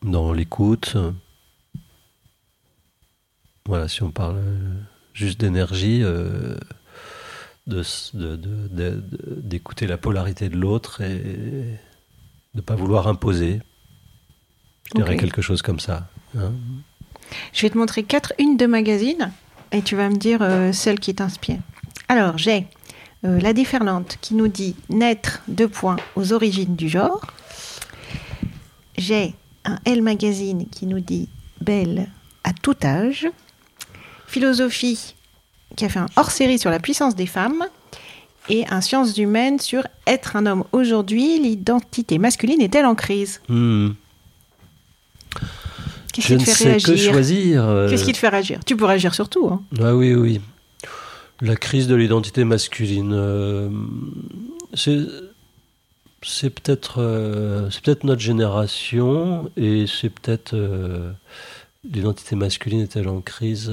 dans 0.04 0.32
l'écoute. 0.34 0.94
euh. 0.96 1.12
Voilà, 3.66 3.88
si 3.88 4.04
on 4.04 4.12
parle 4.12 4.38
euh, 4.38 4.74
juste 5.14 5.40
d'énergie, 5.40 6.02
euh, 6.04 6.56
de 7.66 7.80
s- 7.80 8.12
de- 8.14 9.04
d'écouter 9.42 9.88
la 9.88 9.98
polarité 9.98 10.48
de 10.48 10.56
l'autre 10.56 11.02
et 11.02 11.18
de 11.18 11.78
ne 12.54 12.62
pas 12.62 12.76
vouloir 12.76 13.08
imposer. 13.08 13.62
Je 14.86 14.92
dirais 14.98 15.18
quelque 15.18 15.42
chose 15.42 15.62
comme 15.64 15.80
ça. 15.80 16.08
hein. 16.38 16.52
Je 17.52 17.64
vais 17.64 17.70
te 17.72 17.78
montrer 17.78 18.04
quatre 18.04 18.32
unes 18.40 18.56
de 18.58 18.68
magazines 18.68 19.32
et 19.74 19.82
tu 19.82 19.96
vas 19.98 20.10
me 20.10 20.16
dire 20.16 20.42
euh, 20.44 20.72
celle 20.72 20.98
qui 21.00 21.14
t'inspire. 21.16 21.60
Alors, 22.08 22.38
j'ai 22.38 22.68
euh, 23.26 23.40
La 23.40 23.54
Déferlante 23.54 24.18
qui 24.22 24.34
nous 24.36 24.48
dit 24.48 24.76
naître 24.90 25.42
deux 25.48 25.68
points 25.68 25.98
aux 26.16 26.34
origines 26.34 26.76
du 26.76 26.90
genre. 26.90 27.22
J'ai 28.98 29.34
un 29.66 29.78
Elle 29.86 30.02
Magazine 30.02 30.66
qui 30.70 30.86
nous 30.86 31.00
dit 31.00 31.30
belle 31.62 32.08
à 32.44 32.52
tout 32.54 32.76
âge. 32.84 33.28
Philosophie 34.28 35.16
qui 35.76 35.86
a 35.86 35.90
fait 35.90 36.00
un 36.00 36.08
hors-série 36.16 36.60
sur 36.60 36.70
la 36.70 36.80
puissance 36.80 37.16
des 37.16 37.28
femmes. 37.28 37.64
Et 38.50 38.66
un 38.70 38.80
Sciences 38.80 39.18
humaines 39.18 39.60
sur 39.60 39.86
être 40.08 40.38
un 40.38 40.46
homme 40.46 40.64
aujourd'hui, 40.72 41.38
l'identité 41.38 42.18
masculine 42.18 42.62
est-elle 42.62 42.86
en 42.86 42.96
crise? 42.96 43.42
Hmm. 43.50 43.90
Qu'est-ce 46.14 46.28
Je 46.30 46.36
qui 46.38 46.46
te 46.46 46.50
fait 46.52 46.64
réagir? 46.70 47.12
choisir. 47.12 47.64
euh, 47.68 47.90
Qu'est-ce 47.90 48.06
qui 48.06 48.14
te 48.14 48.18
fait 48.18 48.30
réagir? 48.30 48.60
Tu 48.66 48.78
peux 48.78 48.86
réagir 48.86 49.14
sur 49.14 49.28
tout. 49.28 49.48
hein. 49.52 49.62
Ah 49.82 49.94
oui, 49.94 50.14
oui. 50.16 50.40
La 51.42 51.56
crise 51.56 51.88
de 51.88 51.94
l'identité 51.94 52.44
masculine. 52.46 53.14
euh, 53.14 53.70
c'est 54.74 55.00
c'est 56.24 56.50
peut-être 56.50 57.00
euh, 57.00 57.70
c'est 57.70 57.84
peut-être 57.84 58.04
notre 58.06 58.22
génération 58.22 59.52
et 59.56 59.86
c'est 59.86 60.10
peut-être 60.10 60.56
euh, 60.56 61.12
l'identité 61.84 62.36
masculine 62.36 62.82
est-elle 62.82 63.08
en 63.08 63.22
crise 63.22 63.72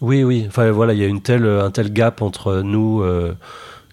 Oui, 0.00 0.24
oui. 0.24 0.44
Enfin 0.48 0.70
voilà, 0.70 0.94
il 0.94 1.00
y 1.00 1.04
a 1.04 1.08
un 1.08 1.70
tel 1.70 1.92
gap 1.92 2.22
entre 2.22 2.62
nous, 2.62 3.04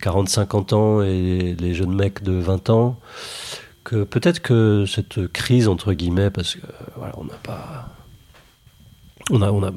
40-50 0.01 0.73
ans, 0.73 1.01
et 1.01 1.55
les 1.59 1.73
jeunes 1.73 1.93
mecs 1.93 2.23
de 2.23 2.31
20 2.31 2.69
ans, 2.69 2.99
que 3.83 4.05
peut-être 4.05 4.39
que 4.41 4.85
cette 4.87 5.27
crise 5.27 5.67
entre 5.67 5.91
guillemets, 5.91 6.29
parce 6.29 6.55
que 6.55 6.65
voilà, 6.95 7.13
on 7.17 7.25
n'a 7.25 7.35
pas, 7.43 7.89
on 9.29 9.41
a, 9.41 9.51
on 9.51 9.61
a, 9.61 9.71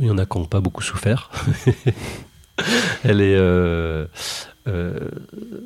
il 0.00 0.06
y 0.06 0.10
en 0.10 0.18
a 0.18 0.26
qui 0.26 0.38
n'ont 0.38 0.46
pas 0.46 0.60
beaucoup 0.60 0.82
souffert. 0.82 1.30
Elle 3.04 3.20
est 3.20 3.36
euh, 4.68 5.08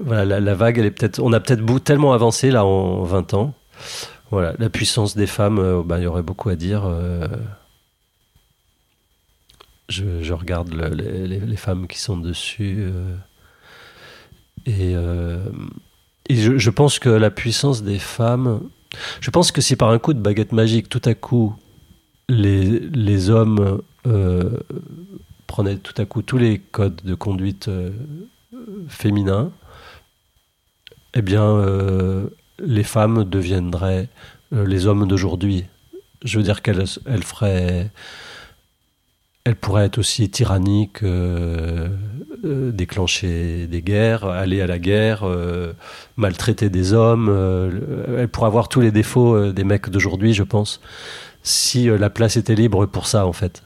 voilà, 0.01 0.41
la, 0.41 0.55
vague, 0.55 0.79
elle 0.79 0.87
est 0.87 0.91
peut-être, 0.91 1.21
on 1.21 1.33
a 1.33 1.41
peut-être 1.41 1.85
tellement 1.85 2.13
avancé 2.13 2.51
là 2.51 2.65
en 2.65 3.03
20 3.03 3.35
ans. 3.35 3.55
Voilà, 4.31 4.55
la 4.59 4.71
puissance 4.71 5.17
des 5.17 5.27
femmes, 5.27 5.59
euh, 5.59 5.83
bah, 5.85 5.99
il 5.99 6.05
y 6.05 6.07
aurait 6.07 6.23
beaucoup 6.23 6.49
à 6.49 6.57
dire. 6.57 6.85
Euh. 6.87 7.27
je, 9.89 10.33
regarde 10.33 10.73
les, 10.73 11.57
femmes 11.57 11.87
qui 11.87 11.99
sont 11.99 12.17
dessus 12.17 12.91
et, 14.67 14.95
je, 16.29 16.59
je, 16.59 16.71
pense 16.71 16.99
que 16.99 17.09
la 17.09 17.31
puissance 17.31 17.83
des 17.85 18.01
femmes, 18.01 18.63
je 19.21 19.31
pense 19.31 19.53
que 19.53 19.61
si 19.61 19.77
par 19.77 19.91
un 19.91 19.99
coup 19.99 20.13
de 20.13 20.21
baguette 20.21 20.53
magique, 20.53 20.89
tout 20.89 21.03
à 21.05 21.15
coup, 21.15 21.55
les, 22.29 22.81
les 22.81 23.31
hommes 23.31 23.81
prenaient 25.47 25.79
tout 25.79 25.95
à 25.97 26.05
coup 26.05 26.23
tous 26.23 26.39
les 26.39 26.59
codes 26.59 27.01
de 27.05 27.15
conduite 27.15 27.71
féminin, 28.89 29.53
eh 31.19 31.23
bien, 31.23 31.45
euh, 31.45 32.29
les 32.59 32.83
femmes 32.83 33.25
deviendraient 33.25 34.11
euh, 34.53 34.67
les 34.67 34.87
hommes 34.87 35.09
d'aujourd'hui. 35.09 35.65
Je 36.23 36.37
veux 36.37 36.45
dire 36.45 36.61
qu'elles 36.61 36.85
elles 37.07 37.23
feraient. 37.23 37.91
Elles 39.45 39.57
pourraient 39.57 39.87
être 39.87 39.99
aussi 39.99 40.29
tyranniques, 40.29 41.03
euh, 41.05 41.89
déclencher 42.43 43.67
des 43.67 43.81
guerres, 43.81 44.27
aller 44.27 44.61
à 44.61 44.67
la 44.67 44.81
guerre, 44.81 45.25
maltraiter 46.17 46.69
des 46.69 46.93
hommes. 46.93 47.29
elles 48.19 48.29
pourraient 48.29 48.49
avoir 48.49 48.69
tous 48.69 48.81
les 48.81 48.91
défauts 48.91 49.53
des 49.53 49.63
mecs 49.63 49.89
d'aujourd'hui, 49.89 50.35
je 50.35 50.43
pense, 50.43 50.81
si 51.45 51.87
la 51.87 52.11
place 52.11 52.37
était 52.37 52.57
libre 52.57 52.87
pour 52.87 53.07
ça, 53.07 53.25
en 53.25 53.33
fait. 53.33 53.63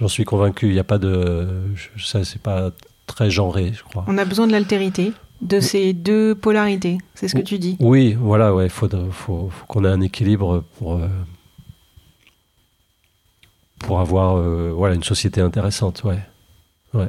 J'en 0.00 0.08
suis 0.08 0.24
convaincu. 0.24 0.68
Il 0.68 0.72
n'y 0.72 0.78
a 0.78 0.84
pas 0.84 0.98
de. 0.98 1.46
Ça, 1.98 2.24
c'est 2.24 2.40
pas 2.40 2.70
très 3.06 3.30
genré, 3.30 3.72
je 3.74 3.82
crois. 3.82 4.04
On 4.08 4.16
a 4.16 4.24
besoin 4.24 4.46
de 4.46 4.52
l'altérité, 4.52 5.12
de 5.42 5.60
ces 5.60 5.92
deux 5.92 6.34
polarités, 6.34 6.98
c'est 7.14 7.28
ce 7.28 7.34
que 7.34 7.42
tu 7.42 7.58
dis. 7.58 7.76
Oui, 7.80 8.14
voilà, 8.14 8.54
ouais, 8.54 8.68
faut, 8.68 8.88
faut, 9.10 9.50
qu'on 9.68 9.84
ait 9.84 9.88
un 9.88 10.00
équilibre 10.00 10.64
pour 10.78 10.94
euh, 10.94 11.08
pour 13.78 14.00
avoir 14.00 14.36
euh, 14.36 14.72
voilà 14.74 14.94
une 14.94 15.02
société 15.02 15.40
intéressante, 15.40 16.02
ouais, 16.04 16.20
ouais. 16.94 17.08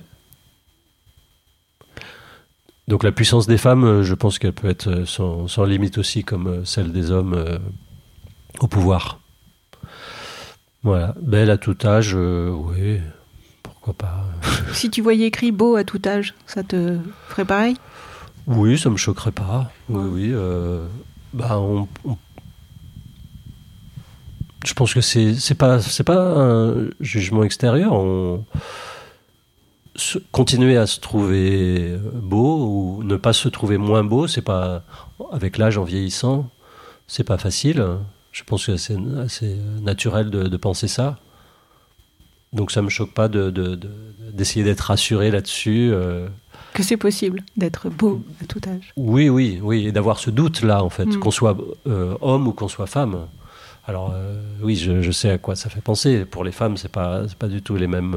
Donc 2.87 3.03
la 3.03 3.11
puissance 3.13 3.47
des 3.47 3.57
femmes, 3.57 3.85
euh, 3.85 4.03
je 4.03 4.15
pense 4.15 4.37
qu'elle 4.37 4.53
peut 4.53 4.69
être 4.69 5.05
sans, 5.05 5.47
sans, 5.47 5.63
limite 5.63 5.97
aussi, 5.97 6.23
comme 6.23 6.65
celle 6.65 6.91
des 6.91 7.11
hommes 7.11 7.59
au 8.59 8.67
pouvoir. 8.67 9.20
Voilà, 10.83 11.15
belle 11.21 11.49
à 11.49 11.57
tout 11.57 11.77
âge, 11.85 12.15
oui 12.15 12.99
pourquoi 13.81 13.93
pas. 13.95 14.25
si 14.73 14.91
tu 14.91 15.01
voyais 15.01 15.25
écrit 15.25 15.51
beau 15.51 15.75
à 15.75 15.83
tout 15.83 16.01
âge, 16.05 16.35
ça 16.45 16.61
te 16.61 16.99
ferait 17.29 17.45
pareil? 17.45 17.75
Oui, 18.45 18.77
ça 18.77 18.91
me 18.91 18.97
choquerait 18.97 19.31
pas. 19.31 19.71
Oui, 19.89 20.09
oui. 20.11 20.31
Euh, 20.33 20.85
bah, 21.33 21.59
je 24.63 24.73
pense 24.73 24.93
que 24.93 25.01
c'est 25.01 25.33
c'est 25.33 25.55
pas 25.55 25.81
c'est 25.81 26.03
pas 26.03 26.19
un 26.19 26.89
jugement 26.99 27.43
extérieur. 27.43 27.93
On 27.93 28.45
continuer 30.31 30.77
à 30.77 30.85
se 30.85 30.99
trouver 30.99 31.97
beau 32.13 32.65
ou 32.65 33.03
ne 33.03 33.15
pas 33.17 33.33
se 33.33 33.49
trouver 33.49 33.77
moins 33.77 34.03
beau, 34.03 34.27
c'est 34.27 34.41
pas 34.41 34.83
avec 35.31 35.57
l'âge 35.57 35.77
en 35.77 35.83
vieillissant, 35.83 36.49
c'est 37.07 37.23
pas 37.23 37.37
facile. 37.37 37.83
Je 38.31 38.43
pense 38.43 38.65
que 38.65 38.77
c'est 38.77 38.97
assez 39.19 39.57
naturel 39.81 40.29
de 40.29 40.57
penser 40.57 40.87
ça. 40.87 41.17
Donc 42.53 42.71
ça 42.71 42.81
me 42.81 42.89
choque 42.89 43.13
pas 43.13 43.29
d'essayer 43.29 44.65
d'être 44.65 44.81
rassuré 44.81 45.31
là-dessus. 45.31 45.89
Euh. 45.93 46.27
Que 46.73 46.83
c'est 46.83 46.97
possible 46.97 47.43
d'être 47.55 47.89
beau 47.89 48.21
à 48.41 48.45
tout 48.45 48.59
âge. 48.67 48.91
Oui, 48.97 49.29
oui, 49.29 49.59
oui, 49.61 49.87
et 49.87 49.91
d'avoir 49.91 50.19
ce 50.19 50.29
doute-là, 50.29 50.83
en 50.83 50.89
fait, 50.89 51.05
mm. 51.05 51.19
qu'on 51.19 51.31
soit 51.31 51.57
euh, 51.87 52.15
homme 52.21 52.47
ou 52.47 52.53
qu'on 52.53 52.67
soit 52.67 52.87
femme. 52.87 53.27
Alors 53.87 54.11
euh, 54.13 54.41
oui, 54.61 54.75
je, 54.75 55.11
sais 55.11 55.29
à 55.29 55.37
quoi 55.37 55.55
ça 55.55 55.69
fait 55.69 55.81
penser. 55.81 56.25
Pour 56.25 56.43
les 56.43 56.51
femmes, 56.51 56.77
c'est 56.77 56.91
pas 56.91 57.23
pas 57.39 57.47
du 57.47 57.61
tout 57.61 57.75
les 57.75 57.87
mêmes 57.87 58.15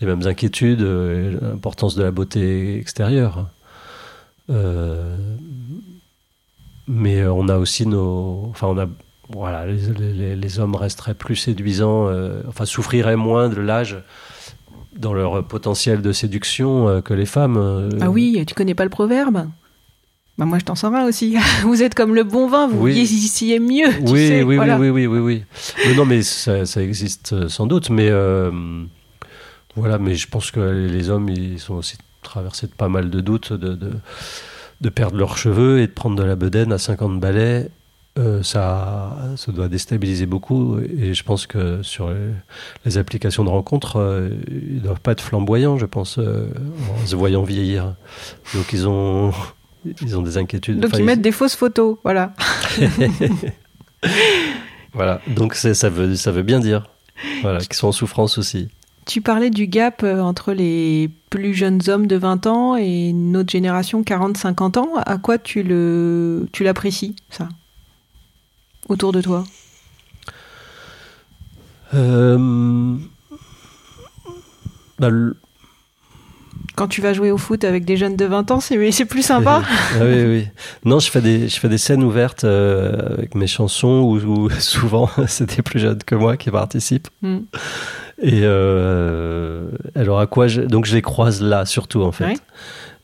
les 0.00 0.06
mêmes 0.06 0.26
inquiétudes, 0.26 0.80
l'importance 0.80 1.96
de 1.96 2.02
la 2.02 2.10
beauté 2.10 2.78
extérieure. 2.78 3.48
mais 6.88 7.26
on 7.26 7.48
a 7.48 7.58
aussi 7.58 7.86
nos, 7.86 8.46
enfin 8.50 8.68
on 8.68 8.78
a 8.78 8.86
voilà, 9.30 9.64
les, 9.66 10.58
hommes 10.60 10.74
resteraient 10.74 11.14
plus 11.14 11.36
séduisants, 11.36 12.08
euh, 12.08 12.42
enfin 12.48 12.66
souffriraient 12.66 13.16
moins 13.16 13.48
de 13.48 13.60
l'âge 13.60 13.98
dans 14.96 15.14
leur 15.14 15.46
potentiel 15.46 16.02
de 16.02 16.12
séduction 16.12 16.88
euh, 16.88 17.00
que 17.00 17.14
les 17.14 17.26
femmes. 17.26 17.56
Euh. 17.56 17.88
Ah 18.00 18.10
oui, 18.10 18.44
tu 18.46 18.54
connais 18.54 18.74
pas 18.74 18.84
le 18.84 18.90
proverbe? 18.90 19.48
Bah 20.36 20.44
moi, 20.44 20.58
je 20.58 20.64
t'en 20.64 20.74
sors 20.74 20.94
un 20.94 21.06
aussi. 21.06 21.36
vous 21.62 21.82
êtes 21.82 21.94
comme 21.94 22.14
le 22.14 22.24
bon 22.24 22.48
vin, 22.48 22.68
vous 22.68 22.82
oui. 22.82 22.92
vieillissez 22.92 23.58
mieux. 23.60 23.88
Tu 23.92 24.12
oui, 24.12 24.28
sais, 24.28 24.42
oui, 24.42 24.58
oui, 24.58 24.68
oui, 24.78 24.90
oui, 24.90 25.06
oui, 25.06 25.18
oui, 25.18 25.44
mais 25.86 25.94
non, 25.94 26.04
mais 26.04 26.22
ça, 26.22 26.66
ça, 26.66 26.82
existe 26.82 27.48
sans 27.48 27.66
doute. 27.66 27.88
Mais 27.90 28.10
voilà, 29.76 29.98
mais 29.98 30.16
je 30.16 30.28
pense 30.28 30.50
que 30.50 30.60
les 30.60 31.08
hommes, 31.08 31.28
ils 31.30 31.58
sont 31.58 31.74
aussi 31.74 31.96
traversés 32.22 32.66
de 32.66 32.72
pas 32.72 32.88
mal 32.88 33.10
de 33.10 33.20
doutes, 33.20 33.52
de, 33.52 33.74
de, 33.74 33.92
de 34.80 34.88
perdre 34.88 35.16
leurs 35.16 35.38
cheveux 35.38 35.80
et 35.80 35.86
de 35.86 35.92
prendre 35.92 36.16
de 36.16 36.24
la 36.24 36.36
bedaine 36.36 36.72
à 36.72 36.78
50 36.78 37.20
balais 37.20 37.70
euh, 38.16 38.44
ça, 38.44 39.16
ça 39.36 39.50
doit 39.50 39.68
déstabiliser 39.68 40.26
beaucoup. 40.26 40.78
Et 40.78 41.14
je 41.14 41.24
pense 41.24 41.46
que 41.46 41.82
sur 41.82 42.12
les, 42.84 42.98
applications 42.98 43.44
de 43.44 43.48
rencontres, 43.48 43.96
euh, 43.96 44.28
ils 44.48 44.76
ne 44.76 44.80
doivent 44.80 45.00
pas 45.00 45.12
être 45.12 45.22
flamboyants, 45.22 45.78
je 45.78 45.86
pense, 45.86 46.18
euh, 46.18 46.48
en 47.02 47.06
se 47.06 47.16
voyant 47.16 47.42
vieillir. 47.42 47.94
Donc 48.54 48.72
ils 48.72 48.86
ont, 48.86 49.32
ils 50.02 50.16
ont 50.16 50.22
des 50.22 50.38
inquiétudes. 50.38 50.78
Donc 50.78 50.96
ils 50.96 51.04
mettent 51.04 51.22
des 51.22 51.32
fausses 51.32 51.56
photos, 51.56 51.96
voilà. 52.04 52.34
voilà, 54.92 55.20
donc 55.26 55.54
ça 55.54 55.88
veut, 55.88 56.14
ça 56.14 56.30
veut 56.30 56.42
bien 56.42 56.60
dire 56.60 56.86
voilà, 57.42 57.58
qu'ils 57.58 57.74
sont 57.74 57.88
en 57.88 57.92
souffrance 57.92 58.38
aussi. 58.38 58.68
Tu 59.06 59.22
parlais 59.22 59.50
du 59.50 59.66
gap 59.66 60.04
entre 60.04 60.52
les 60.52 61.10
plus 61.30 61.52
jeunes 61.52 61.80
hommes 61.88 62.06
de 62.06 62.16
20 62.16 62.46
ans 62.46 62.76
et 62.76 63.12
notre 63.12 63.50
génération 63.50 64.02
40-50 64.02 64.78
ans. 64.78 64.90
À 65.04 65.18
quoi 65.18 65.36
tu 65.36 65.64
l'apprécies, 66.60 67.14
tu 67.14 67.36
ça? 67.36 67.48
Autour 68.88 69.12
de 69.12 69.20
toi 69.20 69.44
euh, 71.94 72.96
bah, 74.98 75.08
Quand 76.76 76.88
tu 76.88 77.00
vas 77.00 77.12
jouer 77.12 77.30
au 77.30 77.38
foot 77.38 77.64
avec 77.64 77.84
des 77.84 77.96
jeunes 77.96 78.16
de 78.16 78.24
20 78.24 78.50
ans, 78.50 78.60
c'est 78.60 79.04
plus 79.04 79.22
sympa. 79.22 79.62
ah 79.94 79.98
oui, 80.02 80.24
oui. 80.24 80.48
Non, 80.84 80.98
je 80.98 81.10
fais 81.10 81.20
des, 81.20 81.48
je 81.48 81.58
fais 81.58 81.68
des 81.68 81.78
scènes 81.78 82.02
ouvertes 82.02 82.44
euh, 82.44 83.14
avec 83.16 83.34
mes 83.34 83.46
chansons 83.46 84.02
où, 84.02 84.50
souvent 84.58 85.08
c'est 85.26 85.56
des 85.56 85.62
plus 85.62 85.80
jeunes 85.80 86.02
que 86.04 86.14
moi 86.14 86.36
qui 86.36 86.50
participent. 86.50 87.08
Hmm. 87.22 87.40
Et 88.22 88.42
euh, 88.44 89.70
alors 89.96 90.20
à 90.20 90.26
quoi 90.26 90.46
je, 90.46 90.62
donc 90.62 90.84
je 90.84 90.94
les 90.94 91.02
croise 91.02 91.42
là 91.42 91.66
surtout 91.66 92.02
en 92.02 92.12
fait 92.12 92.40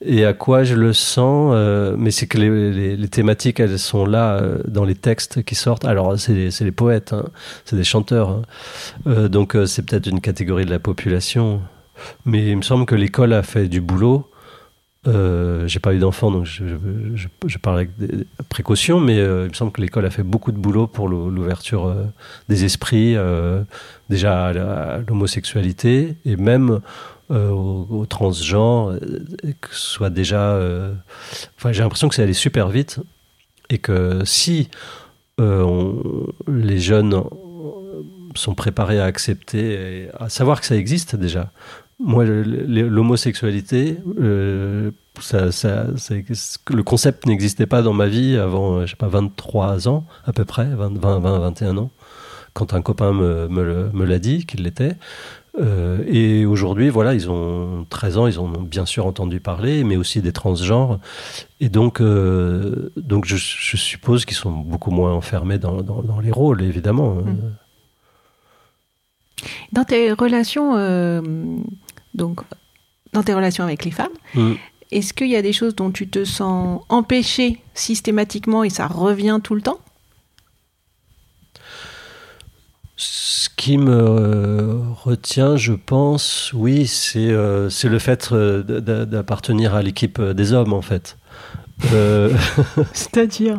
et 0.03 0.25
à 0.25 0.33
quoi 0.33 0.65
je 0.65 0.75
le 0.75 0.93
sens. 0.93 1.53
Euh, 1.55 1.95
mais 1.99 2.11
c'est 2.11 2.27
que 2.27 2.39
les, 2.39 3.09
thématiques, 3.09 3.61
elles 3.61 3.79
sont 3.79 4.07
là 4.07 4.35
euh, 4.35 4.59
dans 4.67 4.85
les 4.85 4.95
textes 4.95 5.43
qui 5.43 5.55
sortent. 5.55 5.85
Alors, 5.85 6.19
c'est 6.19 6.61
les 6.61 6.73
poètes, 6.73 7.13
hein, 7.13 7.25
c'est 7.65 7.77
des 7.77 7.85
chanteurs. 7.85 8.31
Hein. 8.31 8.43
Euh, 9.07 9.29
donc, 9.29 9.57
c'est 9.67 9.83
peut-être 9.83 10.07
une 10.07 10.21
catégorie 10.21 10.65
de 10.65 10.71
la 10.71 10.79
population. 10.79 11.61
Mais 12.25 12.49
il 12.51 12.57
me 12.57 12.63
semble 12.63 12.87
que 12.87 12.95
l'école 12.95 13.33
a 13.35 13.43
fait 13.43 13.69
du 13.69 13.81
boulot. 13.81 14.27
J'ai 15.05 15.81
pas 15.81 15.95
eu 15.95 15.99
d'enfant, 15.99 16.31
donc 16.31 16.45
je, 16.45 16.65
je, 17.15 17.29
je, 17.47 17.59
parle 17.59 17.77
avec 17.77 17.97
des 17.97 18.27
précautions, 18.51 19.01
mais 19.01 19.17
il 19.17 19.49
me 19.49 19.55
semble 19.55 19.73
que 19.73 19.81
l'école 19.81 20.05
a 20.05 20.11
fait 20.11 20.23
beaucoup 20.23 20.53
de 20.53 20.59
boulot 20.59 20.87
pour 20.87 21.09
l'ouverture 21.09 21.95
des 22.51 22.65
esprits, 22.67 23.17
déjà 24.11 24.49
à 24.49 24.99
l'homosexualité, 24.99 26.17
et 26.27 26.37
même 26.37 26.81
euh, 27.31 27.51
aux, 27.51 28.07
transgenres, 28.07 28.91
euh, 28.91 28.99
que 29.61 29.73
ce 29.73 29.91
soit 29.93 30.11
déjà. 30.11 30.55
Euh, 30.55 30.93
enfin, 31.57 31.71
j'ai 31.71 31.83
l'impression 31.83 32.09
que 32.09 32.17
c'est 32.17 32.25
allé 32.25 32.33
super 32.33 32.69
vite 32.71 32.99
et 33.69 33.79
que 33.79 34.25
si 34.25 34.69
les 35.39 36.79
jeunes 36.81 37.23
sont 38.35 38.55
préparés 38.55 39.01
à 39.01 39.05
accepter, 39.05 39.73
et 39.73 40.09
à 40.19 40.29
savoir 40.29 40.61
que 40.61 40.67
ça 40.67 40.77
existe 40.77 41.17
déjà, 41.17 41.51
moi, 41.99 42.25
l'homosexualité, 42.27 43.97
le 44.19 44.93
concept 46.85 47.27
n'existait 47.27 47.67
pas 47.67 47.81
dans 47.81 47.95
ma 47.95 48.07
vie 48.07 48.37
avant, 48.37 48.85
je 48.85 48.91
sais 48.91 48.97
pas, 48.97 49.09
23 49.09 49.89
ans 49.89 50.05
à 50.27 50.33
peu 50.33 50.45
près, 50.45 50.67
20, 50.67 50.99
20, 50.99 51.21
20, 51.21 51.39
21 51.39 51.79
ans, 51.79 51.91
quand 52.53 52.75
un 52.75 52.83
copain 52.83 53.13
me 53.13 54.05
l'a 54.05 54.19
dit 54.19 54.45
qu'il 54.45 54.65
l'était. 54.65 54.97
Euh, 55.59 56.05
et 56.07 56.47
aujourd'hui, 56.47 56.91
voilà, 56.91 57.15
ils 57.15 57.29
ont 57.31 57.85
13 57.91 58.19
ans, 58.19 58.27
ils 58.27 58.39
ont 58.41 58.49
bien 58.49 58.87
sûr 58.87 59.07
entendu 59.07 59.41
parler, 59.41 59.83
mais 59.85 59.97
aussi 59.97 60.23
des 60.23 60.33
transgenres. 60.33 61.01
Et 61.61 61.69
donc, 61.69 62.01
euh, 62.01 62.93
donc 62.97 63.25
je, 63.27 63.37
je 63.37 63.77
suppose 63.77 64.25
qu'ils 64.25 64.37
sont 64.37 64.53
beaucoup 64.53 64.91
moins 64.91 65.13
enfermés 65.13 65.59
dans, 65.59 65.83
dans, 65.83 66.03
dans 66.03 66.21
les 66.21 66.31
rôles, 66.31 66.63
évidemment. 66.63 67.15
Mm. 67.17 67.37
Dans 69.73 69.85
tes 69.85 70.13
relations, 70.13 70.77
euh, 70.77 71.21
donc, 72.15 72.41
dans 73.13 73.23
tes 73.23 73.35
relations 73.35 73.65
avec 73.65 73.85
les 73.85 73.91
femmes, 73.91 74.09
Mm. 74.35 74.53
est-ce 74.93 75.13
qu'il 75.13 75.29
y 75.29 75.37
a 75.37 75.43
des 75.43 75.53
choses 75.53 75.75
dont 75.75 75.91
tu 75.91 76.09
te 76.09 76.25
sens 76.25 76.83
empêché 76.89 77.61
systématiquement 77.75 78.63
et 78.63 78.71
ça 78.71 78.87
revient 78.87 79.41
tout 79.43 79.55
le 79.55 79.63
temps? 79.63 79.81
Ce 83.03 83.49
qui 83.57 83.79
me 83.79 83.97
euh, 83.97 84.79
retient, 85.03 85.57
je 85.57 85.73
pense, 85.73 86.53
oui, 86.53 86.87
c'est 86.87 87.31
euh, 87.31 87.71
c'est 87.71 87.89
le 87.89 87.99
fait 87.99 88.29
euh, 88.33 88.63
d'appartenir 89.07 89.75
à 89.75 89.81
l'équipe 89.81 90.21
des 90.21 90.53
hommes, 90.53 90.75
en 90.75 90.83
fait. 90.83 91.17
Euh, 91.95 92.31
C'est-à-dire? 92.93 93.57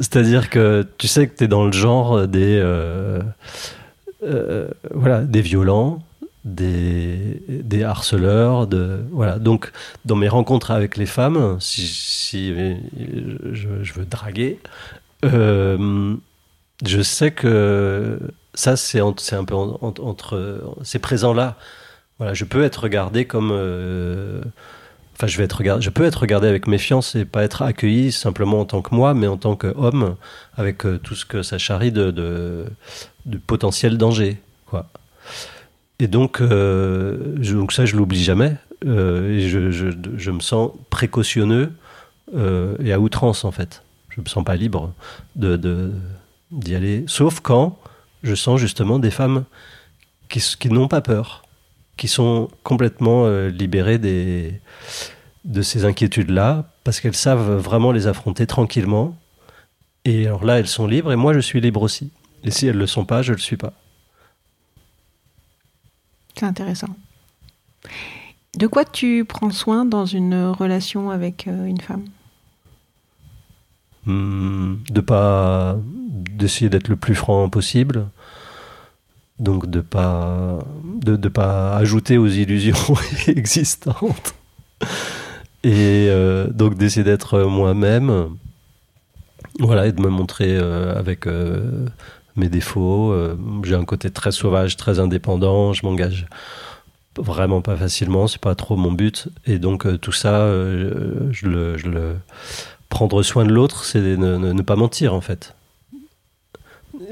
C'est-à-dire 0.00 0.50
que 0.50 0.84
tu 0.98 1.06
sais 1.06 1.28
que 1.28 1.36
tu 1.36 1.44
es 1.44 1.46
dans 1.46 1.64
le 1.64 1.70
genre 1.70 2.26
des, 2.26 2.58
euh, 2.60 3.20
euh, 4.24 4.66
voilà, 4.92 5.20
des 5.20 5.42
violents, 5.42 6.02
des, 6.44 7.40
des 7.48 7.84
harceleurs. 7.84 8.66
De, 8.66 8.98
voilà. 9.12 9.38
Donc, 9.38 9.70
dans 10.06 10.16
mes 10.16 10.28
rencontres 10.28 10.72
avec 10.72 10.96
les 10.96 11.06
femmes, 11.06 11.56
si, 11.60 11.86
si 11.86 12.52
je, 12.52 13.84
je 13.84 13.92
veux 13.92 14.06
draguer, 14.06 14.58
je 15.22 17.02
sais 17.02 17.30
que 17.30 18.18
ça, 18.54 18.76
c'est 18.76 19.00
un 19.00 19.44
peu 19.44 19.54
en- 19.54 19.78
en- 19.80 19.94
entre. 20.02 20.62
C'est 20.82 20.98
présent 20.98 21.32
là. 21.34 21.56
Voilà, 22.18 22.34
je 22.34 22.44
peux 22.44 22.62
être 22.64 22.82
regardé 22.84 23.24
comme. 23.24 23.50
euh, 23.52 24.40
Enfin, 25.16 25.26
je, 25.26 25.36
vais 25.36 25.44
être 25.44 25.58
regardé, 25.58 25.82
je 25.82 25.90
peux 25.90 26.04
être 26.06 26.20
regardé 26.22 26.48
avec 26.48 26.66
méfiance 26.66 27.14
et 27.14 27.26
pas 27.26 27.42
être 27.44 27.60
accueilli 27.60 28.10
simplement 28.10 28.60
en 28.60 28.64
tant 28.64 28.80
que 28.80 28.94
moi, 28.94 29.12
mais 29.12 29.26
en 29.26 29.36
tant 29.36 29.54
qu'homme, 29.54 30.16
avec 30.56 30.86
euh, 30.86 30.96
tout 30.98 31.14
ce 31.14 31.26
que 31.26 31.42
ça 31.42 31.58
charrie 31.58 31.92
de, 31.92 32.10
de, 32.10 32.64
potentiel 33.46 33.98
danger. 33.98 34.38
Quoi. 34.64 34.86
Et 35.98 36.06
donc, 36.08 36.40
euh, 36.40 37.36
je- 37.42 37.54
donc 37.54 37.72
ça, 37.72 37.84
je 37.84 37.96
l'oublie 37.96 38.22
jamais. 38.24 38.56
Euh, 38.86 39.46
je, 39.46 39.70
je, 39.70 40.30
me 40.30 40.40
sens 40.40 40.70
précautionneux 40.88 41.70
et 42.82 42.90
à 42.92 42.98
outrance, 42.98 43.44
en 43.44 43.50
fait. 43.50 43.82
Je 44.08 44.22
me 44.22 44.26
sens 44.26 44.42
pas 44.42 44.56
libre 44.56 44.94
de- 45.36 45.92
d'y 46.50 46.74
aller, 46.74 47.04
sauf 47.08 47.40
quand 47.40 47.78
je 48.22 48.34
sens 48.34 48.60
justement 48.60 48.98
des 48.98 49.10
femmes 49.10 49.44
qui, 50.28 50.68
n'ont 50.68 50.88
pas 50.88 51.00
peur, 51.00 51.42
qui 51.96 52.08
sont 52.08 52.48
complètement 52.62 53.26
euh, 53.26 53.48
libérées 53.48 53.98
de 53.98 55.62
ces 55.62 55.84
inquiétudes-là, 55.84 56.70
parce 56.84 57.00
qu'elles 57.00 57.16
savent 57.16 57.56
vraiment 57.56 57.92
les 57.92 58.06
affronter 58.06 58.46
tranquillement. 58.46 59.16
Et 60.04 60.26
alors 60.26 60.44
là, 60.44 60.58
elles 60.58 60.68
sont 60.68 60.86
libres, 60.86 61.12
et 61.12 61.16
moi, 61.16 61.34
je 61.34 61.40
suis 61.40 61.60
libre 61.60 61.82
aussi. 61.82 62.10
Et 62.44 62.50
si 62.50 62.66
elles 62.66 62.76
ne 62.76 62.80
le 62.80 62.86
sont 62.86 63.04
pas, 63.04 63.22
je 63.22 63.32
ne 63.32 63.36
le 63.36 63.42
suis 63.42 63.56
pas. 63.56 63.72
C'est 66.36 66.46
intéressant. 66.46 66.88
De 68.56 68.66
quoi 68.66 68.84
tu 68.84 69.24
prends 69.24 69.50
soin 69.50 69.84
dans 69.84 70.06
une 70.06 70.46
relation 70.46 71.10
avec 71.10 71.46
euh, 71.46 71.66
une 71.66 71.80
femme? 71.80 72.04
De 74.06 75.00
pas 75.00 75.76
d'essayer 76.40 76.70
d'être 76.70 76.88
le 76.88 76.96
plus 76.96 77.14
franc 77.14 77.48
possible. 77.48 78.06
Donc 79.38 79.70
de 79.70 79.80
pas 79.80 80.58
de, 80.84 81.16
de 81.16 81.28
pas 81.28 81.74
ajouter 81.76 82.18
aux 82.18 82.26
illusions 82.26 82.94
existantes. 83.26 84.34
Et 85.62 86.06
euh, 86.08 86.48
donc 86.48 86.76
d'essayer 86.76 87.04
d'être 87.04 87.40
moi-même. 87.40 88.36
Voilà 89.58 89.86
et 89.86 89.92
de 89.92 90.00
me 90.00 90.08
montrer 90.08 90.56
euh, 90.56 90.94
avec 90.96 91.26
euh, 91.26 91.86
mes 92.36 92.48
défauts. 92.48 93.14
J'ai 93.64 93.74
un 93.74 93.84
côté 93.84 94.10
très 94.10 94.32
sauvage 94.32 94.76
très 94.76 95.00
indépendant. 95.00 95.72
Je 95.72 95.84
m'engage 95.84 96.26
vraiment 97.16 97.62
pas 97.62 97.76
facilement. 97.76 98.26
C'est 98.26 98.40
pas 98.40 98.54
trop 98.54 98.76
mon 98.76 98.92
but. 98.92 99.28
Et 99.46 99.58
donc 99.58 100.00
tout 100.00 100.12
ça 100.12 100.46
je 100.50 101.46
le 101.46 102.16
prendre 102.90 103.22
soin 103.22 103.46
de 103.46 103.52
l'autre, 103.52 103.84
c'est 103.84 104.02
de 104.02 104.16
ne, 104.16 104.36
ne- 104.36 104.52
ne 104.52 104.62
pas 104.62 104.76
mentir 104.76 105.14
en 105.14 105.22
fait. 105.22 105.54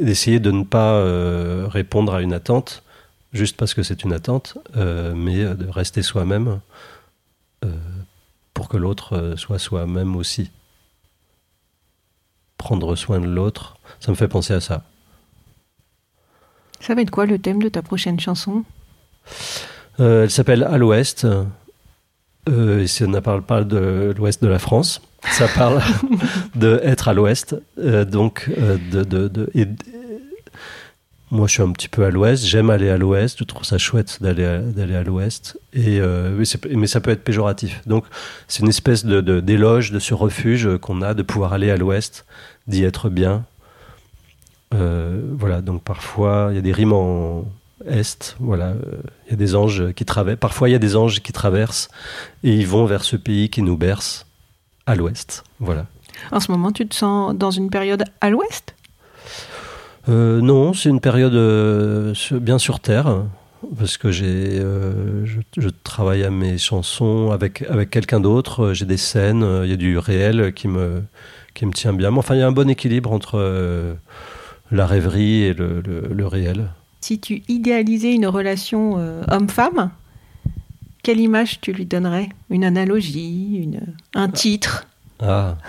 D'essayer 0.01 0.39
de 0.41 0.51
ne 0.51 0.65
pas 0.65 0.93
euh, 0.97 1.67
répondre 1.71 2.13
à 2.15 2.21
une 2.21 2.35
attente 2.35 2.83
juste 3.33 3.57
parce 3.57 3.73
que 3.75 3.83
c'est 3.83 4.05
une 4.05 4.13
attente, 4.13 4.59
euh, 4.77 5.15
mais 5.15 5.45
de 5.45 5.67
rester 5.69 6.03
soi-même 6.03 6.61
euh, 7.65 7.69
pour 8.55 8.69
que 8.69 8.77
l'autre 8.77 9.35
soit 9.37 9.59
soi-même 9.59 10.15
aussi. 10.17 10.51
Prendre 12.59 12.95
soin 12.97 13.21
de 13.21 13.27
l'autre, 13.27 13.79
ça 14.01 14.11
me 14.11 14.17
fait 14.17 14.29
penser 14.29 14.53
à 14.53 14.61
ça. 14.61 14.83
Ça 16.81 16.95
va 16.95 17.03
être 17.03 17.11
quoi 17.11 17.27
le 17.27 17.39
thème 17.39 17.63
de 17.63 17.69
ta 17.69 17.83
prochaine 17.83 18.19
chanson? 18.21 18.65
Elle 19.99 20.31
s'appelle 20.31 20.65
À 20.65 20.77
l'Ouest. 20.79 21.27
Et 22.47 22.87
ça 22.87 23.07
ne 23.07 23.21
parle 23.21 23.43
pas 23.43 23.63
de 23.65 24.15
l'Ouest 24.17 24.43
de 24.43 24.49
la 24.49 24.59
France. 24.59 25.03
Ça 25.25 25.49
parle 25.49 25.83
de 26.55 26.81
être 26.83 27.09
à 27.09 27.15
l'Ouest. 27.15 27.57
Euh, 27.79 28.05
donc, 28.05 28.49
euh, 28.59 28.79
de, 28.91 29.03
de, 29.03 29.29
de- 29.29 29.51
moi, 31.31 31.47
je 31.47 31.53
suis 31.53 31.63
un 31.63 31.73
petit 31.73 31.89
peu 31.89 32.05
à 32.05 32.11
l'Ouest. 32.11 32.45
J'aime 32.45 32.71
aller 32.71 32.89
à 32.89 32.97
l'Ouest. 32.97 33.39
Je 33.39 33.45
trouve 33.45 33.65
ça 33.65 33.77
chouette 33.77 34.19
d'aller 34.23 34.45
à, 34.45 35.03
l'Ouest. 35.03 35.61
Euh, 35.77 36.43
mais, 36.71 36.87
ça 36.87 37.01
peut 37.01 37.11
être 37.11 37.23
péjoratif. 37.23 37.83
Donc, 37.87 38.05
c'est 38.47 38.63
une 38.63 38.69
espèce 38.69 39.05
de, 39.05 39.41
d'éloge 39.41 39.91
de 39.91 39.99
ce 39.99 40.15
refuge 40.15 40.79
qu'on 40.79 41.03
a 41.03 41.13
de 41.13 41.23
pouvoir 41.23 41.53
aller 41.53 41.71
à 41.71 41.77
l'Ouest, 41.77 42.25
d'y 42.67 42.85
être 42.85 43.11
bien. 43.11 43.45
Voilà. 44.71 45.61
Donc, 45.61 45.83
parfois, 45.83 46.49
il 46.51 46.55
y 46.57 46.59
a 46.59 46.63
des 46.63 46.73
rimes 46.73 46.95
en 46.95 47.45
est. 47.87 48.37
Voilà. 48.41 48.73
Il 49.27 49.33
y 49.33 49.35
a 49.35 49.37
des 49.37 49.55
anges 49.55 49.93
qui 49.93 50.07
traversent. 50.07 50.39
Parfois, 50.39 50.71
il 50.71 50.73
y 50.73 50.77
a 50.77 50.79
des 50.79 50.97
anges 50.97 51.21
qui 51.21 51.33
traversent 51.33 51.91
et 52.43 52.55
ils 52.55 52.67
vont 52.67 52.87
vers 52.87 53.05
ce 53.05 53.17
pays 53.17 53.51
qui 53.51 53.61
nous 53.61 53.77
berce 53.77 54.28
à 54.89 54.95
l'ouest. 54.97 55.45
Voilà. 55.61 55.87
En 56.33 56.41
ce 56.41 56.51
moment, 56.51 56.73
tu 56.73 56.87
te 56.89 56.95
sens 56.95 57.35
dans 57.37 57.51
une 57.53 57.71
période 57.71 58.05
à 58.21 58.31
l'ouest? 58.31 58.75
Euh, 60.09 60.41
non, 60.41 60.73
c'est 60.73 60.89
une 60.89 61.01
période 61.01 61.35
euh, 61.35 62.15
bien 62.33 62.59
sur 62.59 62.81
terre 62.81 63.25
parce 63.79 63.99
que 63.99 64.11
j'ai, 64.11 64.59
euh, 64.59 65.27
je, 65.27 65.41
je 65.59 65.69
travaille 65.85 66.25
à 66.25 66.31
mes 66.31 66.57
chansons 66.59 67.31
avec 67.31 67.63
avec 67.69 67.91
quelqu'un 67.91 68.19
d'autre. 68.21 68.73
J'ai 68.73 68.87
des 68.87 68.97
scènes, 68.97 69.47
il 69.65 69.69
y 69.71 69.73
a 69.73 69.77
du 69.77 69.99
réel 69.99 70.53
qui 70.55 70.67
me 70.69 71.03
qui 71.55 71.67
me 71.67 71.73
tient 71.73 71.93
bien. 71.93 72.11
Mais 72.11 72.19
enfin, 72.19 72.35
il 72.37 72.39
y 72.39 72.43
a 72.43 72.47
un 72.47 72.53
bon 72.53 72.71
équilibre 72.71 73.13
entre 73.13 73.97
la 74.71 74.87
rêverie 74.87 75.43
et 75.43 75.53
le, 75.55 75.83
le- 75.87 76.09
le 76.13 76.27
réel. 76.27 76.71
Si 77.01 77.21
tu 77.21 77.43
idéalisais 77.49 78.15
une 78.15 78.27
relation 78.27 78.97
homme-femme, 79.31 79.91
quelle 81.03 81.21
image 81.21 81.61
tu 81.61 81.73
lui 81.73 81.87
donnerais? 81.87 82.29
Une 82.51 82.65
analogie, 82.65 83.57
une, 83.63 83.81
un 84.15 84.29
titre? 84.29 84.87
Ah, 85.21 85.57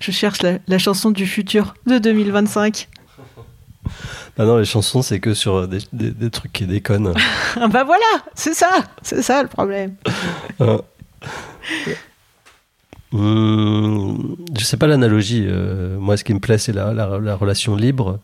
Je 0.00 0.10
cherche 0.10 0.42
la, 0.42 0.58
la 0.68 0.78
chanson 0.78 1.10
du 1.10 1.26
futur 1.26 1.74
de 1.86 1.98
2025. 1.98 2.88
bah 4.36 4.44
non, 4.44 4.58
les 4.58 4.64
chansons 4.64 5.02
c'est 5.02 5.18
que 5.20 5.34
sur 5.34 5.66
des, 5.66 5.78
des- 5.92 6.10
des 6.10 6.30
trucs 6.30 6.52
qui 6.52 6.66
déconnent. 6.66 7.14
Ah 7.56 7.68
bah 7.68 7.84
voilà, 7.84 8.04
c'est 8.34 8.54
ça, 8.54 8.70
c'est 9.02 9.22
ça 9.22 9.42
le 9.42 9.48
problème. 9.48 9.94
Hum, 13.12 14.36
je 14.58 14.64
sais 14.64 14.78
pas 14.78 14.86
l'analogie. 14.86 15.44
euh, 15.46 15.98
moi, 15.98 16.16
ce 16.16 16.24
qui 16.24 16.32
me 16.32 16.40
plaît, 16.40 16.56
c'est 16.58 16.72
la, 16.72 16.94
la- 16.94 17.18
la 17.18 17.34
relation 17.36 17.76
libre, 17.76 18.18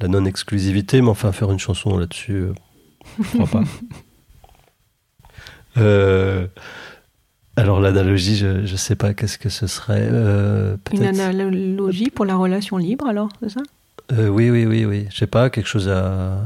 la 0.00 0.08
non-exclusivité. 0.08 1.00
Mais 1.00 1.08
enfin, 1.08 1.32
faire 1.32 1.50
une 1.50 1.58
chanson 1.58 1.96
là-dessus, 1.96 2.32
euh, 2.34 2.54
je 3.18 3.24
crois 3.38 3.46
pas. 3.46 3.62
Euh, 5.78 6.46
alors, 7.56 7.80
l'analogie, 7.80 8.36
je, 8.36 8.66
je 8.66 8.76
sais 8.76 8.96
pas 8.96 9.14
qu'est-ce 9.14 9.38
que 9.38 9.48
ce 9.48 9.66
serait. 9.66 10.08
euh, 10.10 10.76
Une 10.92 11.04
analogie 11.04 12.10
pour 12.10 12.24
la 12.24 12.36
relation 12.36 12.76
libre 12.76 13.06
alors, 13.06 13.28
c'est 13.42 13.50
ça? 13.50 13.60
Euh, 14.12 14.28
oui, 14.28 14.50
oui, 14.50 14.66
oui, 14.66 14.84
oui. 14.84 15.06
Je 15.10 15.16
sais 15.16 15.26
pas, 15.26 15.50
quelque 15.50 15.66
chose 15.68 15.88
à, 15.88 16.38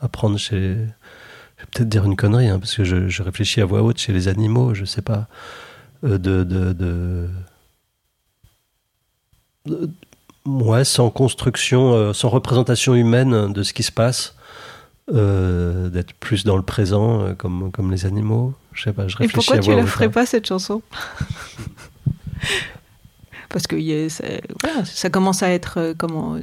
à 0.00 0.08
prendre 0.08 0.38
chez. 0.38 0.74
Je 1.56 1.62
vais 1.64 1.68
peut-être 1.72 1.88
dire 1.88 2.04
une 2.04 2.16
connerie, 2.16 2.48
hein, 2.48 2.58
parce 2.58 2.76
que 2.76 2.84
je, 2.84 3.08
je 3.08 3.22
réfléchis 3.22 3.60
à 3.60 3.64
voix 3.64 3.82
haute 3.82 3.98
chez 3.98 4.12
les 4.12 4.28
animaux, 4.28 4.74
je 4.74 4.84
sais 4.84 5.02
pas. 5.02 5.26
Euh, 6.04 6.18
de, 6.18 6.44
de, 6.44 6.72
de... 6.72 7.28
de- 9.66 9.90
Ouais, 10.46 10.84
sans 10.84 11.10
construction, 11.10 11.92
euh, 11.92 12.12
sans 12.14 12.28
représentation 12.30 12.94
humaine 12.94 13.52
de 13.52 13.62
ce 13.62 13.72
qui 13.74 13.82
se 13.82 13.92
passe. 13.92 14.34
d'être 15.12 16.12
plus 16.20 16.44
dans 16.44 16.56
le 16.56 16.62
présent, 16.62 17.34
comme, 17.36 17.70
comme 17.72 17.90
les 17.90 18.06
animaux. 18.06 18.54
Je 18.78 18.84
sais 18.84 18.92
pas, 18.92 19.08
je 19.08 19.16
Et 19.16 19.26
réfléchis 19.26 19.34
pourquoi 19.34 19.56
à 19.56 19.58
tu 19.58 19.74
la 19.74 19.84
ferais 19.86 20.04
hein. 20.04 20.10
pas 20.10 20.24
cette 20.24 20.46
chanson? 20.46 20.82
Parce 23.48 23.66
que 23.66 23.74
y 23.76 23.92
a- 23.92 24.08
ça, 24.08 24.24
voilà, 24.62 24.84
ça 24.84 25.10
commence 25.10 25.42
à 25.42 25.50
être 25.50 25.78
euh, 25.78 25.94
comment 25.98 26.36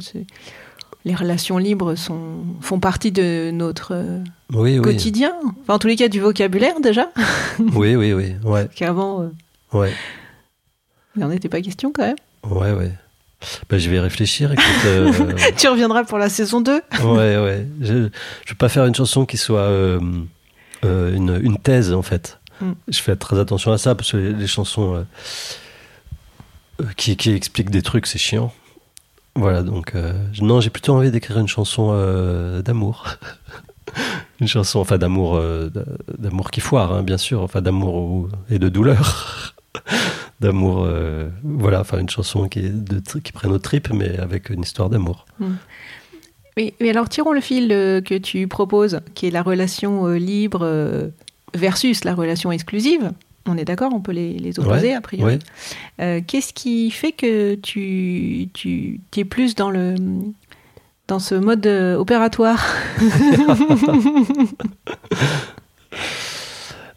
les 1.06 1.16
relations 1.16 1.58
libres 1.60 1.96
sont, 1.96 2.40
font 2.62 2.80
partie 2.80 3.12
de 3.14 3.52
notre 3.52 3.94
euh, 3.94 4.20
Oui, 4.52 4.78
oui. 4.78 4.82
quotidien. 4.82 5.32
Enfin, 5.62 5.76
en 5.76 5.80
tous 5.80 5.88
les 5.88 5.96
cas, 5.96 6.10
du 6.10 6.20
vocabulaire 6.20 6.80
déjà. 6.82 7.10
oui, 7.60 7.96
oui, 7.96 8.12
oui. 8.14 8.34
Ouais, 8.44 8.68
Qu'avant, 8.76 9.22
euh, 9.22 9.30
ouais, 9.78 9.94
il 11.16 11.22
n'en 11.22 11.32
était 11.32 11.48
pas 11.50 11.62
question 11.62 11.92
quand 11.94 12.04
même. 12.04 12.16
ouais, 12.50 12.74
ouais. 12.74 12.92
Bah, 13.70 13.78
je 13.78 13.90
vais 13.92 14.00
réfléchir. 14.00 14.52
Écoute, 14.52 14.66
euh, 14.88 15.12
Tu 15.58 15.68
reviendras 15.68 16.04
pour 16.04 16.18
la 16.18 16.30
saison 16.30 16.60
2 16.62 16.82
ouais, 17.04 17.38
ouais. 17.38 17.68
Je 17.82 17.94
ne 17.94 18.00
veux 18.04 18.56
pas 18.58 18.70
faire 18.70 18.86
une 18.86 18.96
chanson 18.96 19.26
qui 19.26 19.38
soit 19.38 19.70
euh, 20.86 21.16
une, 21.16 21.40
une 21.42 21.58
thèse, 21.58 21.92
en 21.94 22.02
fait. 22.02 22.40
Mm. 22.62 22.72
Je 22.88 23.00
fais 23.02 23.16
très 23.16 23.40
attention 23.40 23.72
à 23.72 23.78
ça, 23.78 23.96
parce 23.96 24.12
que 24.12 24.18
les, 24.18 24.34
les 24.34 24.48
chansons 24.48 24.96
euh, 24.96 25.04
euh, 26.82 26.86
qui, 26.98 27.16
qui 27.18 27.32
expliquent 27.32 27.70
des 27.72 27.82
trucs, 27.82 28.08
c'est 28.08 28.20
chiant. 28.20 28.54
Voilà, 29.38 29.64
donc... 29.64 29.94
non, 30.42 30.62
j'ai 30.62 30.70
plutôt 30.70 30.94
envie 30.94 31.12
d'écrire 31.12 31.38
une 31.40 31.48
chanson 31.50 31.92
d'amour. 32.62 33.06
une 34.40 34.48
chanson, 34.48 34.80
enfin, 34.80 34.98
d'amour 34.98 35.38
d'a- 35.38 35.84
d'amour 36.18 36.52
qui 36.52 36.62
foire, 36.62 36.94
hein, 36.94 37.04
bien 37.04 37.18
sûr. 37.18 37.42
Enfin, 37.42 37.62
d'amour 37.62 37.96
ou- 37.96 38.30
et 38.50 38.60
de 38.60 38.70
douleur. 38.70 39.54
d'amour, 40.40 40.86
euh, 40.86 41.30
voilà, 41.44 41.82
enfin, 41.82 42.00
une 42.00 42.10
chanson 42.10 42.48
qui, 42.48 42.60
est 42.60 42.70
de, 42.70 43.02
qui 43.20 43.32
prenne 43.34 43.52
aux 43.52 43.60
tripes, 43.60 43.92
mais 43.94 44.18
avec 44.20 44.50
une 44.50 44.62
histoire 44.62 44.90
d'amour. 44.90 45.26
Mais, 46.58 46.74
mais 46.80 46.90
alors, 46.90 47.10
tirons 47.10 47.34
le 47.34 47.42
fil 47.42 47.72
euh, 47.72 48.02
que 48.02 48.16
tu 48.16 48.48
proposes, 48.48 49.02
qui 49.14 49.28
est 49.28 49.32
la 49.32 49.44
relation 49.44 50.08
euh, 50.08 50.18
libre 50.18 50.62
euh, 50.64 51.10
versus 51.54 52.04
la 52.06 52.16
relation 52.16 52.52
exclusive. 52.52 53.12
On 53.48 53.58
est 53.58 53.66
d'accord, 53.66 53.92
on 53.94 54.00
peut 54.00 54.14
les, 54.14 54.34
les 54.40 54.58
opposer 54.60 54.88
Ouais, 54.88 54.94
a 54.96 55.02
priori. 55.02 55.34
ouais. 55.36 55.40
Euh, 56.02 56.22
Qu'est-ce 56.26 56.54
qui 56.54 56.90
fait 56.92 57.12
que 57.12 57.56
tu, 57.56 58.48
tu 58.54 59.00
es 59.18 59.26
plus 59.26 59.54
dans, 59.56 59.70
le, 59.70 59.96
dans 61.08 61.20
ce 61.20 61.36
mode 61.36 61.68
opératoire? 61.68 62.66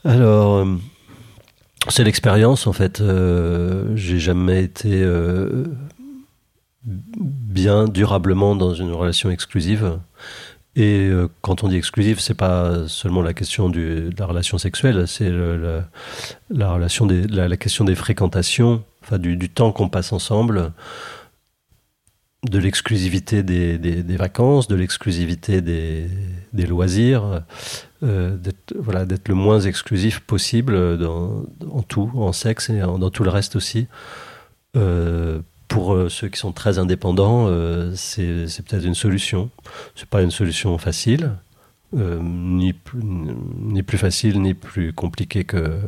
Alors, 0.05 0.67
c'est 1.89 2.05
l'expérience 2.05 2.67
en 2.67 2.73
fait. 2.73 3.01
Euh, 3.01 3.95
J'ai 3.97 4.19
jamais 4.19 4.63
été 4.65 5.03
euh, 5.03 5.65
bien 6.89 7.85
durablement 7.87 8.57
dans 8.57 8.75
une 8.75 8.93
relation 8.93 9.31
exclusive. 9.31 9.99
Et 10.77 11.09
euh, 11.09 11.29
quand 11.43 11.65
on 11.65 11.69
dit 11.69 11.77
exclusive, 11.77 12.21
c'est 12.21 12.35
pas 12.35 12.87
seulement 12.87 13.23
la 13.23 13.35
question 13.35 13.69
de 13.69 14.11
la 14.17 14.27
relation 14.27 14.59
sexuelle, 14.59 15.09
c'est 15.09 15.29
la, 15.31 15.85
la 16.51 16.73
relation 16.73 17.07
des, 17.07 17.27
la, 17.27 17.57
question 17.57 17.85
des 17.85 17.97
fréquentations, 17.97 18.85
enfin 19.03 19.19
du, 19.19 19.49
temps 19.49 19.73
qu'on 19.73 19.89
passe 19.89 20.13
ensemble, 20.13 20.73
de 22.49 22.59
l'exclusivité 22.59 23.43
des, 23.43 23.79
des- 23.79 24.17
vacances, 24.17 24.69
de 24.69 24.77
l'exclusivité 24.77 25.61
des, 25.61 26.07
des 26.53 26.67
loisirs, 26.67 27.43
euh, 28.05 28.37
d'être 28.37 29.29
le 29.29 29.35
moins 29.35 29.61
exclusif 29.61 30.21
possible 30.21 30.97
dans, 30.97 31.43
en 31.73 31.83
tout, 31.83 32.09
en 32.15 32.33
sexe 32.33 32.71
et 32.71 32.79
dans 32.79 33.11
tout 33.11 33.25
le 33.25 33.31
reste 33.31 33.57
aussi. 33.57 33.89
Euh, 34.77 35.41
pour 35.69 35.95
euh, 35.95 36.09
ceux 36.09 36.29
qui 36.29 36.39
sont 36.39 36.53
très 36.53 36.79
indépendants, 36.79 37.47
euh, 37.47 37.93
c'est 37.95 38.47
peut-être 38.65 38.85
une 38.85 38.95
solution. 38.95 39.51
C'est 39.95 40.09
pas 40.09 40.23
une 40.23 40.31
solution 40.31 40.77
facile, 40.79 41.33
euh, 41.97 42.19
ni, 42.23 42.73
plus, 42.73 43.01
ni 43.03 43.83
plus 43.83 43.99
facile 43.99 44.41
ni 44.41 44.55
plus 44.55 44.93
compliqué 44.95 45.45
que, 45.45 45.79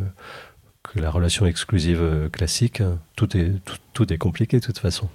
que 0.83 1.01
la 1.01 1.11
relation 1.11 1.47
exclusive 1.47 2.29
classique. 2.31 2.83
Tout 3.17 3.37
est, 3.37 3.53
tout, 3.65 3.77
tout 3.95 4.13
est 4.13 4.19
compliqué 4.19 4.61
de 4.61 4.65
toute 4.65 4.79
façon. 4.79 5.09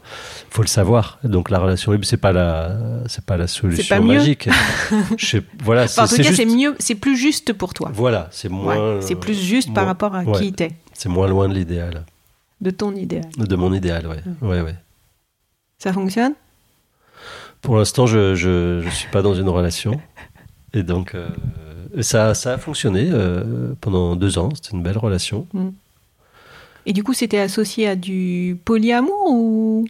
faut 0.50 0.64
le 0.64 0.68
savoir. 0.68 1.20
Donc 1.24 1.52
la 1.52 1.60
relation 1.60 1.92
libre, 1.92 2.06
c'est 2.06 2.18
pas 2.18 2.32
la, 2.32 2.76
c'est 3.08 3.24
pas 3.24 3.38
la 3.38 3.48
solution 3.48 3.96
pas 3.96 4.02
magique. 4.02 4.50
Je 5.18 5.38
voilà, 5.64 5.84
Enfin, 5.84 6.04
En 6.04 6.08
tout 6.08 6.16
c'est 6.16 6.24
cas, 6.24 6.34
c'est 6.34 6.46
mieux, 6.46 6.76
c'est 6.80 6.96
plus 6.96 7.16
juste 7.16 7.54
pour 7.54 7.76
toi. 7.76 7.92
Voilà, 7.94 8.30
c'est 8.32 8.50
moins. 8.50 8.96
Ouais, 8.96 9.02
c'est 9.02 9.16
plus 9.16 9.40
juste 9.40 9.74
par 9.76 9.86
rapport 9.86 10.16
à 10.16 10.24
ouais. 10.24 10.40
qui 10.40 10.54
t'es, 10.54 10.72
C'est 10.94 11.10
moins 11.10 11.28
loin 11.28 11.48
de 11.48 11.54
l'idéal, 11.54 12.04
de 12.62 12.72
ton 12.72 12.96
idéal. 12.96 13.30
de 13.38 13.56
mon 13.56 13.74
idéal, 13.74 14.08
ouais. 14.08 14.24
ouais, 14.42 14.62
ouais. 14.62 14.76
Ça 15.78 15.92
fonctionne? 15.94 16.34
Pour 17.62 17.78
l'instant, 17.78 18.06
je, 18.06 18.36
je, 18.36 18.82
je 18.84 18.90
suis 18.90 19.10
pas 19.10 19.22
dans 19.22 19.34
une 19.34 19.50
relation. 19.50 20.00
Et 20.74 20.84
donc, 20.84 21.16
euh, 21.16 21.28
ça, 22.02 22.34
ça 22.34 22.54
a 22.54 22.58
fonctionné 22.58 23.10
euh, 23.12 23.74
pendant 23.82 24.16
deux 24.16 24.38
ans. 24.38 24.50
C'était 24.56 24.76
une 24.76 24.84
belle 24.84 24.98
relation. 24.98 25.48
Et 26.86 26.94
du 26.94 27.04
coup, 27.04 27.14
c'était 27.14 27.40
associé 27.40 27.88
à 27.88 27.96
du 27.96 28.58
polyamour 28.66 29.32
ou 29.32 29.88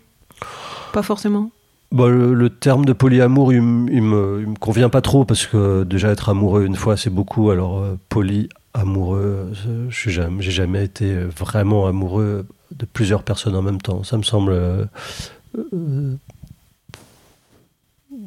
pas 0.93 1.03
forcément? 1.03 1.51
Bon, 1.91 2.07
le, 2.07 2.33
le 2.33 2.49
terme 2.49 2.85
de 2.85 2.93
polyamour, 2.93 3.53
il, 3.53 3.57
il 3.57 4.01
me, 4.01 4.41
il 4.41 4.47
me 4.47 4.55
convient 4.55 4.89
pas 4.89 5.01
trop 5.01 5.23
parce 5.25 5.45
que 5.45 5.83
déjà 5.83 6.09
être 6.09 6.29
amoureux 6.29 6.65
une 6.65 6.75
fois, 6.75 6.97
c'est 6.97 7.09
beaucoup. 7.09 7.51
Alors, 7.51 7.79
euh, 7.79 7.97
polyamoureux, 8.09 9.51
je 9.89 9.95
suis 9.95 10.11
jamais, 10.11 10.41
j'ai 10.41 10.51
jamais 10.51 10.83
été 10.83 11.13
vraiment 11.15 11.87
amoureux 11.87 12.45
de 12.71 12.85
plusieurs 12.85 13.23
personnes 13.23 13.55
en 13.55 13.61
même 13.61 13.81
temps. 13.81 14.03
Ça 14.03 14.17
me 14.17 14.23
semble. 14.23 14.51
euh, 14.53 14.85
euh, 15.73 16.15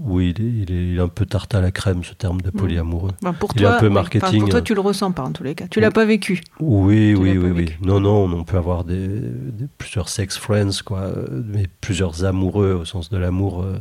oui, 0.00 0.34
il 0.36 0.44
est, 0.44 0.48
il 0.48 0.72
est- 0.72 0.88
il 0.92 0.96
est 0.98 1.00
un 1.00 1.08
peu 1.08 1.24
tarte 1.26 1.54
à 1.54 1.60
la 1.60 1.70
crème, 1.70 2.04
ce 2.04 2.12
terme 2.12 2.40
de 2.40 2.50
polyamoureux. 2.50 3.10
Enfin, 3.22 3.32
pour 3.32 3.50
Il 3.56 3.62
est 3.62 3.66
un 3.66 3.78
peu. 3.80 3.86
Enfin, 3.86 3.94
marketing. 3.94 4.40
pour 4.40 4.48
toi, 4.50 4.60
tu 4.62 4.74
le 4.74 4.80
ressens 4.80 5.12
pas 5.12 5.22
en 5.24 5.32
tous 5.32 5.42
les 5.42 5.54
cas. 5.54 5.66
Tu 5.68 5.80
l'as 5.80 5.90
pas 5.90 6.04
vécu. 6.04 6.42
Oui, 6.60 7.14
Tu 7.14 7.16
oui, 7.16 7.36
oui. 7.38 7.70
Non, 7.82 7.98
non, 7.98 8.24
on 8.24 8.44
peut 8.44 8.58
avoir 8.58 8.84
des, 8.84 9.08
des- 9.08 9.66
plusieurs 9.78 10.08
sex 10.08 10.36
friends, 10.36 10.82
quoi, 10.84 11.00
euh, 11.00 11.42
mais 11.46 11.64
plusieurs 11.80 12.24
amoureux 12.24 12.72
au 12.74 12.84
sens 12.84 13.08
de 13.10 13.16
l'amour. 13.16 13.62
euh, 13.62 13.78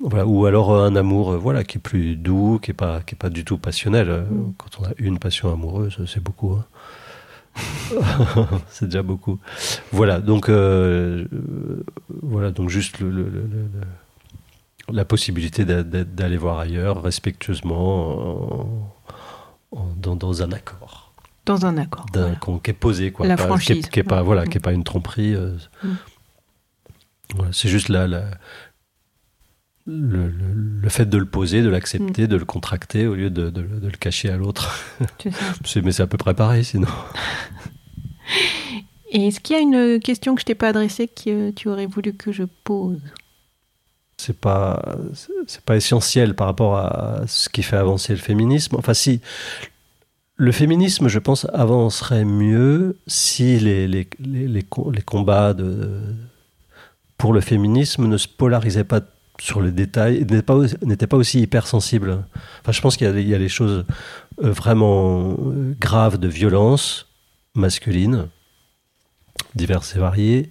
voilà, 0.00 0.26
ou 0.26 0.46
alors 0.46 0.72
euh, 0.72 0.86
un 0.88 0.96
amour, 0.96 1.32
euh, 1.32 1.36
voilà, 1.36 1.62
qui 1.62 1.78
est 1.78 1.80
plus 1.80 2.16
doux, 2.16 2.58
qui 2.60 2.70
est 2.72 2.74
pas, 2.74 3.00
qui 3.00 3.14
est 3.14 3.18
pas 3.18 3.30
du 3.30 3.44
tout 3.44 3.58
passionnel. 3.58 4.08
Euh, 4.10 4.22
Mm. 4.24 4.52
Quand 4.58 4.80
on 4.80 4.84
a 4.86 4.90
une 4.98 5.18
passion 5.18 5.52
amoureuse, 5.52 5.98
c'est 6.06 6.22
beaucoup. 6.22 6.52
hein. 6.54 6.64
c'est 8.68 8.86
déjà 8.86 9.02
beaucoup. 9.02 9.38
Voilà, 9.92 10.20
donc 10.20 10.48
euh, 10.48 11.26
voilà, 12.22 12.50
donc 12.50 12.68
juste 12.70 13.00
le, 13.00 13.10
le- 13.10 13.24
le- 13.28 13.40
le- 13.42 13.68
le- 13.74 14.92
la 14.94 15.04
possibilité 15.04 15.64
d'a- 15.64 15.82
d'a- 15.82 16.04
d'aller 16.04 16.36
voir 16.36 16.58
ailleurs, 16.58 17.02
respectueusement, 17.02 18.62
en- 18.62 18.92
en- 19.72 19.86
dans, 19.96 20.16
dans 20.16 20.42
un 20.42 20.52
accord 20.52 21.12
Dans 21.46 21.64
un 21.66 21.76
accord. 21.78 22.06
d'un- 22.12 22.22
voilà. 22.22 22.36
qu'on- 22.36 22.58
qui 22.58 22.70
est 22.70 22.74
posé 22.74 23.12
quoi 23.12 23.26
La 23.26 23.36
Pas- 23.36 23.46
franchise. 23.46 23.86
qui 23.88 24.00
est, 24.00 24.04
pas 24.04 24.22
voilà 24.22 24.46
qui 24.46 24.58
est 24.58 24.60
pas 24.60 24.72
une 24.72 24.84
tromperie 24.84 25.34
euh, 25.34 25.56
Mm. 25.84 25.88
voilà, 27.36 27.52
c'est 27.52 27.68
juste 27.68 27.88
la, 27.88 28.06
la- 28.08 28.24
le, 29.86 30.28
le- 30.28 30.80
le 30.82 30.88
fait 30.88 31.06
de 31.06 31.18
le 31.18 31.26
poser 31.26 31.62
de 31.62 31.68
Mm. 31.68 31.72
l'accepter 31.72 32.26
de 32.26 32.36
le 32.36 32.44
contracter 32.44 33.06
au 33.06 33.14
lieu 33.14 33.30
de, 33.30 33.50
de- 33.50 33.62
de 33.62 33.86
le 33.86 33.96
cacher 33.96 34.30
à 34.30 34.36
l'autre. 34.36 34.78
Mais 35.82 35.92
c'est 35.92 36.02
à 36.02 36.06
peu 36.06 36.18
près 36.18 36.34
pareil 36.34 36.64
sinon. 36.64 36.88
Et 39.12 39.26
est-ce 39.26 39.40
qu'il 39.40 39.56
y 39.56 39.58
a 39.58 39.62
une 39.62 39.98
question 40.00 40.34
que 40.34 40.40
je 40.40 40.46
t'ai 40.46 40.54
pas 40.54 40.68
adressée 40.68 41.08
que 41.08 41.50
tu 41.50 41.68
aurais 41.68 41.86
voulu 41.86 42.12
que 42.14 42.30
je 42.30 42.44
pose? 42.64 43.00
C'est 44.18 44.38
pas 44.38 44.96
c'est- 45.46 45.62
pas 45.62 45.76
essentiel 45.76 46.34
par 46.36 46.46
rapport 46.46 46.76
à 46.76 47.22
ce 47.26 47.48
qui 47.48 47.62
fait 47.62 47.76
avancer 47.76 48.12
le 48.12 48.18
féminisme. 48.20 48.76
Enfin 48.76 48.94
si 48.94 49.20
le 50.36 50.52
féminisme 50.52 51.08
je 51.08 51.18
pense 51.18 51.46
avancerait 51.52 52.24
mieux 52.24 52.98
si 53.06 53.58
les 53.58 53.88
les, 53.88 54.08
les, 54.20 54.46
les 54.46 55.02
combats 55.02 55.54
de 55.54 55.90
pour 57.18 57.32
le 57.32 57.40
féminisme 57.40 58.06
ne 58.06 58.16
se 58.16 58.28
polarisaient 58.28 58.84
pas 58.84 59.00
sur 59.40 59.60
les 59.62 59.72
détails 59.72 60.16
et 60.16 60.24
n'étaient 60.24 61.06
pas, 61.06 61.16
aussi- 61.16 61.40
hypersensibles. 61.40 62.24
Enfin, 62.60 62.72
je 62.72 62.80
pense 62.80 62.96
qu'il 62.96 63.06
y 63.28 63.34
a, 63.34 63.38
des 63.38 63.48
choses 63.48 63.84
euh, 64.42 64.52
vraiment 64.52 65.36
euh, 65.38 65.74
graves 65.78 66.18
de 66.18 66.28
violence 66.28 67.06
masculine, 67.54 68.28
diverses 69.54 69.96
et 69.96 69.98
variées, 69.98 70.50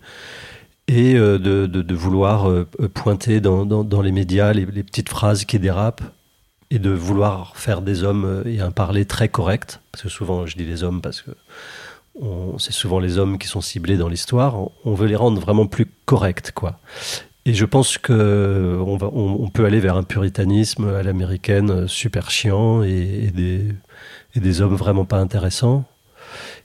et 0.88 1.16
euh, 1.16 1.38
de, 1.38 1.96
vouloir 1.96 2.52
pointer 2.94 3.40
dans, 3.42 4.02
les 4.02 4.12
médias 4.12 4.54
les, 4.54 4.66
les 4.66 4.84
petites 4.84 5.10
phrases 5.10 5.46
qui 5.46 5.60
dérapent 5.60 6.04
et 6.72 6.80
de 6.80 6.90
vouloir 6.90 7.56
faire 7.56 7.82
des 7.82 8.04
hommes 8.04 8.44
et 8.46 8.60
un 8.60 8.72
parler 8.72 9.06
très 9.06 9.30
correct, 9.30 9.82
parce 9.92 10.04
que 10.04 10.10
souvent 10.10 10.46
je 10.46 10.58
dis 10.58 10.66
les 10.66 10.84
hommes 10.84 11.02
parce 11.02 11.22
que 11.22 11.32
c'est 12.58 12.74
souvent 12.74 13.00
les 13.00 13.18
hommes 13.18 13.38
qui 13.38 13.48
sont 13.48 13.62
ciblés 13.62 13.96
dans 13.96 14.10
l'histoire, 14.10 14.56
on 14.84 14.94
veut 14.94 15.08
les 15.08 15.16
rendre 15.16 15.40
vraiment 15.40 15.68
plus 15.68 15.86
corrects, 16.06 16.52
quoi. 16.52 16.80
Et 17.50 17.54
je 17.56 17.66
pense 17.66 17.98
que 17.98 18.78
on, 18.86 18.96
va, 18.98 19.10
on, 19.12 19.50
peut 19.50 19.66
aller 19.66 19.80
vers 19.80 19.96
un 19.98 20.04
puritanisme 20.04 20.88
à 20.88 21.02
l'américaine 21.02 21.72
euh, 21.72 21.88
super 21.88 22.30
chiant 22.30 22.84
et, 22.84 23.32
des, 23.34 23.74
et 24.36 24.40
des 24.40 24.62
hommes 24.62 24.76
vraiment 24.76 25.04
pas 25.06 25.18
intéressants. 25.18 25.84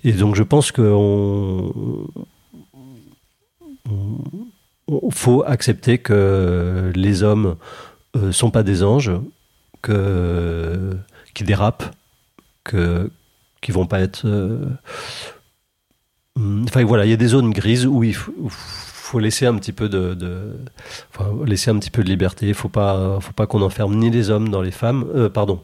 Et 0.04 0.12
donc 0.12 0.34
je 0.34 0.42
pense 0.42 0.72
qu'on 0.72 1.72
on- 3.88 5.10
faut 5.10 5.42
accepter 5.46 5.96
que 5.96 6.92
les 6.94 7.22
hommes 7.22 7.56
euh, 8.16 8.30
sont 8.30 8.50
pas 8.50 8.62
des 8.62 8.82
anges, 8.82 9.12
que, 9.80 10.98
qui 11.32 11.44
dérapent, 11.44 11.94
que, 12.64 13.10
qui 13.62 13.72
vont 13.72 13.86
pas 13.86 14.00
être. 14.00 14.26
euh, 14.26 14.66
Enfin 16.64 16.84
voilà, 16.84 17.06
il 17.06 17.10
y 17.10 17.14
a 17.14 17.16
des 17.16 17.28
zones 17.28 17.52
grises 17.52 17.86
où 17.86 18.02
il 18.04 18.14
faut, 18.14 18.34
faut 19.04 19.18
laisser 19.18 19.44
un 19.44 19.54
petit 19.56 19.72
peu 19.72 19.88
de, 19.90 20.14
de- 20.14 20.52
enfin, 21.14 21.30
laisser 21.44 21.70
un 21.70 21.78
petit 21.78 21.90
peu 21.90 22.02
de 22.02 22.08
liberté. 22.08 22.48
Il 22.48 22.54
faut 22.54 22.70
pas, 22.70 23.18
faut 23.20 23.32
pas 23.34 23.46
qu'on 23.46 23.60
enferme 23.60 23.94
ni 23.96 24.08
les 24.10 24.30
hommes 24.30 24.48
dans 24.48 24.62
les 24.62 24.70
femmes. 24.70 25.04
Euh, 25.14 25.28
pardon, 25.28 25.60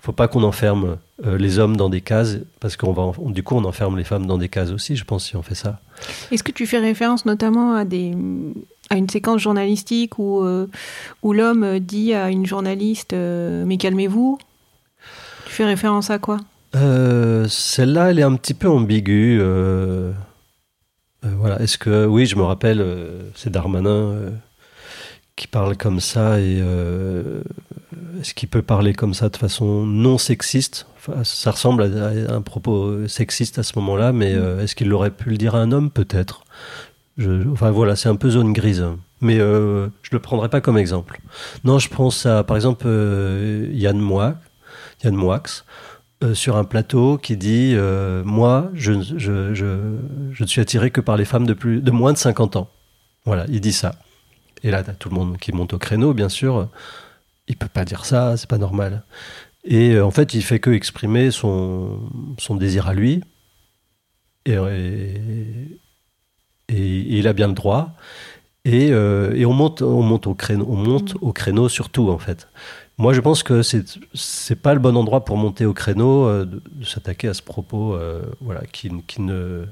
faut 0.00 0.10
pas 0.12 0.26
qu'on 0.26 0.42
enferme 0.42 0.96
euh, 1.24 1.38
les 1.38 1.60
hommes 1.60 1.76
dans 1.76 1.88
des 1.88 2.00
cases 2.00 2.38
parce 2.58 2.76
qu'on 2.76 2.92
va, 2.92 3.12
du 3.30 3.42
coup, 3.44 3.54
on 3.54 3.64
enferme 3.64 3.96
les 3.96 4.02
femmes 4.04 4.26
dans 4.26 4.38
des 4.38 4.48
cases 4.48 4.70
aussi. 4.72 4.96
Je 4.96 5.04
pense 5.04 5.24
si 5.24 5.36
on 5.36 5.42
fait 5.42 5.54
ça. 5.54 5.78
Est-ce 6.32 6.42
que 6.42 6.50
tu 6.50 6.66
fais 6.66 6.78
référence 6.78 7.26
notamment 7.26 7.74
à, 7.74 7.84
des, 7.84 8.12
à 8.90 8.96
une 8.96 9.08
séquence 9.08 9.40
journalistique 9.40 10.18
où, 10.18 10.42
euh, 10.42 10.66
où 11.22 11.32
l'homme 11.32 11.78
dit 11.78 12.12
à 12.12 12.28
une 12.30 12.44
journaliste 12.44 13.12
euh, 13.12 13.64
Mais 13.66 13.76
calmez-vous 13.76 14.38
Tu 15.46 15.52
fais 15.52 15.64
référence 15.64 16.10
à 16.10 16.18
quoi? 16.18 16.38
Celle-là, 16.72 18.10
elle 18.10 18.18
est 18.18 18.22
un 18.24 18.34
petit 18.34 18.54
peu 18.54 18.68
ambiguë. 18.68 19.40
Euh, 21.24 21.28
voilà. 21.38 21.60
Est-ce 21.60 21.78
que 21.78 22.06
oui, 22.06 22.26
je 22.26 22.36
me 22.36 22.42
rappelle, 22.42 22.80
euh, 22.80 23.22
c'est 23.34 23.50
Darmanin 23.50 23.90
euh, 23.90 24.30
qui 25.36 25.46
parle 25.46 25.76
comme 25.76 26.00
ça 26.00 26.38
et 26.40 26.58
euh, 26.60 27.42
est-ce 28.20 28.34
qu'il 28.34 28.48
peut 28.48 28.62
parler 28.62 28.92
comme 28.92 29.14
ça 29.14 29.28
de 29.28 29.36
façon 29.36 29.86
non 29.86 30.18
sexiste? 30.18 30.86
Enfin, 30.96 31.24
Ça 31.24 31.50
ressemble 31.50 31.82
à, 31.84 32.34
un 32.34 32.42
propos 32.42 33.06
sexiste 33.08 33.58
à 33.58 33.62
ce 33.62 33.72
moment-là, 33.78 34.12
mais 34.12 34.34
euh, 34.34 34.62
est-ce 34.62 34.74
qu'il 34.74 34.92
aurait 34.92 35.10
pu 35.10 35.30
le 35.30 35.36
dire 35.36 35.54
à 35.54 35.60
un 35.60 35.72
homme? 35.72 35.90
Peut-être. 35.90 36.44
Je- 37.18 37.48
enfin 37.50 37.70
voilà, 37.70 37.96
c'est 37.96 38.08
un 38.08 38.16
peu 38.16 38.30
zone 38.30 38.52
grise. 38.52 38.84
Mais 39.22 39.38
euh, 39.38 39.88
je 40.02 40.10
le 40.12 40.18
prendrai 40.18 40.48
pas 40.48 40.60
comme 40.62 40.78
exemple. 40.78 41.20
Non, 41.64 41.78
je 41.78 41.88
pense 41.90 42.24
à, 42.24 42.42
par 42.44 42.56
exemple, 42.56 42.86
Yann 43.72 43.98
Moix, 43.98 44.36
Yann 45.04 45.14
Moix, 45.14 45.42
euh, 46.22 46.34
sur 46.34 46.56
un 46.56 46.64
plateau 46.64 47.16
qui 47.16 47.38
dit 47.38 47.72
euh, 47.74 48.22
Moi, 48.24 48.70
je, 48.74 48.92
je, 49.00 49.54
je, 49.54 49.96
je 50.32 50.42
ne 50.42 50.46
suis 50.46 50.60
attiré 50.60 50.90
que 50.90 51.00
par 51.00 51.16
les 51.16 51.24
femmes 51.24 51.46
de, 51.46 51.54
plus, 51.54 51.80
de 51.80 51.90
moins 51.90 52.12
de 52.12 52.18
50 52.18 52.56
ans. 52.56 52.68
Voilà, 53.24 53.46
il 53.48 53.62
dit 53.62 53.72
ça. 53.72 53.94
Et 54.62 54.70
là, 54.70 54.82
tout 54.82 55.08
le 55.08 55.14
monde 55.14 55.38
qui 55.38 55.52
monte 55.52 55.72
au 55.72 55.78
créneau, 55.78 56.12
bien 56.12 56.28
sûr. 56.28 56.68
Il 57.48 57.56
peut 57.56 57.68
pas 57.68 57.86
dire 57.86 58.04
ça, 58.04 58.36
c'est 58.36 58.50
pas 58.50 58.58
normal. 58.58 59.04
Et 59.64 59.92
euh, 59.92 60.04
en 60.04 60.10
fait, 60.10 60.34
il 60.34 60.42
fait 60.42 60.60
que 60.60 60.70
exprimer 60.70 61.30
son, 61.30 62.00
son 62.38 62.54
désir 62.54 62.86
à 62.86 62.92
lui. 62.92 63.22
Et, 64.44 64.56
et, 66.68 67.18
il 67.18 67.28
a 67.28 67.32
bien 67.32 67.48
le 67.48 67.54
droit. 67.54 67.94
Et, 68.66 68.88
et 68.88 69.46
on 69.46 69.54
monte, 69.54 69.80
on 69.80 70.02
monte 70.02 70.26
au 70.26 70.34
créneau, 70.34 70.66
on 70.68 70.76
monte 70.76 71.14
au 71.22 71.32
créneau 71.32 71.70
surtout 71.70 72.10
en 72.10 72.18
fait. 72.18 72.46
Moi, 73.00 73.14
je 73.14 73.20
pense 73.20 73.42
que 73.42 73.62
c'est 73.62 73.84
c'est 74.14 74.56
pas 74.60 74.74
le 74.74 74.80
bon 74.80 74.96
endroit 74.96 75.24
pour 75.24 75.36
monter 75.38 75.64
au 75.64 75.72
créneau, 75.72 76.26
euh, 76.26 76.44
de, 76.44 76.62
de 76.70 76.84
s'attaquer 76.84 77.28
à 77.28 77.34
ce 77.34 77.42
propos, 77.42 77.94
euh, 77.94 78.22
voilà, 78.40 78.60
qui, 78.72 78.90
qui 79.06 79.22
ne 79.22 79.64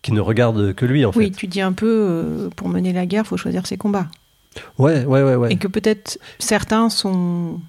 qui 0.00 0.10
ne 0.12 0.20
regarde 0.20 0.72
que 0.74 0.84
lui 0.86 1.04
en 1.04 1.12
Oui, 1.14 1.26
fait. 1.26 1.30
tu 1.36 1.46
dis 1.46 1.60
un 1.60 1.72
peu 1.72 1.86
euh, 1.86 2.48
Pour 2.56 2.68
mener 2.68 2.92
la 2.92 3.06
guerre, 3.06 3.26
faut 3.26 3.36
choisir 3.36 3.66
ses 3.66 3.76
combats. 3.76 4.08
Ouais, 4.78 5.04
ouais, 5.04 5.22
ouais, 5.22 5.36
ouais. 5.36 5.52
Et 5.52 5.56
que 5.56 5.68
peut-être 5.68 6.18
certains 6.38 6.88
sont 6.90 7.60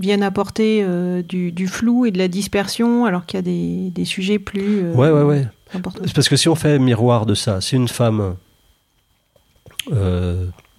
viennent 0.00 0.22
apporter 0.22 0.84
du, 1.24 1.50
du 1.50 1.66
flou 1.66 2.06
et 2.06 2.10
de 2.12 2.18
la 2.18 2.28
dispersion 2.28 3.04
alors 3.04 3.26
qu'il 3.26 3.38
y 3.38 3.40
a 3.40 3.42
des, 3.42 3.90
des 3.90 4.04
sujets 4.04 4.38
plus 4.38 4.92
Ouais, 4.92 5.10
ouais, 5.10 5.22
ouais. 5.22 5.46
importants. 5.74 6.04
Parce 6.14 6.28
que 6.28 6.36
si 6.36 6.48
on 6.48 6.54
fait 6.54 6.78
miroir 6.78 7.26
de 7.26 7.34
ça, 7.34 7.60
si 7.60 7.74
une 7.74 7.88
femme, 7.88 8.36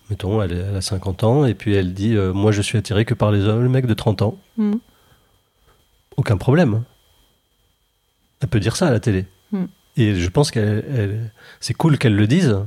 mettons, 0.09 0.41
elle, 0.41 0.75
a 0.77 0.81
50 0.81 1.23
ans 1.23 1.45
et 1.45 1.53
puis 1.53 1.73
elle 1.75 1.93
dit 1.93 2.15
euh, 2.15 2.33
Moi 2.33 2.51
je 2.51 2.61
suis 2.61 2.77
attirée 2.77 3.05
que 3.05 3.13
par 3.13 3.31
les 3.31 3.43
hommes, 3.45 3.63
le 3.63 3.69
mec 3.69 3.85
de 3.85 3.93
30 3.93 4.21
ans, 4.21 4.37
Mhm. 4.57 4.79
aucun 6.17 6.37
problème. 6.37 6.83
Elle 8.41 8.49
peut 8.49 8.59
dire 8.59 8.75
ça 8.75 8.87
à 8.87 8.91
la 8.91 8.99
télé. 8.99 9.25
Mhm. 9.51 9.67
Et 9.97 10.15
je 10.15 10.29
pense 10.29 10.51
qu'elle, 10.51 10.85
elle- 10.95 11.31
c'est 11.59 11.73
cool 11.73 11.97
qu'elle 11.97 12.15
le 12.15 12.27
dise. 12.27 12.57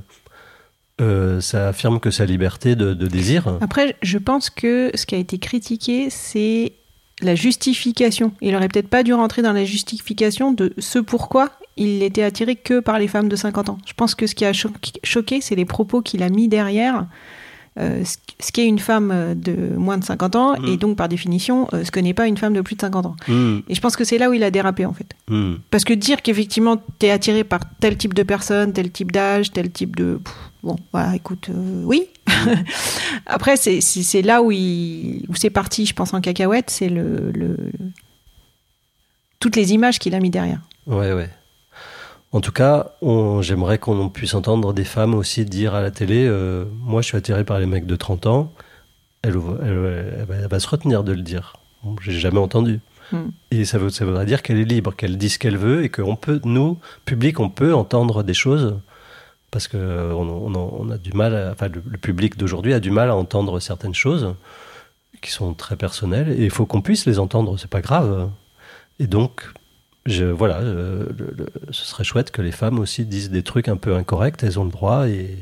Euh, 1.00 1.40
ça 1.40 1.68
affirme 1.68 1.98
que 2.00 2.10
sa 2.10 2.26
liberté 2.26 2.76
de, 2.76 2.92
de 2.94 3.06
désir. 3.06 3.58
Après, 3.60 3.96
je 4.02 4.18
pense 4.18 4.50
que 4.50 4.90
ce 4.94 5.06
qui 5.06 5.14
a 5.14 5.18
été 5.18 5.38
critiqué, 5.38 6.10
c'est 6.10 6.74
la 7.22 7.34
justification. 7.34 8.32
Il 8.40 8.54
aurait 8.54 8.68
peut-être 8.68 8.88
pas 8.88 9.02
dû 9.02 9.14
rentrer 9.14 9.42
dans 9.42 9.52
la 9.54 9.64
justification 9.64 10.52
de 10.52 10.74
ce 10.78 10.98
pourquoi 10.98 11.50
il 11.76 11.98
n'était 12.00 12.22
attiré 12.22 12.56
que 12.56 12.80
par 12.80 12.98
les 12.98 13.08
femmes 13.08 13.28
de 13.28 13.36
50 13.36 13.68
ans. 13.70 13.78
Je 13.86 13.92
pense 13.94 14.14
que 14.14 14.26
ce 14.26 14.34
qui 14.34 14.44
a 14.44 14.52
cho- 14.52 14.70
choqué, 15.04 15.40
c'est 15.40 15.54
les 15.54 15.64
propos 15.64 16.02
qu'il 16.02 16.22
a 16.22 16.28
mis 16.28 16.48
derrière. 16.48 17.06
euh, 17.78 18.04
ce 18.38 18.52
qu'est 18.52 18.66
une 18.66 18.78
femme 18.78 19.32
de 19.34 19.54
moins 19.78 19.96
de 19.96 20.04
50 20.04 20.36
ans, 20.36 20.60
Mm. 20.60 20.66
et 20.68 20.76
donc 20.76 20.94
par 20.98 21.08
définition, 21.08 21.68
euh, 21.72 21.84
ce 21.84 21.90
que 21.90 22.00
n'est 22.00 22.12
pas 22.12 22.26
une 22.26 22.36
femme 22.36 22.52
de 22.52 22.60
plus 22.60 22.76
de 22.76 22.82
50 22.82 23.06
ans. 23.06 23.16
Mhm, 23.28 23.62
Et 23.66 23.74
je 23.74 23.80
pense 23.80 23.96
que 23.96 24.04
c'est 24.04 24.18
là 24.18 24.28
où 24.28 24.34
il 24.34 24.42
a 24.42 24.50
dérapé 24.50 24.84
en 24.84 24.92
fait. 24.92 25.06
mhm. 25.30 25.58
Parce 25.70 25.84
que 25.84 25.94
dire 25.94 26.20
qu'effectivement 26.20 26.76
tu 26.98 27.06
es 27.06 27.10
attiré 27.10 27.44
par 27.44 27.60
tel 27.80 27.96
type 27.96 28.12
de 28.12 28.24
personne, 28.24 28.74
tel 28.74 28.90
type 28.92 29.10
d'âge, 29.10 29.52
tel 29.52 29.70
type 29.70 29.96
de. 29.96 30.20
Pff, 30.22 30.34
Bon, 30.62 30.76
voilà, 30.92 31.16
écoute, 31.16 31.48
euh, 31.48 31.82
oui. 31.86 32.04
Après, 33.26 33.56
c'est- 33.56 34.20
là 34.22 34.42
où, 34.42 34.52
il- 34.52 35.24
où 35.30 35.34
c'est 35.34 35.48
parti, 35.50 35.86
je 35.86 35.94
pense, 35.94 36.12
en 36.14 36.20
cacahuète, 36.20 36.68
c'est 36.70 36.88
le, 36.90 37.32
le- 37.34 37.56
toutes 39.40 39.56
les 39.56 39.72
images 39.72 39.98
qu'il 39.98 40.14
a 40.14 40.20
mis 40.20 40.30
derrière. 40.30 40.60
Ouais, 40.86 41.12
ouais. 41.12 41.30
En 42.32 42.40
tout 42.40 42.52
cas, 42.52 42.92
on- 43.02 43.42
j'aimerais 43.42 43.78
qu'on 43.78 44.08
puisse 44.08 44.34
entendre 44.34 44.72
des 44.72 44.84
femmes 44.84 45.14
aussi 45.14 45.44
dire 45.44 45.74
à 45.74 45.82
la 45.82 45.90
télé 45.90 46.24
euh, 46.26 46.64
Moi, 46.80 47.02
je 47.02 47.08
suis 47.08 47.16
attiré 47.16 47.44
par 47.44 47.58
les 47.58 47.66
mecs 47.66 47.86
de 47.86 47.96
30 47.96 48.26
ans. 48.26 48.52
Elle, 49.22 49.34
elle- 49.62 50.14
elle 50.20 50.24
va- 50.24 50.34
elle 50.36 50.48
va 50.48 50.60
se 50.60 50.68
retenir 50.68 51.04
de 51.04 51.12
le 51.12 51.22
dire. 51.22 51.56
J'ai 52.00 52.12
jamais 52.18 52.38
entendu. 52.38 52.80
Hmm. 53.12 53.28
Et 53.50 53.64
ça, 53.66 53.76
veut, 53.78 53.90
ça 53.90 54.04
voudrait 54.06 54.24
dire 54.24 54.42
qu'elle 54.42 54.58
est 54.58 54.64
libre, 54.64 54.94
qu'elle 54.96 55.18
dit 55.18 55.28
ce 55.28 55.38
qu'elle 55.38 55.58
veut 55.58 55.84
et 55.84 55.90
qu'on 55.90 56.16
peut, 56.16 56.40
nous, 56.44 56.78
public, 57.04 57.38
on 57.40 57.50
peut 57.50 57.74
entendre 57.74 58.22
des 58.22 58.34
choses 58.34 58.78
parce 59.50 59.68
que 59.68 59.76
euh, 59.76 60.14
on, 60.14 60.26
on- 60.54 60.86
on 60.86 60.90
a 60.90 60.96
du 60.96 61.12
mal, 61.12 61.34
à- 61.36 61.52
enfin, 61.52 61.68
le, 61.68 61.82
le 61.86 61.98
public 61.98 62.38
d'aujourd'hui 62.38 62.72
a 62.72 62.80
du 62.80 62.90
mal 62.90 63.10
à 63.10 63.16
entendre 63.16 63.60
certaines 63.60 63.94
choses 63.94 64.34
qui 65.20 65.30
sont 65.30 65.52
très 65.52 65.76
personnelles 65.76 66.30
et 66.30 66.44
il 66.44 66.50
faut 66.50 66.64
qu'on 66.64 66.80
puisse 66.80 67.04
les 67.04 67.18
entendre, 67.18 67.58
c'est 67.58 67.68
pas 67.70 67.82
grave. 67.82 68.30
Et 68.98 69.06
donc, 69.06 69.42
je, 70.06 70.24
voilà, 70.24 70.56
euh, 70.58 71.06
le- 71.16 71.32
le- 71.36 71.48
ce 71.70 71.84
serait 71.84 72.02
chouette 72.04 72.30
que 72.32 72.42
les 72.42 72.50
femmes 72.50 72.78
aussi 72.80 73.04
disent 73.04 73.30
des 73.30 73.42
trucs 73.44 73.68
un 73.68 73.76
peu 73.76 73.94
incorrects, 73.94 74.42
elles 74.42 74.58
ont 74.58 74.64
le 74.64 74.70
droit, 74.70 75.08
et, 75.08 75.36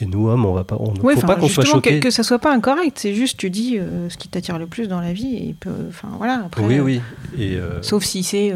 et 0.00 0.04
nous 0.06 0.28
hommes, 0.28 0.44
on 0.44 0.52
va 0.52 0.64
pas, 0.64 0.76
on, 0.78 0.92
Oui, 1.02 1.14
faut 1.14 1.26
pas 1.26 1.36
qu'on 1.36 1.48
soit 1.48 1.62
justement, 1.64 1.80
que, 1.80 1.88
choqués. 1.90 2.00
que 2.00 2.10
ça 2.10 2.22
soit 2.22 2.38
pas 2.38 2.52
incorrect, 2.54 2.98
c'est 2.98 3.14
juste 3.14 3.38
tu 3.38 3.48
dis 3.48 3.78
euh, 3.78 4.10
ce 4.10 4.16
qui 4.18 4.28
t'attire 4.28 4.58
le 4.58 4.66
plus 4.66 4.86
dans 4.86 5.00
la 5.00 5.12
vie, 5.14 5.36
et 5.36 5.54
enfin 5.88 6.08
voilà. 6.18 6.42
Après, 6.46 6.62
Oui, 6.62 6.78
euh, 6.78 6.82
oui. 6.82 7.00
Et 7.38 7.56
euh, 7.56 7.80
Sauf 7.82 8.04
si 8.04 8.22
c'est. 8.22 8.52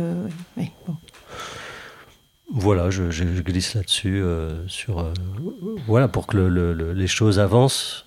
ouais, 0.59 0.71
bon. 0.87 0.97
voilà, 2.51 2.91
je, 2.91 3.11
je- 3.11 3.25
je 3.35 3.43
glisse 3.43 3.75
là-dessus, 3.75 4.23
sur 4.69 5.11
voilà, 5.87 6.07
pour 6.09 6.27
que 6.27 6.37
le- 6.37 6.49
le- 6.49 6.73
le- 6.75 6.93
les 6.93 7.07
choses 7.09 7.39
avancent 7.39 8.05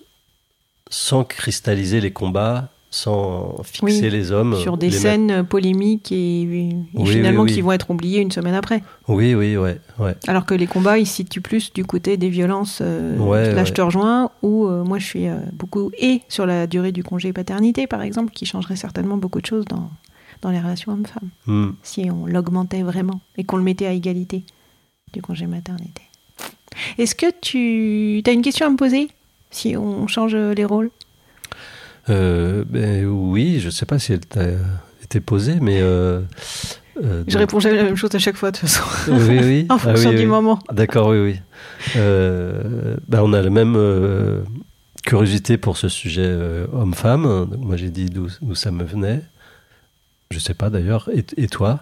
sans 0.88 1.24
cristalliser 1.24 2.00
les 2.00 2.12
combats, 2.12 2.68
sans 2.92 3.62
fixer 3.62 4.02
Oui, 4.02 4.10
les 4.10 4.32
hommes. 4.32 4.56
Sur 4.56 4.76
des 4.76 4.90
les 4.90 4.96
scènes 4.98 5.44
polémiques 5.44 6.10
et, 6.10 6.42
et 6.42 6.76
Oui, 6.94 7.06
finalement 7.06 7.42
oui, 7.44 7.52
qui 7.52 7.60
vont 7.60 7.70
être 7.72 7.90
oubliées 7.90 8.20
une 8.20 8.32
semaine 8.32 8.54
après. 8.54 8.82
Oui, 9.06 9.34
oui, 9.34 9.56
ouais, 9.56 9.78
ouais. 10.00 10.16
Alors 10.26 10.44
que 10.44 10.54
les 10.54 10.66
combats, 10.66 10.98
ils 10.98 11.06
se 11.06 11.14
situent 11.16 11.40
plus 11.40 11.72
du 11.72 11.84
côté 11.84 12.16
des 12.16 12.28
violences. 12.28 12.80
euh, 12.82 13.16
Ouais, 13.18 13.52
là, 13.52 13.60
ouais. 13.60 13.66
je 13.66 13.72
te 13.72 13.80
rejoins. 13.80 14.30
Ou 14.42 14.66
euh, 14.66 14.82
moi, 14.82 14.98
je 14.98 15.06
suis 15.06 15.28
euh, 15.28 15.38
beaucoup. 15.52 15.92
Et 15.98 16.22
sur 16.28 16.46
la 16.46 16.66
durée 16.66 16.90
du 16.92 17.04
congé 17.04 17.32
paternité, 17.32 17.86
par 17.86 18.02
exemple, 18.02 18.32
qui 18.32 18.44
changerait 18.44 18.76
certainement 18.76 19.16
beaucoup 19.16 19.40
de 19.40 19.46
choses 19.46 19.66
dans, 19.66 19.88
dans 20.42 20.50
les 20.50 20.58
relations 20.58 20.92
hommes-femmes. 20.92 21.30
Hmm. 21.46 21.70
Si 21.84 22.10
on 22.10 22.26
l'augmentait 22.26 22.82
vraiment 22.82 23.20
et 23.38 23.44
qu'on 23.44 23.56
le 23.56 23.62
mettait 23.62 23.86
à 23.86 23.92
égalité 23.92 24.42
du 25.12 25.22
congé 25.22 25.46
maternité. 25.46 26.02
Est-ce 26.98 27.14
que 27.14 27.26
tu 27.40 28.22
as 28.28 28.32
une 28.32 28.42
question 28.42 28.66
à 28.66 28.70
me 28.70 28.76
poser 28.76 29.10
si 29.50 29.76
on 29.76 30.06
change 30.08 30.34
les 30.34 30.64
rôles? 30.64 30.90
Euh, 32.10 32.64
ben 32.68 33.04
oui, 33.06 33.60
je 33.60 33.70
sais 33.70 33.86
pas 33.86 33.98
si 33.98 34.12
elle 34.12 34.20
t'a 34.20 34.42
été 35.02 35.20
posée, 35.20 35.58
mais. 35.60 35.80
euh, 35.80 36.20
euh, 37.02 37.24
Je 37.26 37.32
donc- 37.32 37.40
réponds 37.40 37.60
jamais 37.60 37.76
la 37.76 37.84
même 37.84 37.96
chose 37.96 38.14
à 38.14 38.18
chaque 38.18 38.36
fois, 38.36 38.50
de 38.50 38.58
toute 38.58 38.68
façon, 38.68 38.82
Oui, 39.12 39.38
oui. 39.42 39.66
en 39.70 39.74
Ah 39.76 39.78
fonction 39.78 40.10
oui, 40.10 40.16
du 40.16 40.22
oui. 40.22 40.26
moment. 40.28 40.58
D'accord, 40.72 41.08
oui, 41.08 41.18
oui. 41.20 41.40
Euh, 41.96 42.96
ben, 43.08 43.20
on 43.22 43.32
a 43.32 43.40
la 43.42 43.50
même 43.50 43.74
euh, 43.76 44.40
curiosité 45.04 45.56
pour 45.56 45.76
ce 45.76 45.88
sujet 45.88 46.24
euh, 46.26 46.66
homme-femme. 46.72 47.48
Moi, 47.58 47.76
j'ai 47.76 47.90
dit 47.90 48.06
d'où 48.06 48.28
ça 48.54 48.70
me 48.70 48.84
venait. 48.84 49.22
Je 50.30 50.38
sais 50.38 50.54
pas 50.54 50.68
d'ailleurs. 50.70 51.08
Et, 51.14 51.24
et 51.36 51.46
toi? 51.48 51.80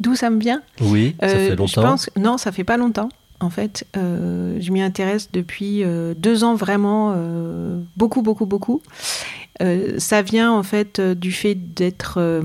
D'où 0.00 0.14
ça 0.14 0.30
me 0.30 0.40
vient? 0.40 0.62
Oui, 0.80 1.14
ça 1.20 1.28
fait 1.28 1.50
Je 1.50 1.54
longtemps. 1.54 1.82
pense, 1.82 2.10
non, 2.16 2.38
ça 2.38 2.52
fait 2.52 2.64
pas 2.64 2.76
longtemps. 2.76 3.08
En 3.40 3.50
fait, 3.50 3.86
euh, 3.96 4.58
je 4.60 4.70
m'y 4.70 4.80
intéresse 4.80 5.30
depuis 5.32 5.82
euh, 5.82 6.14
deux 6.16 6.44
ans 6.44 6.54
vraiment 6.54 7.12
euh, 7.16 7.80
beaucoup, 7.96 8.22
beaucoup, 8.22 8.46
beaucoup. 8.46 8.82
Ça 9.98 10.20
vient 10.20 10.50
en 10.50 10.64
fait 10.64 11.00
du 11.00 11.30
fait 11.30 11.54
d'être 11.54 12.42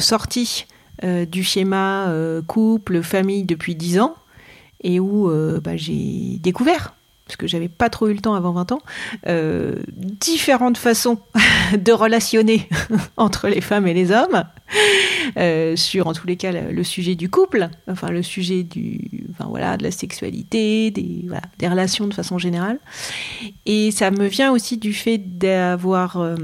sorti 0.00 0.66
du 1.00 1.44
schéma 1.44 2.12
couple, 2.48 3.02
famille 3.02 3.44
depuis 3.44 3.76
dix 3.76 4.00
ans 4.00 4.16
et 4.82 4.98
où 4.98 5.30
bah, 5.62 5.76
j'ai 5.76 6.38
découvert 6.40 6.94
parce 7.26 7.36
que 7.36 7.46
j'avais 7.46 7.68
pas 7.68 7.88
trop 7.88 8.08
eu 8.08 8.12
le 8.12 8.20
temps 8.20 8.34
avant 8.34 8.52
20 8.52 8.72
ans, 8.72 8.82
euh, 9.28 9.76
différentes 9.96 10.76
façons 10.76 11.18
de 11.76 11.92
relationner 11.92 12.68
entre 13.16 13.48
les 13.48 13.62
femmes 13.62 13.86
et 13.86 13.94
les 13.94 14.10
hommes, 14.10 14.44
euh, 15.38 15.74
sur 15.74 16.06
en 16.06 16.12
tous 16.12 16.26
les 16.26 16.36
cas 16.36 16.52
le, 16.52 16.84
sujet 16.84 17.14
du 17.14 17.30
couple, 17.30 17.70
enfin 17.88 18.10
le 18.10 18.22
sujet 18.22 18.62
du, 18.62 19.26
enfin 19.30 19.48
voilà, 19.48 19.78
de 19.78 19.84
la 19.84 19.90
sexualité, 19.90 20.90
des, 20.90 21.68
relations 21.68 22.06
de 22.06 22.14
façon 22.14 22.36
générale. 22.36 22.78
Et 23.64 23.90
ça 23.90 24.10
me 24.10 24.26
vient 24.26 24.52
aussi 24.52 24.76
du 24.76 24.92
fait 24.92 25.16
d'avoir 25.16 26.18
euh, 26.18 26.36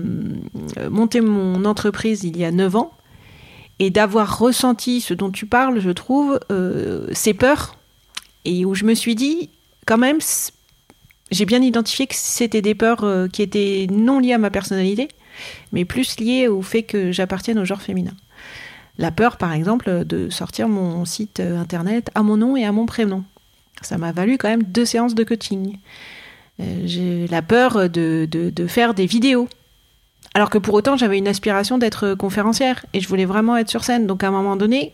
monté 0.91 1.20
mon 1.20 1.66
entreprise 1.66 2.24
il 2.24 2.39
y 2.39 2.45
a 2.45 2.51
9 2.51 2.76
ans 2.76 2.93
et 3.78 3.91
d'avoir 3.91 4.39
ressenti 4.39 5.03
ce 5.03 5.12
dont 5.12 5.31
tu 5.31 5.45
parles, 5.45 5.81
je 5.81 5.91
trouve, 5.91 6.39
ces 7.12 7.33
peurs, 7.33 7.76
et 8.45 8.66
où 8.66 8.74
je 8.74 8.85
me 8.85 8.95
suis 8.95 9.14
dit, 9.14 9.49
quand 9.87 9.97
même, 9.97 10.20
j'ai 11.31 11.45
bien 11.45 11.62
identifié 11.62 12.07
que 12.07 12.14
c'était 12.16 12.62
des 12.62 12.74
peurs 12.74 13.05
euh, 13.05 13.28
qui 13.28 13.43
étaient 13.43 13.87
non 13.91 14.18
liées 14.18 14.33
à 14.33 14.39
ma 14.39 14.51
personnalité, 14.51 15.09
mais 15.72 15.85
plus 15.85 16.18
liées 16.18 16.49
au 16.49 16.62
fait 16.62 16.83
que 16.83 17.12
j'appartienne 17.12 17.59
au 17.59 17.64
genre 17.64 17.83
féminin. 17.83 18.12
La 18.99 19.11
peur, 19.11 19.37
par 19.39 19.53
exemple, 19.53 20.05
de 20.05 20.28
sortir 20.28 20.68
mon 20.68 21.05
site 21.05 21.41
euh, 21.41 21.59
internet 21.59 22.11
à 22.14 22.22
mon 22.22 22.37
nom 22.37 22.57
et 22.57 22.64
à 22.64 22.72
mon 22.72 22.87
prénom. 22.87 23.24
Ça 23.83 23.97
m'a 23.97 24.12
valu 24.12 24.37
quand 24.37 24.49
même 24.49 24.62
deux 24.64 24.85
séances 24.85 25.14
de 25.14 25.24
coaching. 25.24 25.78
Euh, 26.61 26.83
j'ai 26.85 27.26
la 27.28 27.41
peur 27.41 27.89
de, 27.89 28.26
de- 28.31 28.51
de 28.51 28.66
faire 28.66 28.93
des 28.93 29.07
vidéos. 29.07 29.49
Alors 30.35 30.51
que 30.51 30.59
pour 30.59 30.74
autant, 30.74 30.97
j'avais 30.97 31.16
une 31.18 31.28
aspiration 31.28 31.78
d'être 31.78 32.14
conférencière 32.14 32.85
et 32.93 33.01
je 33.01 33.09
voulais 33.09 33.24
vraiment 33.24 33.57
être 33.57 33.70
sur 33.70 33.83
scène. 33.85 34.07
Donc 34.07 34.22
à 34.22 34.28
un 34.28 34.31
moment 34.31 34.57
donné, 34.57 34.93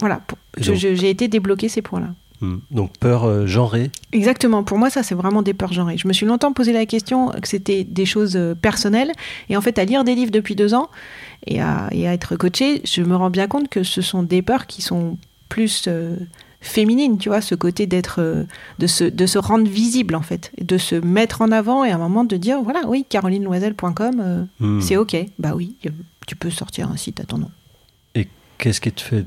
voilà, 0.00 0.22
j'ai 0.56 1.10
été 1.10 1.28
débloquer 1.28 1.68
ces 1.68 1.82
points-là. 1.82 2.14
Hmm. 2.44 2.58
Donc 2.70 2.96
peur 2.98 3.24
euh, 3.24 3.46
genrée. 3.46 3.90
Exactement, 4.12 4.64
pour 4.64 4.78
moi 4.78 4.90
ça 4.90 5.02
c'est 5.02 5.14
vraiment 5.14 5.42
des 5.42 5.54
peurs 5.54 5.72
genrées. 5.72 5.96
Je 5.96 6.06
me 6.08 6.12
suis 6.12 6.26
longtemps 6.26 6.52
posé 6.52 6.72
la 6.72 6.86
question 6.86 7.28
que 7.30 7.48
c'était 7.48 7.84
des 7.84 8.06
choses 8.06 8.36
euh, 8.36 8.54
personnelles 8.54 9.12
et 9.48 9.56
en 9.56 9.60
fait 9.60 9.78
à 9.78 9.84
lire 9.84 10.04
des 10.04 10.14
livres 10.14 10.30
depuis 10.30 10.54
deux 10.54 10.74
ans 10.74 10.88
et 11.46 11.60
à, 11.60 11.88
et 11.92 12.06
à 12.08 12.12
être 12.12 12.36
coachée, 12.36 12.82
je 12.84 13.02
me 13.02 13.16
rends 13.16 13.30
bien 13.30 13.48
compte 13.48 13.68
que 13.68 13.82
ce 13.82 14.02
sont 14.02 14.22
des 14.22 14.42
peurs 14.42 14.66
qui 14.66 14.82
sont 14.82 15.16
plus 15.48 15.84
euh, 15.88 16.16
féminines, 16.60 17.18
tu 17.18 17.28
vois, 17.28 17.40
ce 17.42 17.54
côté 17.54 17.86
d'être, 17.86 18.20
euh, 18.20 18.44
de, 18.78 18.86
se, 18.86 19.04
de 19.04 19.26
se 19.26 19.38
rendre 19.38 19.68
visible 19.68 20.14
en 20.14 20.22
fait, 20.22 20.50
de 20.60 20.78
se 20.78 20.94
mettre 20.96 21.42
en 21.42 21.52
avant 21.52 21.84
et 21.84 21.90
à 21.90 21.94
un 21.96 21.98
moment 21.98 22.24
de 22.24 22.36
dire 22.36 22.62
voilà 22.62 22.80
oui 22.86 23.04
carolinenoiselle.com 23.08 24.20
euh, 24.20 24.44
Hmm. 24.60 24.80
c'est 24.80 24.96
ok, 24.96 25.16
bah 25.38 25.52
oui 25.54 25.76
tu 26.26 26.36
peux 26.36 26.50
sortir 26.50 26.90
un 26.90 26.96
site 26.96 27.20
à 27.20 27.24
ton 27.24 27.38
nom. 27.38 27.50
Qu'est-ce 28.56 28.80
qui 28.80 28.92
te 28.92 29.00
fait. 29.00 29.26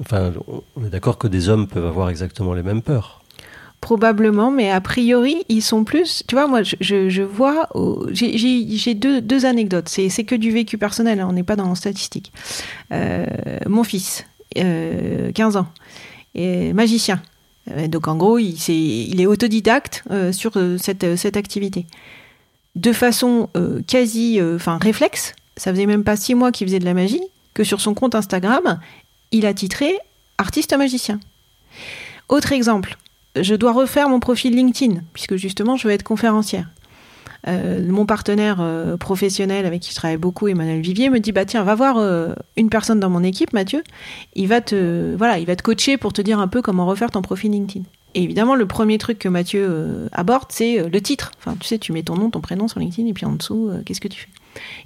Enfin, 0.00 0.32
on 0.76 0.84
est 0.84 0.90
d'accord 0.90 1.18
que 1.18 1.26
des 1.26 1.48
hommes 1.48 1.66
peuvent 1.66 1.86
avoir 1.86 2.08
exactement 2.08 2.54
les 2.54 2.62
mêmes 2.62 2.82
peurs. 2.82 3.22
Probablement, 3.80 4.50
mais 4.50 4.70
a 4.70 4.80
priori, 4.80 5.44
ils 5.48 5.62
sont 5.62 5.84
plus. 5.84 6.24
Tu 6.26 6.34
vois, 6.34 6.48
moi, 6.48 6.62
je, 6.62 7.22
vois. 7.22 7.68
J'ai 8.10 8.94
deux, 8.94 9.46
anecdotes. 9.46 9.88
C'est 9.88 10.24
que 10.24 10.34
du 10.34 10.50
vécu 10.50 10.78
personnel, 10.78 11.20
hein, 11.20 11.26
on 11.28 11.32
n'est 11.32 11.44
pas 11.44 11.56
dans 11.56 11.68
la 11.68 11.74
statistique. 11.74 12.32
Euh, 12.92 13.26
mon 13.66 13.84
fils, 13.84 14.24
euh, 14.56 15.30
15 15.32 15.56
ans, 15.56 15.68
est 16.34 16.72
magicien. 16.72 17.22
Euh, 17.76 17.88
donc, 17.88 18.08
en 18.08 18.16
gros, 18.16 18.38
il, 18.38 19.20
est 19.20 19.26
autodidacte 19.26 20.04
euh, 20.10 20.32
sur 20.32 20.52
euh, 20.56 20.76
cette, 20.78 21.16
cette 21.16 21.36
activité. 21.36 21.86
De 22.74 22.92
façon 22.92 23.48
quasi. 23.88 24.40
Enfin, 24.40 24.78
réflexe. 24.80 25.34
Ça 25.56 25.72
faisait 25.72 25.86
même 25.86 26.04
pas 26.04 26.16
six 26.16 26.36
mois 26.36 26.52
qu'il 26.52 26.66
faisait 26.68 26.78
de 26.78 26.84
la 26.84 26.94
magie, 26.94 27.22
que 27.54 27.64
sur 27.64 27.80
son 27.80 27.94
compte 27.94 28.14
Instagram, 28.14 28.78
il 29.32 29.46
a 29.46 29.54
titré 29.54 29.98
artiste 30.38 30.76
magicien. 30.76 31.20
Autre 32.28 32.52
exemple 32.52 32.96
je 33.42 33.54
dois 33.54 33.72
refaire 33.72 34.08
mon 34.08 34.20
profil 34.20 34.54
LinkedIn, 34.54 35.00
puisque 35.12 35.36
justement, 35.36 35.76
je 35.76 35.86
veux 35.86 35.94
être 35.94 36.02
conférencière. 36.02 36.68
Euh, 37.46 37.86
mon 37.86 38.04
partenaire 38.04 38.58
euh, 38.60 38.96
professionnel 38.96 39.64
avec 39.64 39.82
qui 39.82 39.90
je 39.90 39.96
travaille 39.96 40.16
beaucoup, 40.16 40.48
Emmanuel 40.48 40.80
Vivier, 40.80 41.08
me 41.08 41.20
dit 41.20 41.30
bah 41.30 41.44
tiens, 41.44 41.62
va 41.62 41.74
voir 41.76 41.96
euh, 41.98 42.34
une 42.56 42.68
personne 42.68 42.98
dans 42.98 43.10
mon 43.10 43.22
équipe, 43.22 43.52
Mathieu. 43.52 43.84
Il 44.34 44.48
va 44.48 44.60
te 44.60 45.14
voilà, 45.16 45.38
il 45.38 45.46
va 45.46 45.54
te 45.54 45.62
coacher 45.62 45.96
pour 45.96 46.12
te 46.12 46.20
dire 46.20 46.40
un 46.40 46.48
peu 46.48 46.62
comment 46.62 46.86
refaire 46.86 47.10
ton 47.10 47.22
profil 47.22 47.52
LinkedIn. 47.52 47.84
Et 48.14 48.22
évidemment, 48.22 48.56
le 48.56 48.66
premier 48.66 48.98
truc 48.98 49.18
que 49.18 49.28
Mathieu 49.28 50.08
aborde, 50.12 50.46
c'est 50.48 50.88
le 50.88 51.00
titre. 51.00 51.30
Enfin, 51.38 51.54
tu 51.60 51.68
sais, 51.68 51.78
tu 51.78 51.92
mets 51.92 52.02
ton 52.02 52.16
nom, 52.16 52.30
ton 52.30 52.40
prénom 52.40 52.66
sur 52.66 52.80
LinkedIn, 52.80 53.06
et 53.06 53.12
puis 53.12 53.26
en 53.26 53.32
dessous, 53.32 53.70
qu'est-ce 53.84 54.00
que 54.00 54.08
tu 54.08 54.22
fais? 54.22 54.28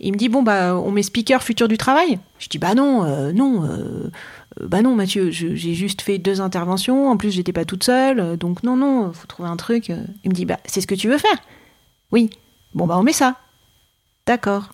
Il 0.00 0.12
me 0.12 0.18
dit 0.18 0.28
bon 0.28 0.42
bah 0.42 0.76
on 0.76 0.90
met 0.90 1.02
speaker 1.02 1.42
futur 1.42 1.68
du 1.68 1.78
travail. 1.78 2.18
Je 2.38 2.48
dis 2.48 2.58
bah 2.58 2.74
non, 2.74 3.04
euh, 3.04 3.32
non. 3.32 3.64
euh, 3.64 4.10
euh, 4.60 4.66
bah 4.66 4.82
non, 4.82 4.94
Mathieu, 4.94 5.30
j'ai 5.30 5.74
juste 5.74 6.02
fait 6.02 6.18
deux 6.18 6.40
interventions. 6.40 7.08
En 7.08 7.16
plus, 7.16 7.30
j'étais 7.30 7.52
pas 7.52 7.64
toute 7.64 7.84
seule, 7.84 8.36
donc 8.36 8.62
non, 8.62 8.76
non, 8.76 9.12
faut 9.12 9.26
trouver 9.26 9.48
un 9.48 9.56
truc. 9.56 9.88
Il 9.88 10.28
me 10.30 10.34
dit, 10.34 10.44
bah, 10.44 10.58
c'est 10.66 10.82
ce 10.82 10.86
que 10.86 10.94
tu 10.94 11.08
veux 11.08 11.16
faire 11.18 11.38
Oui. 12.10 12.28
Bon, 12.74 12.86
bah, 12.86 12.96
on 12.98 13.02
met 13.02 13.14
ça. 13.14 13.36
D'accord. 14.26 14.68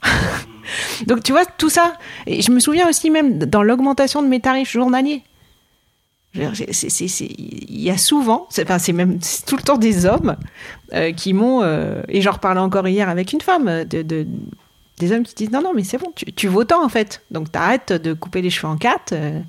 donc, 1.06 1.22
tu 1.22 1.30
vois, 1.30 1.44
tout 1.46 1.68
ça. 1.70 1.94
Et 2.26 2.42
je 2.42 2.50
me 2.50 2.58
souviens 2.58 2.88
aussi 2.88 3.08
même 3.10 3.38
dans 3.38 3.62
l'augmentation 3.62 4.20
de 4.20 4.26
mes 4.26 4.40
tarifs 4.40 4.72
journaliers. 4.72 5.22
Il 6.34 6.42
y 7.70 7.90
a 7.90 7.98
souvent, 7.98 8.46
c'est 8.50 8.92
même 8.92 9.18
tout 9.46 9.56
le 9.56 9.62
temps 9.62 9.78
des 9.78 10.06
hommes 10.06 10.36
qui 11.16 11.32
m'ont, 11.32 11.62
et 12.08 12.20
j'en 12.20 12.32
reparlais 12.32 12.60
encore 12.60 12.86
hier 12.88 13.08
avec 13.08 13.32
une 13.32 13.40
femme, 13.40 13.84
de- 13.84 14.26
des 14.98 15.12
hommes 15.12 15.22
qui 15.24 15.34
disent 15.34 15.50
non, 15.50 15.62
non, 15.62 15.72
mais 15.74 15.84
c'est 15.84 15.98
bon, 15.98 16.12
tu, 16.14 16.24
tu 16.32 16.48
vaux 16.48 16.64
tant 16.64 16.84
en 16.84 16.88
fait. 16.88 17.22
Donc 17.30 17.50
t'arrêtes 17.52 17.92
de 17.92 18.12
couper 18.14 18.42
les 18.42 18.50
cheveux 18.50 18.68
en 18.72 18.76
quatre, 18.76 19.12
euh, 19.12 19.40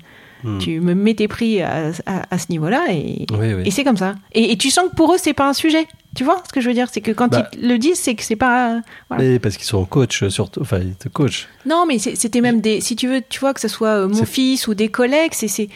Hmm. 0.42 0.56
tu 0.56 0.80
me 0.80 0.94
mets 0.94 1.12
tes 1.12 1.28
prix 1.28 1.60
à, 1.60 1.90
à- 2.06 2.22
à 2.30 2.38
ce 2.38 2.46
niveau-là 2.48 2.86
et, 2.90 3.26
Oui, 3.30 3.52
oui. 3.52 3.62
et 3.66 3.70
c'est 3.70 3.84
comme 3.84 3.98
ça. 3.98 4.14
Et, 4.32 4.52
et 4.52 4.56
tu 4.56 4.70
sens 4.70 4.88
que 4.88 4.94
pour 4.96 5.12
eux, 5.12 5.18
c'est 5.20 5.34
pas 5.34 5.46
un 5.46 5.52
sujet. 5.52 5.86
Tu 6.16 6.24
vois 6.24 6.42
ce 6.48 6.50
que 6.50 6.62
je 6.62 6.68
veux 6.68 6.72
dire? 6.72 6.88
C'est 6.90 7.02
que 7.02 7.10
quand 7.10 7.28
Bah. 7.28 7.50
ils 7.60 7.68
le 7.68 7.76
disent, 7.76 7.98
c'est 7.98 8.14
que 8.14 8.22
c'est 8.22 8.36
pas. 8.36 8.80
voilà. 9.10 9.22
Mais 9.22 9.38
parce 9.38 9.58
qu'ils 9.58 9.66
sont 9.66 9.84
coach 9.84 10.26
surtout. 10.28 10.62
Enfin, 10.62 10.78
ils 10.78 10.94
te 10.96 11.10
coachent. 11.10 11.46
Non, 11.66 11.84
mais 11.86 11.98
c'était 11.98 12.40
même 12.40 12.62
des. 12.62 12.80
Si 12.80 12.96
tu 12.96 13.06
veux, 13.06 13.20
tu 13.28 13.38
vois, 13.38 13.52
que 13.52 13.60
ce 13.60 13.68
soit 13.68 13.88
euh, 13.90 14.08
mon 14.08 14.24
fils 14.24 14.66
ou 14.66 14.72
des 14.72 14.88
collègues, 14.88 15.32
c'est. 15.34 15.46
c'est- 15.48 15.68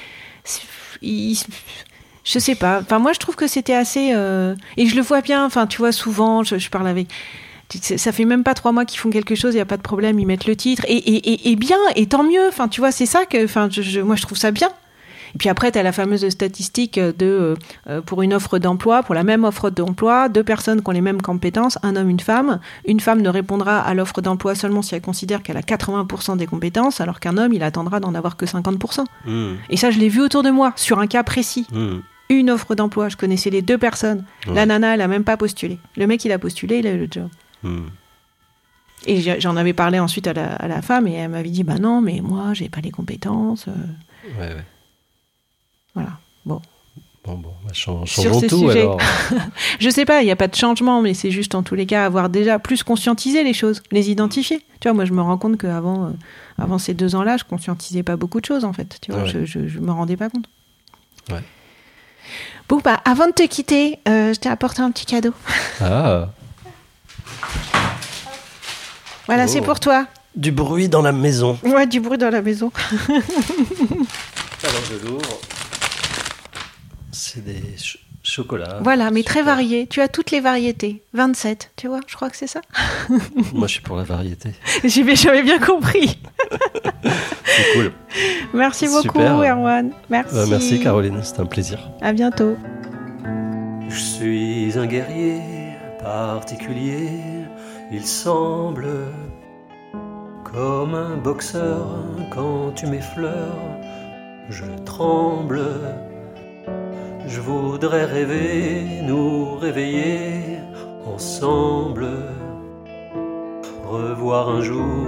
c'est- 0.44 0.62
ils- 1.02 1.38
Je 2.24 2.38
sais 2.38 2.54
pas. 2.54 2.80
Enfin, 2.80 2.98
moi, 3.00 3.12
je 3.12 3.18
trouve 3.18 3.36
que 3.36 3.46
c'était 3.46 3.74
assez. 3.74 4.12
euh, 4.14 4.54
Et 4.78 4.86
je 4.86 4.96
le 4.96 5.02
vois 5.02 5.20
bien. 5.20 5.44
Enfin, 5.44 5.66
tu 5.66 5.76
vois, 5.76 5.92
souvent, 5.92 6.42
je, 6.42 6.56
je 6.56 6.70
parle 6.70 6.88
avec. 6.88 7.08
Ça 7.82 8.12
fait 8.12 8.24
même 8.24 8.42
pas 8.44 8.54
trois 8.54 8.72
mois 8.72 8.84
qu'ils 8.84 8.98
font 9.00 9.10
quelque 9.10 9.34
chose, 9.34 9.54
il 9.54 9.58
y 9.58 9.60
a 9.60 9.64
pas 9.66 9.76
de 9.76 9.82
problème, 9.82 10.18
ils 10.18 10.26
mettent 10.26 10.46
le 10.46 10.56
titre. 10.56 10.84
Et, 10.88 10.96
et, 10.96 11.32
et, 11.32 11.50
et 11.52 11.56
bien, 11.56 11.78
et 11.96 12.06
tant 12.06 12.22
mieux. 12.22 12.46
Enfin, 12.48 12.68
tu 12.68 12.80
vois, 12.80 12.92
c'est 12.92 13.06
ça 13.06 13.24
que. 13.26 13.44
Enfin, 13.44 13.68
je, 13.70 13.82
je- 13.82 14.00
moi, 14.00 14.16
je 14.16 14.22
trouve 14.22 14.38
ça 14.38 14.50
bien. 14.50 14.68
Et 15.34 15.38
puis 15.38 15.48
après, 15.48 15.72
tu 15.72 15.78
as 15.80 15.82
la 15.82 15.90
fameuse 15.90 16.28
statistique 16.28 16.96
de 16.96 17.14
euh, 17.22 17.54
euh, 17.88 18.00
pour 18.00 18.22
une 18.22 18.32
offre 18.32 18.60
d'emploi, 18.60 19.02
pour 19.02 19.16
la 19.16 19.24
même 19.24 19.42
offre 19.42 19.68
d'emploi, 19.68 20.28
deux 20.28 20.44
personnes 20.44 20.80
qui 20.80 20.88
ont 20.88 20.92
les 20.92 21.00
mêmes 21.00 21.20
compétences, 21.20 21.76
un 21.82 21.96
homme, 21.96 22.08
une 22.08 22.20
femme. 22.20 22.60
Une 22.86 23.00
femme 23.00 23.20
ne 23.20 23.28
répondra 23.28 23.80
à 23.80 23.94
l'offre 23.94 24.20
d'emploi 24.20 24.54
seulement 24.54 24.80
si 24.80 24.94
elle 24.94 25.00
considère 25.00 25.42
qu'elle 25.42 25.56
a 25.56 25.62
80% 25.62 26.36
des 26.36 26.46
compétences, 26.46 27.00
alors 27.00 27.18
qu'un 27.18 27.36
homme, 27.36 27.52
il 27.52 27.64
attendra 27.64 27.98
d'en 27.98 28.14
avoir 28.14 28.36
que 28.36 28.46
50%. 28.46 29.04
Hmm. 29.26 29.54
Et 29.70 29.76
ça, 29.76 29.90
je 29.90 29.98
l'ai 29.98 30.08
vu 30.08 30.20
autour 30.20 30.44
de 30.44 30.50
moi, 30.50 30.72
sur 30.76 31.00
un 31.00 31.08
cas 31.08 31.24
précis. 31.24 31.66
Hmm. 31.72 31.98
Une 32.28 32.48
offre 32.50 32.76
d'emploi, 32.76 33.08
je 33.08 33.16
connaissais 33.16 33.50
les 33.50 33.60
deux 33.60 33.76
personnes. 33.76 34.24
La 34.46 34.66
nana, 34.66 34.94
elle 34.94 35.00
a 35.00 35.08
même 35.08 35.24
pas 35.24 35.36
postulé. 35.36 35.78
Le 35.96 36.06
mec, 36.06 36.24
il 36.24 36.30
a 36.30 36.38
postulé, 36.38 36.78
il 36.78 36.86
a 36.86 36.92
eu 36.92 36.98
le 36.98 37.08
job. 37.10 37.28
Hmm. 37.64 37.86
Et 39.06 39.40
j'en 39.40 39.56
avais 39.56 39.72
parlé 39.74 39.98
ensuite 39.98 40.26
à 40.28 40.32
la, 40.32 40.54
à 40.54 40.66
la 40.68 40.80
femme, 40.80 41.06
et 41.08 41.12
elle 41.14 41.28
m'avait 41.30 41.50
dit, 41.50 41.62
bah 41.64 41.78
non, 41.78 42.00
mais 42.00 42.20
moi, 42.22 42.54
j'ai 42.54 42.68
pas 42.68 42.80
les 42.80 42.90
compétences. 42.90 43.66
euh, 43.68 43.72
Ouais, 44.40 44.48
ouais. 44.54 44.64
voilà. 45.94 46.10
Bon. 46.46 46.62
Bon, 47.24 47.34
bon, 47.38 47.52
bah, 47.64 47.72
chan- 47.72 48.04
Sur 48.06 48.22
changeons 48.24 48.40
ce 48.40 48.46
tout 48.46 48.58
sujet. 48.68 48.80
alors. 48.82 49.00
Je 49.80 49.88
sais 49.90 50.04
pas, 50.04 50.20
il 50.22 50.26
n'y 50.26 50.30
a 50.30 50.36
pas 50.36 50.46
de 50.48 50.54
changement, 50.54 51.00
mais 51.02 51.14
c'est 51.14 51.30
juste 51.30 51.54
en 51.54 51.62
tous 51.62 51.74
les 51.74 51.86
cas 51.86 52.04
avoir 52.06 52.28
déjà 52.28 52.58
plus 52.58 52.82
conscientisé 52.82 53.42
les 53.44 53.54
choses, 53.54 53.82
les 53.92 54.10
identifier. 54.10 54.58
Tu 54.80 54.88
vois, 54.88 54.92
moi 54.94 55.04
je 55.06 55.12
me 55.14 55.22
rends 55.22 55.38
compte 55.38 55.56
qu'avant 55.58 56.06
euh, 56.06 56.10
avant 56.58 56.76
ces 56.78 56.92
deux 56.92 57.14
ans-là, 57.14 57.38
je 57.38 57.44
conscientisais 57.44 58.02
pas 58.02 58.16
beaucoup 58.16 58.40
de 58.42 58.44
choses 58.46 58.64
en 58.66 58.74
fait. 58.74 58.98
Tu 59.00 59.10
vois, 59.10 59.22
Ouais. 59.22 59.28
je, 59.30 59.44
je, 59.46 59.66
je 59.68 59.78
me 59.80 59.90
rendais 59.90 60.18
pas 60.18 60.28
compte. 60.28 60.44
Ouais. 61.30 61.42
Bon, 62.68 62.80
bah 62.84 63.00
avant 63.06 63.26
de 63.26 63.32
te 63.32 63.46
quitter, 63.46 63.98
euh, 64.08 64.34
je 64.34 64.40
t'ai 64.40 64.50
apporté 64.50 64.82
un 64.82 64.90
petit 64.90 65.06
cadeau. 65.06 65.32
Ah, 65.80 66.28
Voilà, 69.26 69.44
Oh. 69.44 69.48
c'est 69.48 69.60
pour 69.62 69.80
toi. 69.80 70.06
du 70.36 70.50
bruit 70.52 70.88
dans 70.88 71.02
la 71.02 71.12
maison. 71.12 71.58
Ouais, 71.62 71.86
du 71.86 72.00
bruit 72.00 72.18
dans 72.18 72.30
la 72.30 72.42
maison. 72.42 72.72
Alors 74.64 74.82
je 74.90 75.06
l'ouvre. 75.06 75.38
C'est 77.12 77.44
des 77.44 77.60
ch- 77.76 77.98
chocolats. 78.22 78.80
voilà, 78.82 79.10
mais 79.10 79.22
très 79.22 79.40
Super. 79.40 79.54
varié. 79.54 79.86
Tu 79.86 80.00
as 80.00 80.08
toutes 80.08 80.30
les 80.32 80.40
variétés. 80.40 81.02
27, 81.12 81.70
tu 81.76 81.86
vois, 81.88 82.00
je 82.06 82.16
crois 82.16 82.30
que 82.30 82.36
c'est 82.36 82.46
ça. 82.48 82.60
Moi, 83.52 83.66
je 83.68 83.72
suis 83.74 83.80
pour 83.82 83.96
la 83.96 84.02
variété. 84.02 84.50
J'avais 84.84 85.14
j'avais 85.14 85.42
bien 85.42 85.58
compris. 85.60 86.18
C'est 87.44 87.74
cool. 87.74 87.92
Merci 88.54 88.86
beaucoup, 88.88 89.18
Super. 89.20 89.34
Erwan. 89.40 89.90
Merci. 90.10 90.34
Euh, 90.36 90.46
merci, 90.48 90.80
Caroline. 90.80 91.20
C'était 91.22 91.40
un 91.40 91.46
plaisir. 91.46 91.78
À 92.00 92.12
bientôt. 92.12 92.56
Je 93.88 93.98
suis 94.00 94.72
un 94.76 94.86
guerrier 94.86 95.40
particulier, 96.02 97.08
il 97.96 98.04
semble 98.04 98.88
comme 100.42 100.94
un 100.94 101.16
boxeur 101.16 101.86
quand 102.34 102.72
tu 102.74 102.86
m'effleures, 102.88 103.70
je 104.48 104.64
tremble. 104.84 105.62
Je 107.26 107.40
voudrais 107.40 108.04
rêver, 108.04 109.00
nous 109.02 109.54
réveiller 109.54 110.58
ensemble, 111.06 112.08
revoir 113.86 114.48
un 114.48 114.60
jour 114.60 115.06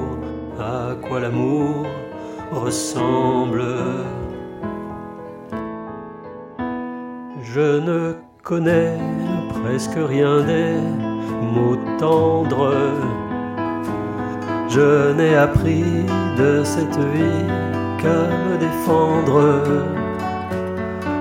à 0.61 0.95
quoi 1.09 1.19
l'amour 1.19 1.87
ressemble. 2.53 3.65
Je 7.43 7.81
ne 7.81 8.15
connais 8.45 8.97
presque 9.61 9.99
rien 10.15 10.41
des 10.43 11.16
mots 11.43 11.79
tendres. 11.99 12.75
Je 14.69 15.13
n'ai 15.13 15.35
appris 15.37 15.85
de 16.37 16.63
cette 16.65 16.99
vie 17.15 17.47
qu'à 18.01 18.23
me 18.45 18.59
défendre, 18.59 19.63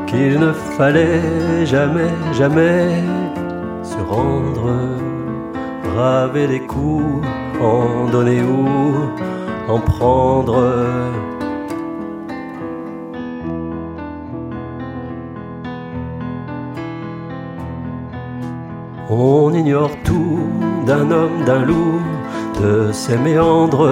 qu'il 0.07 0.39
ne 0.39 0.51
fallait 0.51 1.65
jamais, 1.65 2.13
jamais 2.33 3.03
se 3.83 3.97
rendre, 3.97 4.71
raver 5.95 6.47
les 6.47 6.61
coups, 6.61 7.25
en 7.61 8.09
donner 8.11 8.41
ou 8.41 9.71
en 9.71 9.79
prendre. 9.79 10.61
On 19.17 19.53
ignore 19.53 19.91
tout 20.03 20.39
d'un 20.85 21.09
homme, 21.09 21.45
d'un 21.45 21.63
loup, 21.63 22.01
de 22.61 22.91
ses 22.91 23.17
méandres. 23.17 23.89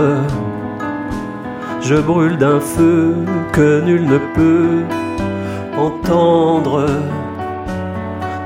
Je 1.80 1.96
brûle 1.96 2.38
d'un 2.38 2.60
feu 2.60 3.16
que 3.54 3.80
nul 3.86 4.06
ne 4.06 4.18
peut 4.36 4.84
entendre. 5.78 6.86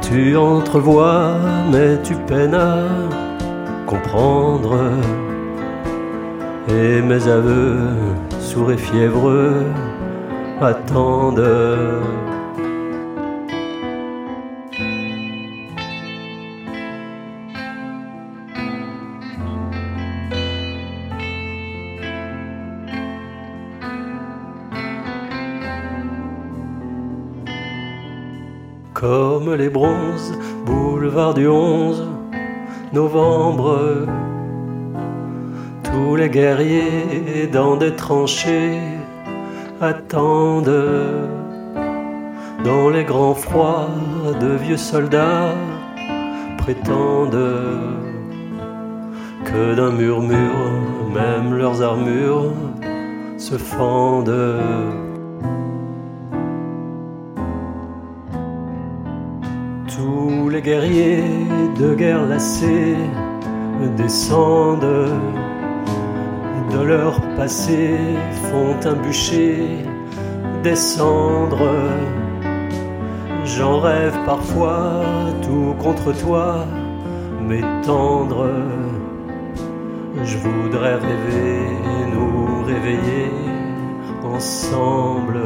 Tu 0.01 0.37
entrevois, 0.37 1.37
mais 1.71 1.97
tu 2.03 2.13
peines 2.13 2.53
à 2.53 2.83
comprendre. 3.87 4.77
Et 6.69 7.01
mes 7.01 7.27
aveux, 7.27 7.79
sourds 8.39 8.71
et 8.71 8.77
fiévreux, 8.77 9.65
attendent. 10.61 11.43
Comme 28.99 29.53
les 29.53 29.69
bronzes, 29.69 30.33
boulevard 30.65 31.35
du 31.35 31.47
11 31.47 32.07
novembre. 32.93 34.07
Tous 35.83 36.15
les 36.15 36.31
guerriers 36.31 37.45
dans 37.53 37.75
des 37.75 37.95
tranchées 37.95 38.79
attendent. 39.81 40.83
Dans 42.65 42.89
les 42.89 43.03
grands 43.03 43.35
froids 43.35 43.91
de 44.41 44.55
vieux 44.55 44.77
soldats 44.77 45.53
prétendent 46.57 47.53
que 49.45 49.75
d'un 49.75 49.91
murmure, 49.91 50.71
même 51.13 51.53
leurs 51.53 51.83
armures 51.83 52.51
se 53.37 53.59
fendent. 53.59 54.33
Les 60.57 60.63
guerriers 60.63 61.23
de 61.79 61.93
guerre 61.93 62.25
lassés 62.25 62.97
descendent 63.95 65.11
de 66.73 66.81
leur 66.81 67.21
passé, 67.35 67.95
font 68.49 68.77
un 68.91 68.95
bûcher, 69.03 69.59
descendre. 70.63 71.63
J'en 73.45 73.79
rêve 73.79 74.17
parfois, 74.25 75.03
tout 75.43 75.75
contre 75.77 76.11
toi, 76.23 76.65
mais 77.47 77.61
tendre. 77.83 78.49
Je 80.23 80.37
voudrais 80.45 80.95
rêver, 80.95 81.59
nous 82.13 82.63
réveiller 82.71 83.29
ensemble, 84.23 85.39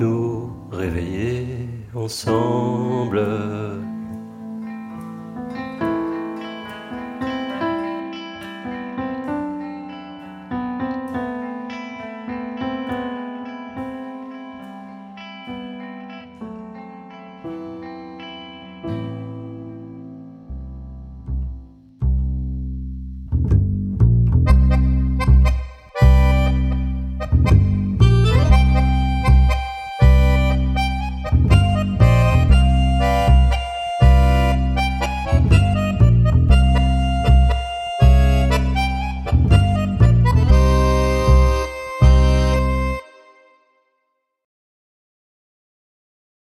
nous 0.00 0.50
réveiller 0.72 1.27
ensemble. 1.98 3.87